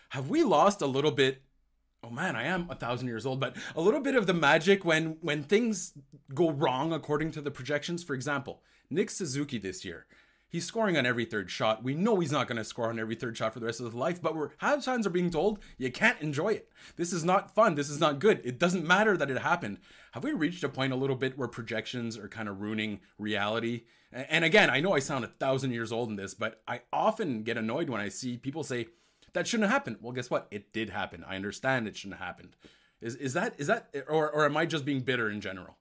Have 0.10 0.30
we 0.30 0.44
lost 0.44 0.82
a 0.82 0.88
little 0.88 1.12
bit? 1.12 1.42
Oh 2.02 2.10
man, 2.10 2.36
I 2.36 2.44
am 2.44 2.68
a 2.70 2.76
thousand 2.76 3.08
years 3.08 3.26
old, 3.26 3.42
but 3.42 3.58
a 3.76 3.82
little 3.82 4.00
bit 4.00 4.16
of 4.16 4.26
the 4.26 4.34
magic 4.34 4.86
when 4.86 5.18
when 5.22 5.44
things 5.44 5.94
go 6.34 6.52
wrong 6.52 6.94
according 6.94 7.32
to 7.32 7.42
the 7.42 7.52
projections. 7.52 8.04
For 8.04 8.14
example, 8.14 8.62
Nick 8.90 9.10
Suzuki 9.10 9.58
this 9.58 9.84
year, 9.84 10.06
he's 10.50 10.66
scoring 10.66 10.98
on 10.98 11.06
every 11.06 11.26
third 11.26 11.50
shot. 11.50 11.84
We 11.84 11.94
know 11.94 12.20
he's 12.20 12.32
not 12.32 12.48
going 12.48 12.58
to 12.58 12.64
score 12.64 12.90
on 12.90 13.00
every 13.00 13.16
third 13.16 13.38
shot 13.38 13.54
for 13.54 13.60
the 13.60 13.68
rest 13.68 13.80
of 13.80 13.86
his 13.86 13.96
life, 13.96 14.22
but 14.22 14.36
we're 14.36 14.50
Habs 14.62 14.86
fans 14.86 15.08
are 15.08 15.12
being 15.12 15.30
told 15.30 15.60
you 15.78 15.92
can't 15.92 16.20
enjoy 16.22 16.50
it. 16.50 16.70
This 16.98 17.14
is 17.14 17.24
not 17.24 17.54
fun. 17.54 17.76
This 17.76 17.90
is 17.90 18.00
not 18.00 18.20
good. 18.20 18.42
It 18.44 18.60
doesn't 18.60 18.86
matter 18.86 19.16
that 19.16 19.32
it 19.32 19.38
happened. 19.38 19.78
Have 20.12 20.24
we 20.24 20.34
reached 20.34 20.64
a 20.64 20.70
point 20.70 20.92
a 20.92 20.98
little 20.98 21.16
bit 21.16 21.38
where 21.38 21.48
projections 21.48 22.18
are 22.18 22.28
kind 22.28 22.50
of 22.50 22.62
ruining 22.62 23.00
reality? 23.18 23.84
And 24.12 24.44
again, 24.44 24.70
I 24.70 24.80
know 24.80 24.94
I 24.94 25.00
sound 25.00 25.24
a 25.24 25.28
thousand 25.28 25.72
years 25.72 25.92
old 25.92 26.10
in 26.10 26.16
this, 26.16 26.34
but 26.34 26.62
I 26.68 26.82
often 26.92 27.44
get 27.44 27.58
annoyed 27.58 27.90
when 27.90 28.02
I 28.02 28.10
see 28.10 28.38
people 28.38 28.64
say 28.64 28.88
that 29.34 29.48
shouldn't 29.48 29.70
happen. 29.70 29.98
Well, 30.02 30.14
guess 30.14 30.32
what? 30.32 30.48
It 30.50 30.74
did 30.74 30.90
happen. 30.90 31.24
I 31.28 31.36
understand 31.36 31.88
it 31.88 31.96
shouldn't 31.96 32.20
have 32.20 32.28
happened. 32.28 32.56
Is 33.02 33.16
is 33.16 33.34
that 33.34 33.54
is 33.58 33.68
that 33.68 33.94
or 34.08 34.30
or 34.30 34.46
am 34.46 34.58
I 34.58 34.66
just 34.66 34.84
being 34.84 35.02
bitter 35.02 35.30
in 35.30 35.42
general? 35.42 35.78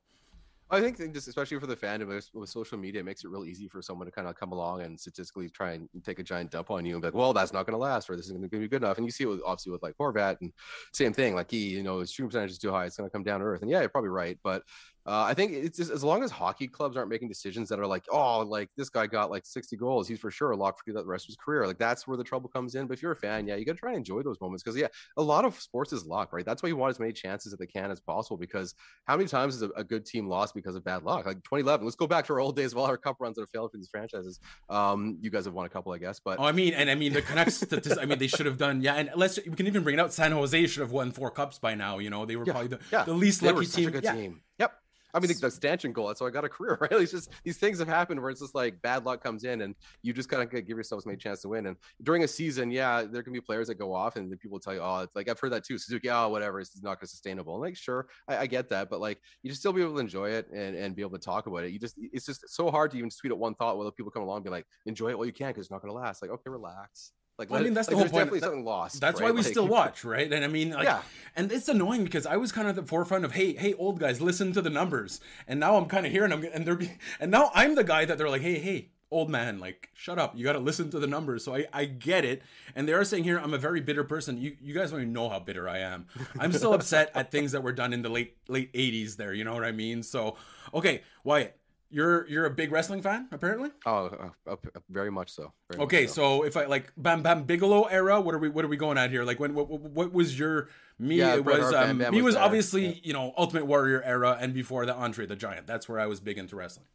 I 0.70 0.80
think 0.80 0.98
just 1.14 1.28
especially 1.28 1.58
for 1.58 1.66
the 1.66 1.76
fandom 1.76 2.08
with, 2.34 2.48
social 2.48 2.76
media, 2.76 3.00
it 3.00 3.04
makes 3.04 3.24
it 3.24 3.28
real 3.28 3.46
easy 3.46 3.68
for 3.68 3.80
someone 3.80 4.06
to 4.06 4.12
kind 4.12 4.28
of 4.28 4.34
come 4.36 4.52
along 4.52 4.82
and 4.82 5.00
statistically 5.00 5.48
try 5.48 5.72
and 5.72 5.88
take 6.04 6.18
a 6.18 6.22
giant 6.22 6.50
dump 6.50 6.70
on 6.70 6.84
you 6.84 6.94
and 6.94 7.00
be 7.00 7.08
like, 7.08 7.14
well, 7.14 7.32
that's 7.32 7.54
not 7.54 7.64
going 7.64 7.72
to 7.72 7.78
last, 7.78 8.10
or 8.10 8.16
this 8.16 8.26
isn't 8.26 8.38
going 8.38 8.50
to 8.50 8.58
be 8.58 8.68
good 8.68 8.82
enough. 8.82 8.98
And 8.98 9.06
you 9.06 9.10
see 9.10 9.24
it 9.24 9.28
with, 9.28 9.40
obviously 9.46 9.72
with 9.72 9.82
like 9.82 9.96
Horvat 9.98 10.40
and 10.42 10.52
same 10.92 11.14
thing. 11.14 11.34
Like 11.34 11.50
he, 11.50 11.68
you 11.68 11.82
know, 11.82 12.00
his 12.00 12.12
shooting 12.12 12.28
percentage 12.28 12.50
is 12.50 12.58
too 12.58 12.70
high, 12.70 12.84
it's 12.84 12.98
going 12.98 13.08
to 13.08 13.12
come 13.12 13.22
down 13.22 13.40
to 13.40 13.46
earth. 13.46 13.62
And 13.62 13.70
yeah, 13.70 13.80
you're 13.80 13.88
probably 13.88 14.10
right, 14.10 14.38
but 14.42 14.62
uh, 15.08 15.22
I 15.22 15.32
think 15.32 15.52
it's 15.52 15.78
just 15.78 15.90
as 15.90 16.04
long 16.04 16.22
as 16.22 16.30
hockey 16.30 16.68
clubs 16.68 16.94
aren't 16.96 17.08
making 17.08 17.28
decisions 17.28 17.70
that 17.70 17.80
are 17.80 17.86
like, 17.86 18.04
oh, 18.12 18.40
like 18.40 18.68
this 18.76 18.90
guy 18.90 19.06
got 19.06 19.30
like 19.30 19.46
60 19.46 19.74
goals, 19.78 20.06
he's 20.06 20.18
for 20.18 20.30
sure 20.30 20.54
locked 20.54 20.82
for 20.84 20.92
the 20.92 21.02
rest 21.04 21.24
of 21.24 21.28
his 21.28 21.36
career. 21.36 21.66
Like 21.66 21.78
that's 21.78 22.06
where 22.06 22.18
the 22.18 22.24
trouble 22.24 22.50
comes 22.50 22.74
in. 22.74 22.86
But 22.86 22.98
if 22.98 23.02
you're 23.02 23.12
a 23.12 23.16
fan, 23.16 23.46
yeah, 23.46 23.56
you 23.56 23.64
got 23.64 23.72
to 23.72 23.78
try 23.78 23.90
and 23.90 23.98
enjoy 23.98 24.22
those 24.22 24.38
moments 24.42 24.62
because 24.62 24.76
yeah, 24.76 24.88
a 25.16 25.22
lot 25.22 25.46
of 25.46 25.58
sports 25.58 25.94
is 25.94 26.04
luck, 26.04 26.34
right? 26.34 26.44
That's 26.44 26.62
why 26.62 26.68
you 26.68 26.76
want 26.76 26.90
as 26.90 27.00
many 27.00 27.14
chances 27.14 27.50
that 27.52 27.58
they 27.58 27.66
can 27.66 27.90
as 27.90 28.00
possible. 28.00 28.36
Because 28.36 28.74
how 29.06 29.16
many 29.16 29.28
times 29.28 29.54
has 29.54 29.62
a, 29.62 29.70
a 29.76 29.82
good 29.84 30.04
team 30.04 30.28
lost 30.28 30.54
because 30.54 30.76
of 30.76 30.84
bad 30.84 31.02
luck? 31.04 31.24
Like 31.24 31.36
2011. 31.44 31.86
Let's 31.86 31.96
go 31.96 32.06
back 32.06 32.26
to 32.26 32.34
our 32.34 32.40
old 32.40 32.54
days 32.54 32.72
of 32.72 32.78
all 32.78 32.84
our 32.86 32.98
cup 32.98 33.16
runs 33.18 33.36
that 33.36 33.42
have 33.42 33.50
failed 33.50 33.70
for 33.72 33.78
these 33.78 33.88
franchises. 33.88 34.40
Um, 34.68 35.16
you 35.22 35.30
guys 35.30 35.46
have 35.46 35.54
won 35.54 35.64
a 35.64 35.70
couple, 35.70 35.90
I 35.92 35.98
guess, 35.98 36.20
but 36.20 36.38
Oh, 36.38 36.44
I 36.44 36.52
mean, 36.52 36.74
and 36.74 36.90
I 36.90 36.94
mean 36.94 37.14
the 37.14 37.22
Canucks. 37.22 37.64
I 37.98 38.04
mean, 38.04 38.18
they 38.18 38.26
should 38.26 38.44
have 38.44 38.58
done. 38.58 38.82
Yeah, 38.82 38.94
and 38.96 39.10
let's 39.16 39.38
we 39.46 39.54
can 39.56 39.66
even 39.66 39.82
bring 39.84 39.94
it 39.94 40.00
out. 40.00 40.12
San 40.12 40.32
Jose 40.32 40.66
should 40.66 40.82
have 40.82 40.92
won 40.92 41.12
four 41.12 41.30
cups 41.30 41.58
by 41.58 41.74
now. 41.74 41.98
You 41.98 42.10
know, 42.10 42.26
they 42.26 42.36
were 42.36 42.44
Yeah, 42.44 42.52
probably 42.52 42.68
the, 42.68 42.80
yeah, 42.92 43.04
the 43.04 43.14
least 43.14 43.40
they 43.40 43.50
lucky 43.50 43.64
such 43.64 43.76
team. 43.76 43.88
a 43.88 43.92
good 43.92 44.04
Yeah. 44.04 44.14
team. 44.14 44.42
Yep. 44.58 44.72
I 45.14 45.20
mean, 45.20 45.28
the, 45.28 45.34
the 45.34 45.50
stanchion 45.50 45.92
goal. 45.92 46.08
That's 46.08 46.20
how 46.20 46.26
I 46.26 46.30
got 46.30 46.44
a 46.44 46.48
career, 46.58 46.78
right? 46.80 46.92
It's 46.92 47.12
just 47.12 47.30
these 47.44 47.56
things 47.56 47.78
have 47.78 47.88
happened 47.88 48.20
where 48.20 48.30
it's 48.30 48.40
just 48.40 48.54
like 48.54 48.80
bad 48.82 49.04
luck 49.04 49.22
comes 49.22 49.44
in, 49.44 49.62
and 49.62 49.74
you 50.02 50.12
just 50.12 50.28
kind 50.28 50.42
of 50.42 50.50
give 50.50 50.76
yourselves 50.76 51.06
a 51.06 51.16
chance 51.16 51.42
to 51.42 51.48
win. 51.48 51.66
And 51.66 51.76
during 52.02 52.24
a 52.24 52.28
season, 52.28 52.70
yeah, 52.70 53.02
there 53.02 53.22
can 53.22 53.32
be 53.32 53.40
players 53.40 53.68
that 53.68 53.76
go 53.76 53.94
off, 53.94 54.16
and 54.16 54.30
the 54.30 54.36
people 54.36 54.58
tell 54.60 54.74
you, 54.74 54.80
"Oh, 54.80 55.00
it's 55.00 55.16
like 55.16 55.28
I've 55.28 55.38
heard 55.40 55.52
that 55.52 55.64
too." 55.64 55.78
Suzuki, 55.78 56.10
oh, 56.10 56.28
whatever, 56.28 56.60
it's 56.60 56.82
not 56.82 57.00
going 57.00 57.06
to 57.06 57.06
sustainable. 57.06 57.54
And 57.54 57.62
like, 57.62 57.76
sure, 57.76 58.08
I, 58.28 58.38
I 58.38 58.46
get 58.46 58.68
that, 58.70 58.90
but 58.90 59.00
like, 59.00 59.18
you 59.42 59.50
just 59.50 59.60
still 59.60 59.72
be 59.72 59.82
able 59.82 59.94
to 59.94 60.00
enjoy 60.00 60.30
it 60.30 60.48
and, 60.50 60.76
and 60.76 60.94
be 60.94 61.02
able 61.02 61.18
to 61.18 61.24
talk 61.24 61.46
about 61.46 61.64
it. 61.64 61.72
You 61.72 61.78
just, 61.78 61.96
it's 61.98 62.26
just 62.26 62.48
so 62.48 62.70
hard 62.70 62.90
to 62.92 62.98
even 62.98 63.10
tweet 63.10 63.32
at 63.32 63.38
one 63.38 63.54
thought 63.54 63.78
while 63.78 63.90
people 63.90 64.10
come 64.10 64.22
along 64.22 64.38
and 64.38 64.44
be 64.44 64.50
like, 64.50 64.66
"Enjoy 64.86 65.08
it 65.10 65.18
while 65.18 65.26
you 65.26 65.32
can," 65.32 65.48
because 65.48 65.66
it's 65.66 65.70
not 65.70 65.82
going 65.82 65.92
to 65.92 65.98
last. 65.98 66.22
Like, 66.22 66.30
okay, 66.30 66.50
relax. 66.50 67.12
Like, 67.38 67.50
Well, 67.50 67.60
I 67.60 67.64
mean, 67.64 67.72
that's 67.74 67.86
the 67.88 67.94
whole 67.94 68.02
point. 68.04 68.14
Definitely 68.14 68.40
That- 68.40 68.46
something 68.46 68.64
lost. 68.64 69.00
That's 69.00 69.20
right? 69.20 69.26
why 69.26 69.30
we 69.30 69.42
Like- 69.42 69.50
still 69.50 69.68
watch, 69.68 70.02
right? 70.04 70.30
And 70.32 70.44
I 70.44 70.48
mean, 70.48 70.70
like, 70.70 70.84
Yeah. 70.84 71.02
and 71.36 71.52
it's 71.52 71.68
annoying 71.68 72.02
because 72.02 72.26
I 72.26 72.36
was 72.36 72.50
kind 72.50 72.66
of 72.68 72.76
at 72.76 72.82
the 72.84 72.88
forefront 72.88 73.24
of, 73.24 73.32
hey, 73.32 73.52
hey, 73.54 73.74
old 73.74 74.00
guys, 74.00 74.20
listen 74.20 74.52
to 74.54 74.60
the 74.60 74.70
numbers, 74.70 75.20
and 75.46 75.60
now 75.60 75.76
I'm 75.76 75.86
kind 75.86 76.04
of 76.04 76.10
here, 76.10 76.24
and 76.24 76.32
I'm 76.32 76.42
and 76.44 76.66
they're 76.66 76.74
be- 76.74 76.98
and 77.20 77.30
now 77.30 77.52
I'm 77.54 77.76
the 77.76 77.84
guy 77.84 78.04
that 78.06 78.18
they're 78.18 78.28
like, 78.28 78.42
hey, 78.42 78.58
hey, 78.58 78.88
old 79.10 79.30
man, 79.30 79.58
like, 79.60 79.88
shut 79.94 80.18
up. 80.18 80.36
You 80.36 80.44
got 80.44 80.52
to 80.54 80.58
listen 80.58 80.90
to 80.90 80.98
the 80.98 81.06
numbers. 81.06 81.42
So 81.44 81.54
I, 81.54 81.66
I 81.72 81.84
get 81.86 82.24
it. 82.26 82.42
And 82.74 82.86
they 82.86 82.92
are 82.92 83.04
saying 83.04 83.24
here, 83.24 83.38
I'm 83.38 83.54
a 83.54 83.58
very 83.58 83.80
bitter 83.80 84.04
person. 84.04 84.36
You, 84.38 84.54
you 84.60 84.74
guys 84.74 84.90
don't 84.90 85.00
even 85.00 85.14
know 85.14 85.30
how 85.30 85.38
bitter 85.38 85.66
I 85.66 85.78
am. 85.78 86.06
I'm 86.38 86.52
still 86.52 86.74
upset 86.78 87.10
at 87.14 87.30
things 87.30 87.52
that 87.52 87.62
were 87.62 87.72
done 87.72 87.94
in 87.94 88.02
the 88.02 88.10
late, 88.10 88.36
late 88.48 88.70
80s 88.74 89.16
there. 89.16 89.32
You 89.32 89.44
know 89.44 89.54
what 89.54 89.64
I 89.64 89.72
mean? 89.72 90.02
So, 90.02 90.36
okay, 90.74 91.00
Wyatt, 91.24 91.56
you're 91.90 92.28
you're 92.28 92.44
a 92.44 92.50
big 92.50 92.70
wrestling 92.70 93.02
fan, 93.02 93.28
apparently. 93.32 93.70
Oh, 93.86 94.30
uh, 94.46 94.52
uh, 94.52 94.56
very 94.90 95.10
much 95.10 95.30
so. 95.30 95.52
Very 95.70 95.82
okay, 95.84 96.02
much 96.02 96.10
so. 96.10 96.40
so. 96.40 96.44
if 96.44 96.56
I 96.56 96.66
like 96.66 96.92
Bam 96.96 97.22
Bam 97.22 97.44
Bigelow 97.44 97.84
era, 97.84 98.20
what 98.20 98.34
are 98.34 98.38
we 98.38 98.48
what 98.48 98.64
are 98.64 98.68
we 98.68 98.76
going 98.76 98.98
at 98.98 99.10
here? 99.10 99.24
Like 99.24 99.40
when 99.40 99.54
what, 99.54 99.68
what 99.68 100.12
was 100.12 100.38
your 100.38 100.68
me? 100.98 101.16
Yeah, 101.16 101.36
it 101.36 101.44
was 101.44 101.60
Hart, 101.60 101.74
um, 101.74 101.82
Bam 101.86 101.98
Bam 101.98 102.12
me 102.12 102.22
was 102.22 102.34
was 102.34 102.36
obviously 102.36 102.86
Yeah. 102.86 102.94
you 103.02 103.12
know 103.12 103.32
Ultimate 103.36 103.66
Warrior 103.66 104.02
era, 104.02 104.36
and 104.40 104.52
before 104.52 104.86
the 104.86 104.94
Andre 104.94 105.26
the 105.26 105.36
Giant. 105.36 105.66
That's 105.66 105.88
where 105.88 105.98
I 105.98 106.06
was 106.06 106.20
big 106.20 106.38
into 106.38 106.56
wrestling. 106.56 106.86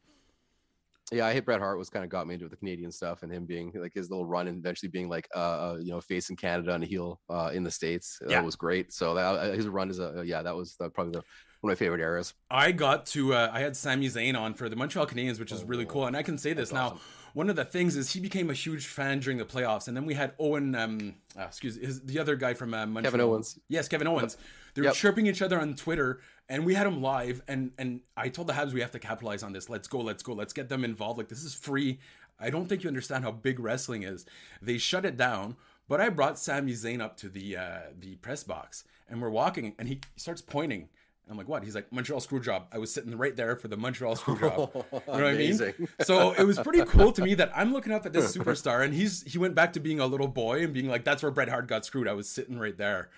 Yeah, 1.12 1.26
I 1.28 1.34
hit 1.34 1.46
Bret 1.46 1.60
Hart 1.60 1.78
was 1.78 1.90
kind 1.90 2.04
of 2.04 2.10
got 2.10 2.28
me 2.28 2.34
into 2.36 2.48
the 2.48 2.56
Canadian 2.56 2.92
stuff 2.92 3.24
and 3.24 3.32
him 3.32 3.46
being 3.46 3.72
like 3.76 3.94
his 3.94 4.10
little 4.10 4.26
run 4.26 4.48
and 4.48 4.58
eventually 4.58 4.90
being 4.90 5.10
like 5.10 5.28
uh, 5.36 5.40
uh 5.40 5.78
you 5.80 5.92
know 5.92 6.02
face 6.02 6.30
in 6.30 6.36
Canada 6.36 6.74
and 6.74 6.84
a 6.84 6.88
heel 6.88 7.20
uh 7.30 7.52
in 7.54 7.64
the 7.64 7.72
states. 7.72 8.18
Yeah. 8.22 8.38
That 8.38 8.46
was 8.46 8.56
great. 8.56 8.94
So 8.94 9.14
that 9.16 9.22
uh, 9.22 9.52
his 9.52 9.68
run 9.68 9.90
is 9.90 10.00
a 10.00 10.24
yeah 10.26 10.42
that 10.42 10.56
was 10.56 10.76
uh, 10.80 10.90
probably 10.90 11.12
the, 11.14 11.24
one 11.62 11.72
of 11.72 11.76
my 11.80 11.86
favorite 11.86 12.02
eras. 12.02 12.34
I 12.50 12.72
got 12.72 13.06
to 13.08 13.34
uh, 13.34 13.50
I 13.54 13.60
had 13.60 13.76
Sami 13.76 14.08
Zayn 14.08 14.38
on 14.40 14.54
for 14.54 14.70
the 14.70 14.76
Montreal 14.76 15.06
Canadiens, 15.08 15.40
which 15.40 15.52
is 15.52 15.64
really 15.64 15.86
Oh, 15.86 15.90
cool, 15.90 16.06
and 16.08 16.16
I 16.18 16.24
can 16.24 16.38
say 16.38 16.54
this 16.54 16.72
now. 16.72 16.86
awesome. 16.88 17.00
One 17.34 17.50
of 17.50 17.56
the 17.56 17.66
things 17.66 17.96
is 17.96 18.14
he 18.14 18.20
became 18.20 18.50
a 18.50 18.54
huge 18.54 18.86
fan 18.86 19.20
during 19.20 19.38
the 19.40 19.46
playoffs, 19.46 19.88
and 19.88 19.98
then 19.98 20.06
we 20.06 20.14
had 20.14 20.34
Owen, 20.40 20.76
um, 20.76 21.16
uh, 21.38 21.44
excuse 21.46 21.76
his, 21.76 22.02
the 22.02 22.20
other 22.20 22.36
guy 22.36 22.54
from 22.54 22.74
uh, 22.74 22.86
Montreal. 22.86 23.04
Kevin 23.04 23.22
Owens. 23.22 23.60
Yes, 23.68 23.88
Kevin 23.88 24.08
Owens. 24.08 24.38
They 24.76 24.82
were 24.82 24.88
Yep. 24.88 24.96
chirping 24.96 25.26
each 25.28 25.42
other 25.42 25.60
on 25.60 25.76
Twitter, 25.76 26.20
and 26.48 26.64
we 26.66 26.76
had 26.76 26.86
him 26.86 27.02
live. 27.02 27.42
And 27.48 27.72
and 27.80 28.02
I 28.16 28.30
told 28.30 28.48
the 28.48 28.54
Habs 28.54 28.72
we 28.74 28.82
have 28.82 28.92
to 28.92 29.00
capitalize 29.00 29.42
on 29.42 29.52
this. 29.52 29.68
Let's 29.70 29.88
go, 29.88 30.00
let's 30.00 30.22
go, 30.22 30.34
let's 30.34 30.54
get 30.54 30.70
them 30.70 30.84
involved. 30.86 31.18
Like 31.18 31.28
this 31.30 31.44
is 31.44 31.54
free. 31.56 32.00
I 32.40 32.50
don't 32.52 32.68
think 32.68 32.84
you 32.84 32.88
understand 32.88 33.24
how 33.24 33.32
big 33.32 33.60
wrestling 33.60 34.04
is. 34.04 34.26
They 34.62 34.78
shut 34.78 35.06
it 35.06 35.18
down, 35.18 35.56
but 35.88 36.02
I 36.02 36.10
brought 36.10 36.38
Sami 36.40 36.74
Zayn 36.74 37.02
up 37.02 37.18
to 37.18 37.30
the 37.30 37.58
uh, 37.58 37.80
the 38.00 38.16
press 38.18 38.44
box, 38.44 38.84
and 39.10 39.22
we're 39.22 39.30
walking, 39.30 39.74
and 39.80 39.88
he 39.88 40.02
starts 40.18 40.42
pointing. 40.42 40.90
I'm 41.30 41.38
like, 41.38 41.48
what? 41.48 41.64
He's 41.64 41.74
like, 41.74 41.92
Montreal 41.92 42.20
Screwjob. 42.20 42.66
I 42.72 42.78
was 42.78 42.94
sitting 42.94 43.18
right 43.18 43.36
there 43.36 43.56
for 43.56 43.68
the 43.70 43.78
Montreal 43.78 44.16
Screwjob. 44.18 44.86
You 44.94 45.00
know 45.08 45.14
what 45.14 45.24
I 45.24 45.34
mean? 45.34 45.88
So 46.02 46.34
it 46.34 46.44
was 46.44 46.60
pretty 46.60 46.84
cool 46.84 47.12
to 47.14 47.22
me 47.22 47.34
that 47.36 47.52
I'm 47.56 47.72
looking 47.72 47.94
up 47.94 48.06
at 48.06 48.14
this 48.14 48.36
superstar, 48.38 48.84
and 48.84 48.94
he's 48.94 49.24
he 49.24 49.38
went 49.38 49.56
back 49.56 49.74
to 49.74 49.80
being 49.80 50.00
a 50.00 50.06
little 50.06 50.28
boy 50.28 50.64
and 50.64 50.74
being 50.74 50.90
like, 50.90 51.04
"That's 51.06 51.24
where 51.24 51.32
Bret 51.32 51.50
Hart 51.50 51.68
got 51.68 51.86
screwed." 51.86 52.08
I 52.08 52.14
was 52.14 52.30
sitting 52.30 52.60
right 52.60 52.78
there. 52.78 53.10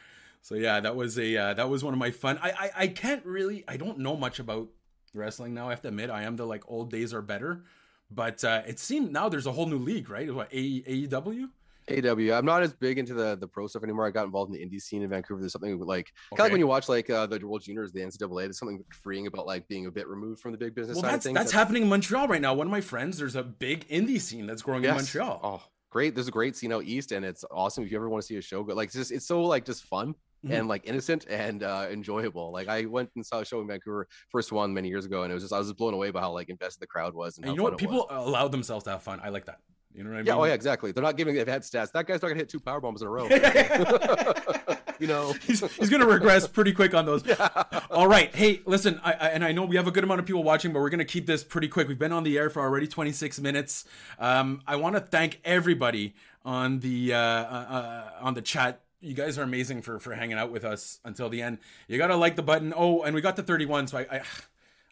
So 0.41 0.55
yeah, 0.55 0.79
that 0.79 0.95
was 0.95 1.17
a 1.17 1.35
uh, 1.35 1.53
that 1.55 1.69
was 1.69 1.83
one 1.83 1.93
of 1.93 1.99
my 1.99 2.11
fun. 2.11 2.37
I, 2.41 2.51
I 2.51 2.71
I 2.83 2.87
can't 2.87 3.25
really 3.25 3.63
I 3.67 3.77
don't 3.77 3.99
know 3.99 4.15
much 4.15 4.39
about 4.39 4.67
wrestling 5.15 5.53
now. 5.53 5.67
I 5.67 5.71
have 5.71 5.81
to 5.81 5.87
admit, 5.87 6.09
I 6.09 6.23
am 6.23 6.35
the 6.35 6.45
like 6.45 6.63
old 6.67 6.91
days 6.91 7.13
are 7.13 7.21
better, 7.21 7.63
but 8.11 8.43
uh, 8.43 8.61
it 8.67 8.77
seemed 8.79 9.11
now 9.11 9.29
there's 9.29 9.47
a 9.47 9.51
whole 9.51 9.65
new 9.65 9.79
league, 9.79 10.09
right? 10.09 10.31
What 10.33 10.51
AEW? 10.51 11.49
AW. 11.89 12.33
I'm 12.35 12.45
not 12.45 12.63
as 12.63 12.73
big 12.73 12.97
into 12.97 13.13
the 13.13 13.35
the 13.35 13.47
pro 13.47 13.67
stuff 13.67 13.83
anymore. 13.83 14.07
I 14.07 14.11
got 14.11 14.25
involved 14.25 14.53
in 14.53 14.59
the 14.59 14.65
indie 14.65 14.81
scene 14.81 15.03
in 15.03 15.09
Vancouver. 15.09 15.39
There's 15.39 15.51
something 15.53 15.77
like 15.79 16.11
kind 16.31 16.39
of 16.39 16.45
like 16.45 16.51
when 16.51 16.59
you 16.59 16.67
watch 16.67 16.89
like 16.89 17.09
uh, 17.09 17.25
the 17.27 17.39
World 17.45 17.61
Juniors, 17.61 17.91
the 17.91 18.01
NCAA. 18.01 18.43
There's 18.43 18.57
something 18.59 18.83
freeing 19.03 19.27
about 19.27 19.45
like 19.45 19.67
being 19.67 19.85
a 19.85 19.91
bit 19.91 20.07
removed 20.07 20.41
from 20.41 20.51
the 20.51 20.57
big 20.57 20.73
business 20.75 20.95
Well, 20.95 21.03
side 21.03 21.07
of 21.09 21.13
that's 21.13 21.25
things. 21.25 21.35
that's 21.37 21.51
happening 21.51 21.83
in 21.83 21.89
Montreal 21.89 22.27
right 22.27 22.41
now. 22.41 22.53
One 22.53 22.67
of 22.67 22.71
my 22.71 22.81
friends, 22.81 23.17
there's 23.17 23.35
a 23.35 23.43
big 23.43 23.87
indie 23.89 24.19
scene 24.19 24.47
that's 24.47 24.61
growing 24.61 24.83
in 24.83 24.91
Montreal. 24.95 25.39
Oh, 25.43 25.63
great! 25.91 26.15
There's 26.15 26.27
a 26.27 26.31
great 26.31 26.55
scene 26.55 26.71
out 26.73 26.83
east, 26.85 27.11
and 27.11 27.23
it's 27.23 27.45
awesome. 27.51 27.83
If 27.83 27.91
you 27.91 27.97
ever 27.97 28.09
want 28.09 28.21
to 28.23 28.27
see 28.27 28.37
a 28.37 28.41
show, 28.41 28.63
go 28.63 28.73
like 28.73 28.87
it's 28.87 28.95
just 28.95 29.11
it's 29.11 29.27
so 29.27 29.41
like 29.43 29.65
just 29.65 29.83
fun 29.85 30.15
Mhm. 30.45 30.59
and 30.59 30.67
like 30.67 30.85
innocent 30.85 31.25
and 31.27 31.63
uh, 31.63 31.87
enjoyable. 31.89 32.51
Like 32.51 32.67
I 32.67 32.85
went 32.85 33.09
and 33.15 33.25
saw 33.25 33.39
a 33.39 33.45
show 33.45 33.61
in 33.61 33.67
Vancouver, 33.67 34.07
first 34.29 34.51
one 34.51 34.71
many 34.73 34.89
years 34.89 35.05
ago, 35.05 35.23
and 35.23 35.31
it 35.31 35.33
was 35.33 35.43
just 35.43 35.53
I 35.53 35.57
was 35.57 35.67
just 35.67 35.77
blown 35.77 35.93
away 35.95 36.11
by 36.11 36.19
how 36.21 36.31
like 36.31 36.49
invested 36.49 36.81
the 36.81 36.87
crowd 36.87 37.15
was 37.15 37.37
and, 37.37 37.45
And 37.45 37.49
how 37.49 37.53
you 37.53 37.57
know 37.57 37.63
what? 37.63 37.77
People 37.79 38.05
allow 38.11 38.47
themselves 38.47 38.83
to 38.83 38.91
have 38.91 39.01
fun. 39.03 39.19
I 39.23 39.29
like 39.29 39.45
that. 39.45 39.59
You 39.95 40.03
know 40.03 40.09
what 40.09 40.15
I 40.15 40.19
mean? 40.19 40.25
Yeah, 40.25 40.35
oh 40.35 40.43
yeah, 40.43 40.53
exactly. 40.53 40.91
They're 40.91 41.03
not 41.03 41.15
giving 41.15 41.35
they've 41.35 41.47
had 41.47 41.61
stats. 41.61 41.91
That 41.93 42.05
guy's 42.05 42.21
not 42.21 42.27
gonna 42.27 42.39
hit 42.39 42.49
two 42.49 42.59
power 42.59 42.81
bombs 42.81 43.01
in 43.01 43.07
a 43.07 43.11
row. 43.11 43.27
you 44.99 45.07
know. 45.07 45.33
he's, 45.47 45.61
he's 45.75 45.89
gonna 45.89 46.05
regress 46.05 46.47
pretty 46.47 46.73
quick 46.73 46.93
on 46.93 47.05
those. 47.05 47.23
Yeah. 47.35 47.63
All 47.89 48.07
right, 48.07 48.33
hey, 48.35 48.61
listen, 48.65 48.99
I, 49.03 49.13
I, 49.13 49.27
and 49.29 49.43
I 49.43 49.51
know 49.51 49.65
we 49.65 49.77
have 49.77 49.87
a 49.87 49.91
good 49.91 50.03
amount 50.03 50.19
of 50.19 50.25
people 50.25 50.43
watching, 50.43 50.73
but 50.73 50.79
we're 50.79 50.89
gonna 50.89 51.05
keep 51.05 51.25
this 51.25 51.43
pretty 51.43 51.67
quick. 51.67 51.87
We've 51.87 51.97
been 51.97 52.11
on 52.11 52.23
the 52.23 52.37
air 52.37 52.49
for 52.49 52.61
already 52.61 52.87
26 52.87 53.39
minutes. 53.39 53.85
Um, 54.19 54.61
I 54.67 54.75
want 54.75 54.95
to 54.95 55.01
thank 55.01 55.39
everybody 55.43 56.13
on 56.43 56.79
the 56.79 57.13
uh, 57.13 57.17
uh, 57.17 57.21
uh, 57.21 58.09
on 58.21 58.33
the 58.33 58.41
chat. 58.41 58.81
You 59.01 59.13
guys 59.13 59.37
are 59.37 59.43
amazing 59.43 59.81
for 59.81 59.99
for 59.99 60.13
hanging 60.13 60.37
out 60.37 60.51
with 60.51 60.65
us 60.65 60.99
until 61.05 61.29
the 61.29 61.41
end. 61.41 61.59
You 61.87 61.97
gotta 61.97 62.15
like 62.15 62.35
the 62.35 62.43
button. 62.43 62.73
Oh, 62.75 63.03
and 63.03 63.15
we 63.15 63.21
got 63.21 63.37
to 63.37 63.43
31, 63.43 63.87
so 63.87 63.97
I 63.97 64.01
I, 64.11 64.21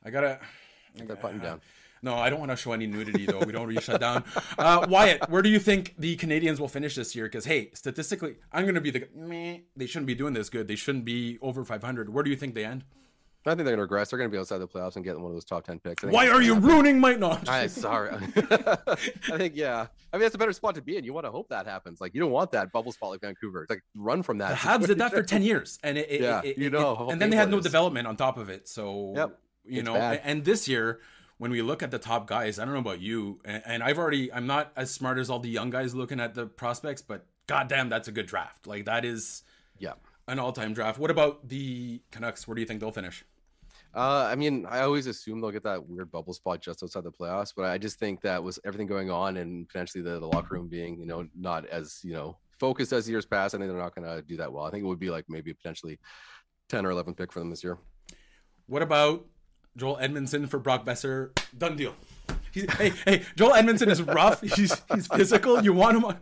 I 0.06 0.10
gotta. 0.10 0.40
Get 0.96 1.08
that 1.08 1.22
button 1.22 1.40
down. 1.40 1.62
No, 2.04 2.16
I 2.16 2.30
don't 2.30 2.40
want 2.40 2.52
to 2.52 2.58
show 2.58 2.74
any 2.74 2.86
nudity 2.86 3.26
though. 3.26 3.40
We 3.40 3.52
don't 3.54 3.66
really 3.68 3.82
shut 3.82 4.02
down. 4.02 4.24
Uh, 4.58 4.86
Wyatt, 4.90 5.30
where 5.30 5.42
do 5.42 5.50
you 5.50 5.58
think 5.60 5.96
the 5.98 6.16
Canadians 6.18 6.60
will 6.60 6.68
finish 6.68 6.96
this 6.96 7.16
year? 7.16 7.26
Because 7.26 7.46
hey, 7.46 7.72
statistically, 7.74 8.36
I'm 8.52 8.64
going 8.66 8.76
to 8.76 8.82
be 8.82 8.92
the 8.92 9.08
meh. 9.16 9.60
They 9.76 9.86
shouldn't 9.88 10.08
be 10.08 10.16
doing 10.16 10.34
this 10.34 10.50
good. 10.50 10.68
They 10.68 10.76
shouldn't 10.76 11.06
be 11.06 11.40
over 11.42 11.64
500. 11.64 12.14
Where 12.14 12.24
do 12.24 12.30
you 12.30 12.36
think 12.36 12.56
they 12.56 12.66
end? 12.66 12.84
I 13.46 13.50
think 13.56 13.66
they're 13.66 13.74
gonna 13.74 13.82
regress. 13.82 14.10
They're 14.10 14.18
gonna 14.18 14.30
be 14.30 14.38
outside 14.38 14.60
the 14.60 14.70
playoffs 14.70 14.96
and 14.96 15.04
get 15.04 15.18
one 15.20 15.26
of 15.32 15.34
those 15.34 15.44
top 15.44 15.66
ten 15.66 15.78
picks. 15.78 16.02
Why 16.02 16.30
are 16.30 16.42
you 16.42 16.54
happen. 16.54 16.70
ruining 16.70 17.00
my 17.02 17.16
no? 17.16 17.38
I'm 17.46 17.68
sorry. 17.68 18.12
I 18.38 19.38
think 19.38 19.58
yeah. 19.58 19.88
I 20.14 20.16
mean 20.16 20.22
that's 20.22 20.36
a 20.36 20.38
better 20.38 20.54
spot 20.54 20.76
to 20.76 20.82
be 20.82 20.96
in. 20.96 21.04
You 21.04 21.12
want 21.12 21.26
to 21.26 21.32
hope 21.32 21.50
that 21.50 21.66
happens. 21.68 22.00
Like 22.00 22.14
you 22.14 22.22
don't 22.22 22.32
want 22.32 22.52
that 22.54 22.72
bubble 22.72 22.94
spot 22.94 23.10
like 23.10 23.20
Vancouver. 23.20 23.64
It's 23.64 23.70
like 23.70 23.84
run 23.96 24.24
from 24.24 24.38
that. 24.38 24.52
The 24.52 24.56
Habs 24.56 24.88
did 24.88 24.98
that 25.00 25.12
for 25.12 25.24
10 25.24 25.42
years, 25.44 25.78
and 25.84 25.98
it, 25.98 26.08
it- 26.10 26.22
Yeah, 26.22 26.42
it- 26.42 26.58
you 26.58 26.70
know 26.70 27.08
it- 27.10 27.12
and 27.12 27.22
then 27.22 27.32
they 27.32 27.36
had 27.36 27.50
no 27.52 27.58
it 27.58 27.64
development 27.64 28.08
on 28.08 28.16
top 28.16 28.38
of 28.38 28.48
it. 28.50 28.70
So 28.70 29.12
Yep, 29.16 29.40
you 29.66 29.80
it's 29.80 29.86
know, 29.88 29.94
bad. 29.96 30.22
and 30.24 30.46
this 30.46 30.70
year. 30.70 31.02
When 31.44 31.52
we 31.52 31.62
look 31.62 31.84
at 31.84 31.92
the 31.92 32.00
top 32.00 32.26
guys, 32.26 32.58
I 32.58 32.64
don't 32.64 32.74
know 32.74 32.80
about 32.80 33.02
you, 33.02 33.42
and, 33.44 33.62
and 33.66 33.84
I've 33.84 33.98
already, 34.00 34.32
I'm 34.32 34.48
not 34.48 34.72
as 34.78 34.92
smart 34.92 35.18
as 35.18 35.30
all 35.30 35.40
the 35.40 35.50
young 35.50 35.72
guys 35.72 35.94
looking 35.94 36.22
at 36.22 36.36
the 36.36 36.46
prospects, 36.46 37.02
but 37.02 37.26
goddamn, 37.48 37.90
that's 37.90 38.08
a 38.08 38.14
good 38.14 38.28
draft. 38.28 38.66
Like 38.66 38.86
that 38.86 39.04
is, 39.04 39.44
Yeah. 39.78 39.96
an 40.30 40.40
all-time 40.40 40.74
draft. 40.74 40.98
What 40.98 41.12
about 41.12 41.50
the 41.50 42.02
Canucks? 42.12 42.48
Where 42.48 42.56
do 42.56 42.62
you 42.62 42.66
think 42.66 42.80
they'll 42.80 42.94
finish? 42.94 43.26
Uh, 43.94 44.26
I 44.32 44.36
mean, 44.36 44.66
I 44.70 44.84
always 44.84 45.06
assume 45.06 45.42
they'll 45.42 45.52
get 45.52 45.64
that 45.64 45.86
weird 45.86 46.10
bubble 46.14 46.34
spot 46.34 46.62
just 46.62 46.82
outside 46.82 47.04
the 47.04 47.12
playoffs, 47.12 47.52
but 47.54 47.66
I 47.66 47.78
just 47.78 48.00
think 48.00 48.22
that 48.22 48.42
was 48.42 48.58
everything 48.64 48.88
going 48.88 49.12
on 49.12 49.36
and 49.36 49.68
potentially 49.68 50.02
the, 50.02 50.22
the 50.22 50.26
locker 50.26 50.56
room 50.56 50.70
being, 50.70 50.98
you 50.98 51.06
know, 51.06 51.28
not 51.38 51.66
as, 51.66 52.00
you 52.06 52.14
know, 52.14 52.38
focused 52.58 52.94
as 52.94 53.10
years 53.10 53.26
past. 53.26 53.54
I 53.54 53.58
think 53.58 53.70
they're 53.70 53.78
not 53.78 53.94
going 53.96 54.08
to 54.08 54.22
do 54.22 54.38
that 54.38 54.54
well. 54.54 54.64
I 54.64 54.72
think 54.72 54.86
it 54.86 54.88
would 54.88 54.98
be 54.98 55.10
like 55.10 55.26
maybe 55.28 55.54
potentially 55.54 56.00
10 56.70 56.86
or 56.86 56.92
11 56.92 57.16
pick 57.16 57.34
for 57.34 57.40
them 57.40 57.50
this 57.50 57.66
year. 57.66 57.80
What 58.68 58.82
about 58.82 59.26
Joel 59.78 59.98
Edmundson 59.98 60.48
for 60.50 60.60
Brock 60.60 60.86
Boeser? 60.86 61.30
Done 61.58 61.76
deal. 61.76 61.96
He's, 62.52 62.72
hey, 62.74 62.94
hey, 63.06 63.24
Joel 63.36 63.54
Edmundson 63.54 63.90
is 63.90 64.02
rough. 64.02 64.42
He's 64.42 64.82
he's 64.94 65.08
physical. 65.08 65.64
You 65.64 65.74
want 65.74 65.98
him 65.98 66.06
on? 66.06 66.20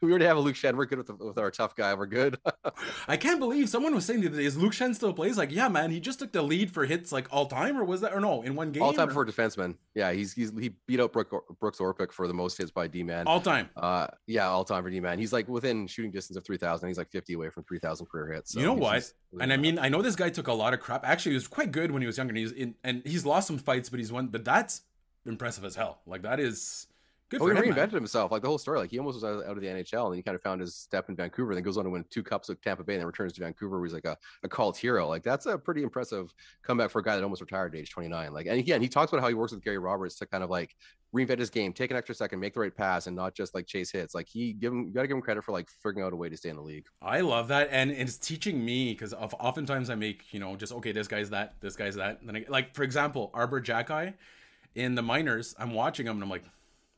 We 0.00 0.10
already 0.10 0.24
have 0.26 0.36
a 0.36 0.40
Luke 0.40 0.56
Schenn. 0.56 0.76
We're 0.76 0.86
good 0.86 0.98
with, 0.98 1.06
the, 1.06 1.14
with 1.14 1.38
our 1.38 1.50
tough 1.50 1.74
guy. 1.74 1.94
We're 1.94 2.06
good. 2.06 2.38
I 3.08 3.16
can't 3.16 3.38
believe 3.40 3.68
someone 3.68 3.94
was 3.94 4.04
saying 4.04 4.20
the 4.20 4.28
other 4.28 4.36
day, 4.36 4.44
is 4.44 4.56
Luke 4.56 4.72
Schenn 4.72 4.94
still 4.94 5.12
plays? 5.12 5.38
Like, 5.38 5.50
yeah, 5.50 5.68
man, 5.68 5.90
he 5.90 6.00
just 6.00 6.18
took 6.18 6.32
the 6.32 6.42
lead 6.42 6.70
for 6.70 6.84
hits 6.84 7.12
like 7.12 7.26
all 7.30 7.46
time, 7.46 7.76
or 7.78 7.84
was 7.84 8.00
that 8.02 8.12
or 8.12 8.20
no 8.20 8.42
in 8.42 8.54
one 8.54 8.72
game? 8.72 8.82
All 8.82 8.92
time 8.92 9.08
or- 9.08 9.12
for 9.12 9.22
a 9.22 9.26
defenseman. 9.26 9.76
Yeah, 9.94 10.12
he's 10.12 10.32
he's 10.32 10.52
he 10.58 10.74
beat 10.86 11.00
out 11.00 11.12
Brooke, 11.12 11.32
Brooks 11.60 11.78
Orpik 11.78 12.12
for 12.12 12.26
the 12.28 12.34
most 12.34 12.58
hits 12.58 12.70
by 12.70 12.86
D 12.86 13.02
man. 13.02 13.26
all 13.26 13.40
time. 13.40 13.70
Uh, 13.76 14.08
yeah, 14.26 14.48
all 14.48 14.64
time 14.64 14.82
for 14.82 14.90
D 14.90 15.00
man. 15.00 15.18
He's 15.18 15.32
like 15.32 15.48
within 15.48 15.86
shooting 15.86 16.10
distance 16.10 16.36
of 16.36 16.44
three 16.44 16.58
thousand. 16.58 16.88
He's 16.88 16.98
like 16.98 17.10
fifty 17.10 17.34
away 17.34 17.50
from 17.50 17.64
three 17.64 17.78
thousand 17.78 18.06
career 18.06 18.32
hits. 18.32 18.52
So 18.52 18.60
you 18.60 18.66
know 18.66 18.74
what? 18.74 19.10
And 19.40 19.52
I 19.52 19.56
mean, 19.56 19.78
I 19.78 19.88
know 19.88 20.02
this 20.02 20.16
guy 20.16 20.30
took 20.30 20.48
a 20.48 20.52
lot 20.52 20.74
of 20.74 20.80
crap. 20.80 21.04
Actually, 21.04 21.32
he 21.32 21.36
was 21.36 21.48
quite 21.48 21.72
good 21.72 21.90
when 21.90 22.02
he 22.02 22.06
was 22.06 22.16
younger. 22.18 22.32
And 22.32 22.38
he's 22.38 22.52
in, 22.52 22.74
and 22.84 23.02
he's 23.04 23.24
lost 23.24 23.46
some 23.46 23.58
fights, 23.58 23.88
but 23.88 23.98
he's 23.98 24.12
won. 24.12 24.28
But 24.28 24.44
that's 24.44 24.82
impressive 25.26 25.64
as 25.64 25.74
hell. 25.76 26.00
Like 26.06 26.22
that 26.22 26.40
is 26.40 26.86
good 27.30 27.40
Oh, 27.40 27.46
for 27.48 27.54
he 27.54 27.68
him. 27.68 27.74
man. 27.74 27.88
reinvented 27.88 27.92
himself. 27.92 28.30
Like 28.32 28.42
the 28.42 28.48
whole 28.48 28.58
story. 28.58 28.78
Like 28.78 28.90
he 28.90 28.98
almost 28.98 29.14
was 29.16 29.24
out, 29.24 29.44
out 29.44 29.56
of 29.56 29.60
the 29.60 29.66
NHL, 29.66 30.04
and 30.04 30.12
then 30.12 30.16
he 30.18 30.22
kind 30.22 30.34
of 30.34 30.42
found 30.42 30.60
his 30.60 30.74
step 30.74 31.08
in 31.08 31.16
Vancouver. 31.16 31.50
And 31.52 31.56
then 31.56 31.64
goes 31.64 31.76
on 31.78 31.84
to 31.84 31.90
win 31.90 32.04
two 32.10 32.22
cups 32.22 32.48
with 32.48 32.60
Tampa 32.60 32.84
Bay, 32.84 32.94
and 32.94 33.00
then 33.00 33.06
returns 33.06 33.32
to 33.34 33.40
Vancouver, 33.40 33.76
where 33.78 33.86
he's 33.86 33.94
like 33.94 34.04
a, 34.04 34.16
a 34.42 34.48
cult 34.48 34.76
hero. 34.76 35.08
Like 35.08 35.22
that's 35.22 35.46
a 35.46 35.56
pretty 35.58 35.82
impressive 35.82 36.32
comeback 36.62 36.90
for 36.90 36.98
a 37.00 37.02
guy 37.02 37.16
that 37.16 37.22
almost 37.22 37.40
retired 37.40 37.74
at 37.74 37.80
age 37.80 37.90
29. 37.90 38.32
Like, 38.32 38.46
and 38.46 38.58
again, 38.58 38.80
he 38.82 38.88
talks 38.88 39.12
about 39.12 39.22
how 39.22 39.28
he 39.28 39.34
works 39.34 39.52
with 39.52 39.62
Gary 39.64 39.78
Roberts 39.78 40.16
to 40.16 40.26
kind 40.26 40.44
of 40.44 40.50
like 40.50 40.76
reinvent 41.14 41.38
his 41.38 41.50
game, 41.50 41.72
take 41.72 41.90
an 41.92 41.96
extra 41.96 42.14
second, 42.14 42.40
make 42.40 42.54
the 42.54 42.60
right 42.60 42.76
pass, 42.76 43.06
and 43.06 43.14
not 43.16 43.34
just 43.34 43.54
like 43.54 43.66
chase 43.66 43.90
hits. 43.90 44.14
Like 44.14 44.28
he 44.28 44.52
give 44.52 44.72
him, 44.72 44.86
you 44.88 44.92
got 44.92 45.02
to 45.02 45.08
give 45.08 45.16
him 45.16 45.22
credit 45.22 45.44
for 45.44 45.52
like 45.52 45.68
figuring 45.82 46.04
out 46.04 46.12
a 46.12 46.16
way 46.16 46.28
to 46.28 46.36
stay 46.36 46.48
in 46.48 46.56
the 46.56 46.62
league. 46.62 46.86
I 47.00 47.20
love 47.20 47.48
that, 47.48 47.68
and 47.70 47.90
it's 47.90 48.16
teaching 48.18 48.64
me 48.64 48.92
because 48.92 49.14
oftentimes 49.14 49.90
I 49.90 49.94
make 49.94 50.24
you 50.32 50.40
know 50.40 50.56
just 50.56 50.72
okay, 50.72 50.92
this 50.92 51.08
guy's 51.08 51.30
that, 51.30 51.54
this 51.60 51.76
guy's 51.76 51.94
that. 51.96 52.20
And 52.20 52.28
then 52.28 52.36
I, 52.36 52.44
like 52.48 52.74
for 52.74 52.82
example, 52.82 53.30
Arber 53.32 53.60
Xhekaj 53.60 54.14
in 54.74 54.96
the 54.96 55.02
minors, 55.02 55.54
I'm 55.58 55.72
watching 55.72 56.06
him 56.06 56.14
and 56.14 56.22
I'm 56.24 56.28
like, 56.30 56.42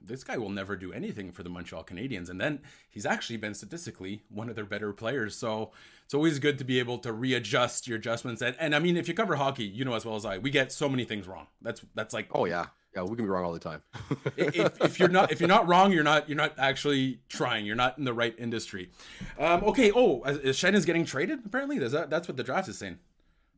this 0.00 0.24
guy 0.24 0.36
will 0.36 0.50
never 0.50 0.76
do 0.76 0.92
anything 0.92 1.32
for 1.32 1.42
the 1.42 1.48
Montreal 1.48 1.84
Canadiens. 1.84 2.28
And 2.28 2.40
then 2.40 2.60
he's 2.88 3.06
actually 3.06 3.36
been 3.36 3.54
statistically 3.54 4.22
one 4.28 4.48
of 4.48 4.56
their 4.56 4.64
better 4.64 4.92
players. 4.92 5.36
So 5.36 5.72
it's 6.04 6.14
always 6.14 6.38
good 6.38 6.58
to 6.58 6.64
be 6.64 6.78
able 6.78 6.98
to 6.98 7.12
readjust 7.12 7.88
your 7.88 7.98
adjustments. 7.98 8.42
And, 8.42 8.56
and 8.58 8.74
I 8.74 8.78
mean, 8.78 8.96
if 8.96 9.08
you 9.08 9.14
cover 9.14 9.36
hockey, 9.36 9.64
you 9.64 9.84
know 9.84 9.94
as 9.94 10.04
well 10.04 10.16
as 10.16 10.24
I, 10.24 10.38
we 10.38 10.50
get 10.50 10.72
so 10.72 10.88
many 10.88 11.04
things 11.04 11.26
wrong. 11.26 11.46
That's 11.62 11.82
that's 11.94 12.14
like 12.14 12.28
Oh 12.32 12.44
yeah, 12.44 12.66
yeah, 12.94 13.02
we 13.02 13.16
can 13.16 13.24
be 13.24 13.30
wrong 13.30 13.44
all 13.44 13.52
the 13.52 13.58
time. 13.58 13.82
if, 14.36 14.80
if 14.80 14.98
you're 14.98 15.08
not 15.08 15.32
if 15.32 15.40
you're 15.40 15.48
not 15.48 15.66
wrong, 15.68 15.92
you're 15.92 16.04
not 16.04 16.28
you're 16.28 16.36
not 16.36 16.54
actually 16.58 17.20
trying. 17.28 17.66
You're 17.66 17.76
not 17.76 17.98
in 17.98 18.04
the 18.04 18.14
right 18.14 18.34
industry. 18.38 18.90
Um, 19.38 19.64
okay. 19.64 19.92
Oh, 19.94 20.22
is 20.24 20.56
Schenn 20.56 20.74
is 20.74 20.84
getting 20.84 21.04
traded. 21.04 21.40
Apparently, 21.44 21.76
is 21.78 21.92
that 21.92 22.10
that's 22.10 22.28
what 22.28 22.36
the 22.36 22.44
draft 22.44 22.68
is 22.68 22.78
saying. 22.78 22.98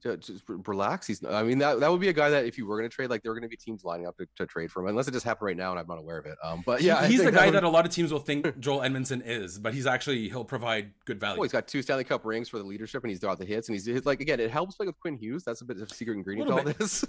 Just 0.03 0.43
relax. 0.49 1.07
He's. 1.07 1.25
I 1.25 1.43
mean, 1.43 1.59
that, 1.59 1.81
that 1.81 1.91
would 1.91 2.01
be 2.01 2.09
a 2.09 2.13
guy 2.13 2.31
that 2.31 2.45
if 2.45 2.57
you 2.57 2.67
were 2.67 2.77
going 2.79 2.89
to 2.89 2.95
trade, 2.95 3.11
like 3.11 3.23
there 3.23 3.31
were 3.31 3.35
going 3.39 3.49
to 3.49 3.49
be 3.49 3.57
teams 3.57 3.85
lining 3.85 4.07
up 4.07 4.17
to, 4.19 4.27
to, 4.37 4.47
trade 4.47 4.71
for 4.71 4.83
him, 4.83 4.89
unless 4.89 5.09
it 5.09 5.13
just 5.13 5.25
happened 5.25 5.47
right 5.47 5.57
now 5.57 5.71
and 5.71 5.81
I'm 5.81 5.87
not 5.87 5.99
aware 5.99 6.19
of 6.19 6.27
it. 6.27 6.37
Um, 6.43 6.63
but 6.65 6.83
yeah, 6.83 7.07
he's 7.07 7.23
the 7.23 7.31
guy 7.31 7.39
that, 7.39 7.47
would... 7.47 7.55
that, 7.55 7.65
a 7.65 7.69
lot 7.69 7.87
of 7.87 7.93
teams 7.95 8.13
will 8.13 8.21
think 8.21 8.59
Joel 8.61 8.81
Edmundson 8.81 9.23
is, 9.25 9.59
but 9.59 9.75
he's 9.75 9.87
actually 9.87 10.29
he'll 10.29 10.45
provide 10.45 10.93
good 11.05 11.21
value. 11.21 11.39
Well, 11.39 11.45
he's 11.45 11.53
got 11.53 11.67
two 11.67 11.83
Stanley 11.83 12.05
Cup 12.05 12.25
rings 12.25 12.49
for 12.49 12.59
the 12.59 12.65
leadership, 12.65 13.03
and 13.03 13.11
he's 13.11 13.21
got 13.21 13.39
the 13.39 13.45
hits, 13.45 13.69
and 13.69 13.75
he's 13.75 14.07
like 14.07 14.21
again, 14.21 14.41
it 14.41 14.51
helps 14.51 14.79
like 14.79 14.87
with 14.87 14.99
Quinn 15.01 15.17
Hughes. 15.17 15.45
That's 15.45 15.61
a 15.61 15.65
bit 15.65 15.77
of 15.81 15.91
a 15.91 15.95
secret 15.95 16.15
ingredient 16.15 16.49
to 16.49 16.57
all 16.57 16.65
this. 16.65 17.05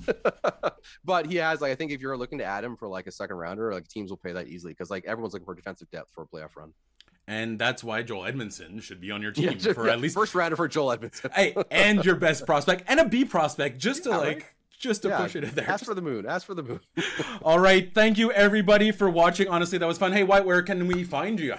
but 1.04 1.26
he 1.26 1.36
has 1.38 1.62
like 1.62 1.72
I 1.72 1.76
think 1.76 1.92
if 1.92 2.02
you're 2.02 2.18
looking 2.18 2.40
to 2.40 2.46
add 2.46 2.64
him 2.64 2.76
for 2.76 2.88
like 2.88 3.08
a 3.08 3.12
second 3.12 3.38
rounder, 3.38 3.74
like 3.74 3.88
teams 3.88 4.10
will 4.10 4.18
pay 4.18 4.34
that 4.34 4.48
easily 4.48 4.74
because 4.74 4.90
like 4.90 5.06
everyone's 5.06 5.34
looking 5.34 5.46
for 5.46 5.56
defensive 5.56 5.90
depth 5.92 6.12
for 6.14 6.24
a 6.24 6.28
playoff 6.28 6.56
run 6.56 6.74
and 7.30 7.60
that's 7.60 7.84
why 7.84 8.02
Joel 8.02 8.24
Edmundson 8.24 8.82
should 8.82 9.00
be 9.00 9.12
on 9.12 9.22
your 9.22 9.32
team 9.32 9.56
yeah, 9.60 9.74
for 9.74 9.86
yeah, 9.86 9.94
at 9.94 10.02
least 10.02 10.16
first 10.16 10.34
rounder 10.34 10.56
for 10.56 10.68
Joel 10.68 10.98
Edmundson. 10.98 11.32
hey, 11.32 11.56
and 11.70 12.04
your 12.04 12.16
best 12.16 12.46
prospect 12.46 12.84
and 12.88 13.00
a 13.00 13.06
B 13.06 13.24
prospect, 13.24 13.78
just 13.78 14.04
to 14.04 14.10
like. 14.10 14.28
Right? 14.28 14.46
Just 14.80 15.02
to 15.02 15.10
push 15.18 15.36
it 15.36 15.44
in 15.44 15.54
there. 15.56 15.70
Ask 15.70 15.84
for 15.84 15.94
the 15.94 16.02
moon. 16.02 16.26
Ask 16.26 16.48
for 16.48 16.54
the 16.54 16.64
moon. 16.64 16.80
All 17.42 17.60
right. 17.60 17.94
Thank 17.94 18.18
you, 18.18 18.32
everybody, 18.32 18.92
for 18.92 19.10
watching. 19.10 19.50
Honestly, 19.50 19.78
that 19.78 19.86
was 19.86 19.98
fun. 19.98 20.14
Hey, 20.14 20.24
Wyatt, 20.24 20.46
where 20.46 20.62
can 20.62 20.88
we 20.88 21.04
find 21.04 21.38
you? 21.38 21.56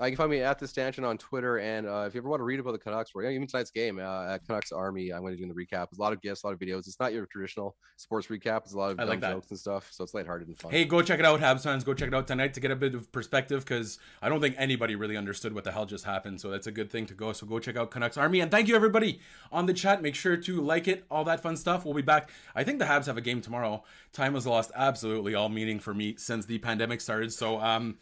Uh, 0.00 0.06
you 0.06 0.10
can 0.10 0.16
find 0.16 0.30
me 0.30 0.40
at 0.40 0.58
the 0.58 0.66
stanchion 0.66 1.04
on 1.04 1.16
Twitter, 1.16 1.58
and 1.58 1.86
uh, 1.86 2.04
if 2.04 2.14
you 2.14 2.20
ever 2.20 2.28
want 2.28 2.40
to 2.40 2.44
read 2.44 2.58
about 2.58 2.72
the 2.72 2.78
Canucks, 2.78 3.12
or 3.14 3.22
even 3.22 3.46
tonight's 3.46 3.70
game 3.70 4.00
uh, 4.00 4.26
at 4.26 4.44
Canucks 4.44 4.72
Army, 4.72 5.12
I'm 5.12 5.20
going 5.20 5.36
to 5.36 5.40
do 5.40 5.46
the 5.46 5.54
recap. 5.54 5.88
There's 5.88 5.98
a 5.98 6.02
lot 6.02 6.12
of 6.12 6.20
gifs, 6.20 6.42
a 6.42 6.48
lot 6.48 6.52
of 6.52 6.58
videos. 6.58 6.88
It's 6.88 6.98
not 6.98 7.12
your 7.12 7.26
traditional 7.26 7.76
sports 7.96 8.26
recap. 8.26 8.62
It's 8.64 8.74
a 8.74 8.76
lot 8.76 8.98
of 8.98 9.08
like 9.08 9.20
jokes 9.20 9.50
and 9.50 9.58
stuff, 9.58 9.88
so 9.92 10.02
it's 10.02 10.12
lighthearted 10.12 10.48
and 10.48 10.58
fun. 10.58 10.72
Hey, 10.72 10.84
go 10.84 11.00
check 11.00 11.20
it 11.20 11.24
out, 11.24 11.38
Habs 11.38 11.62
fans. 11.62 11.84
Go 11.84 11.94
check 11.94 12.08
it 12.08 12.14
out 12.14 12.26
tonight 12.26 12.54
to 12.54 12.60
get 12.60 12.72
a 12.72 12.76
bit 12.76 12.96
of 12.96 13.12
perspective 13.12 13.64
because 13.64 14.00
I 14.20 14.28
don't 14.28 14.40
think 14.40 14.56
anybody 14.58 14.96
really 14.96 15.16
understood 15.16 15.54
what 15.54 15.62
the 15.62 15.70
hell 15.70 15.86
just 15.86 16.04
happened. 16.04 16.40
So 16.40 16.50
that's 16.50 16.66
a 16.66 16.72
good 16.72 16.90
thing 16.90 17.06
to 17.06 17.14
go. 17.14 17.32
So 17.32 17.46
go 17.46 17.60
check 17.60 17.76
out 17.76 17.92
Canucks 17.92 18.16
Army, 18.16 18.40
and 18.40 18.50
thank 18.50 18.66
you 18.66 18.74
everybody 18.74 19.20
on 19.52 19.66
the 19.66 19.74
chat. 19.74 20.02
Make 20.02 20.16
sure 20.16 20.36
to 20.36 20.60
like 20.60 20.88
it, 20.88 21.04
all 21.08 21.22
that 21.24 21.40
fun 21.40 21.56
stuff. 21.56 21.84
We'll 21.84 21.94
be 21.94 22.02
back. 22.02 22.30
I 22.56 22.64
think 22.64 22.80
the 22.80 22.86
Habs 22.86 23.06
have 23.06 23.16
a 23.16 23.20
game 23.20 23.40
tomorrow. 23.40 23.84
Time 24.12 24.34
has 24.34 24.44
lost 24.44 24.72
absolutely 24.74 25.36
all 25.36 25.48
meaning 25.48 25.78
for 25.78 25.94
me 25.94 26.16
since 26.18 26.46
the 26.46 26.58
pandemic 26.58 27.00
started. 27.00 27.32
So 27.32 27.60
um 27.60 27.98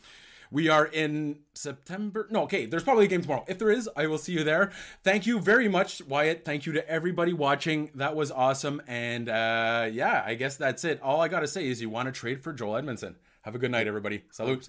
we 0.52 0.68
are 0.68 0.84
in 0.86 1.38
September. 1.54 2.28
No, 2.30 2.42
okay, 2.42 2.66
there's 2.66 2.84
probably 2.84 3.06
a 3.06 3.08
game 3.08 3.22
tomorrow. 3.22 3.44
If 3.48 3.58
there 3.58 3.70
is, 3.70 3.88
I 3.96 4.06
will 4.06 4.18
see 4.18 4.32
you 4.32 4.44
there. 4.44 4.70
Thank 5.02 5.26
you 5.26 5.40
very 5.40 5.66
much, 5.66 6.02
Wyatt. 6.02 6.44
Thank 6.44 6.66
you 6.66 6.72
to 6.74 6.88
everybody 6.88 7.32
watching. 7.32 7.90
That 7.94 8.14
was 8.14 8.30
awesome. 8.30 8.82
And 8.86 9.28
uh, 9.28 9.88
yeah, 9.90 10.22
I 10.24 10.34
guess 10.34 10.56
that's 10.56 10.84
it. 10.84 11.00
All 11.02 11.20
I 11.20 11.28
got 11.28 11.40
to 11.40 11.48
say 11.48 11.66
is 11.66 11.80
you 11.80 11.88
want 11.88 12.06
to 12.06 12.12
trade 12.12 12.42
for 12.42 12.52
Joel 12.52 12.80
Edmundson. 12.80 13.14
Have 13.40 13.54
a 13.54 13.58
good 13.58 13.70
night, 13.70 13.86
everybody. 13.88 14.22
Salute. 14.30 14.68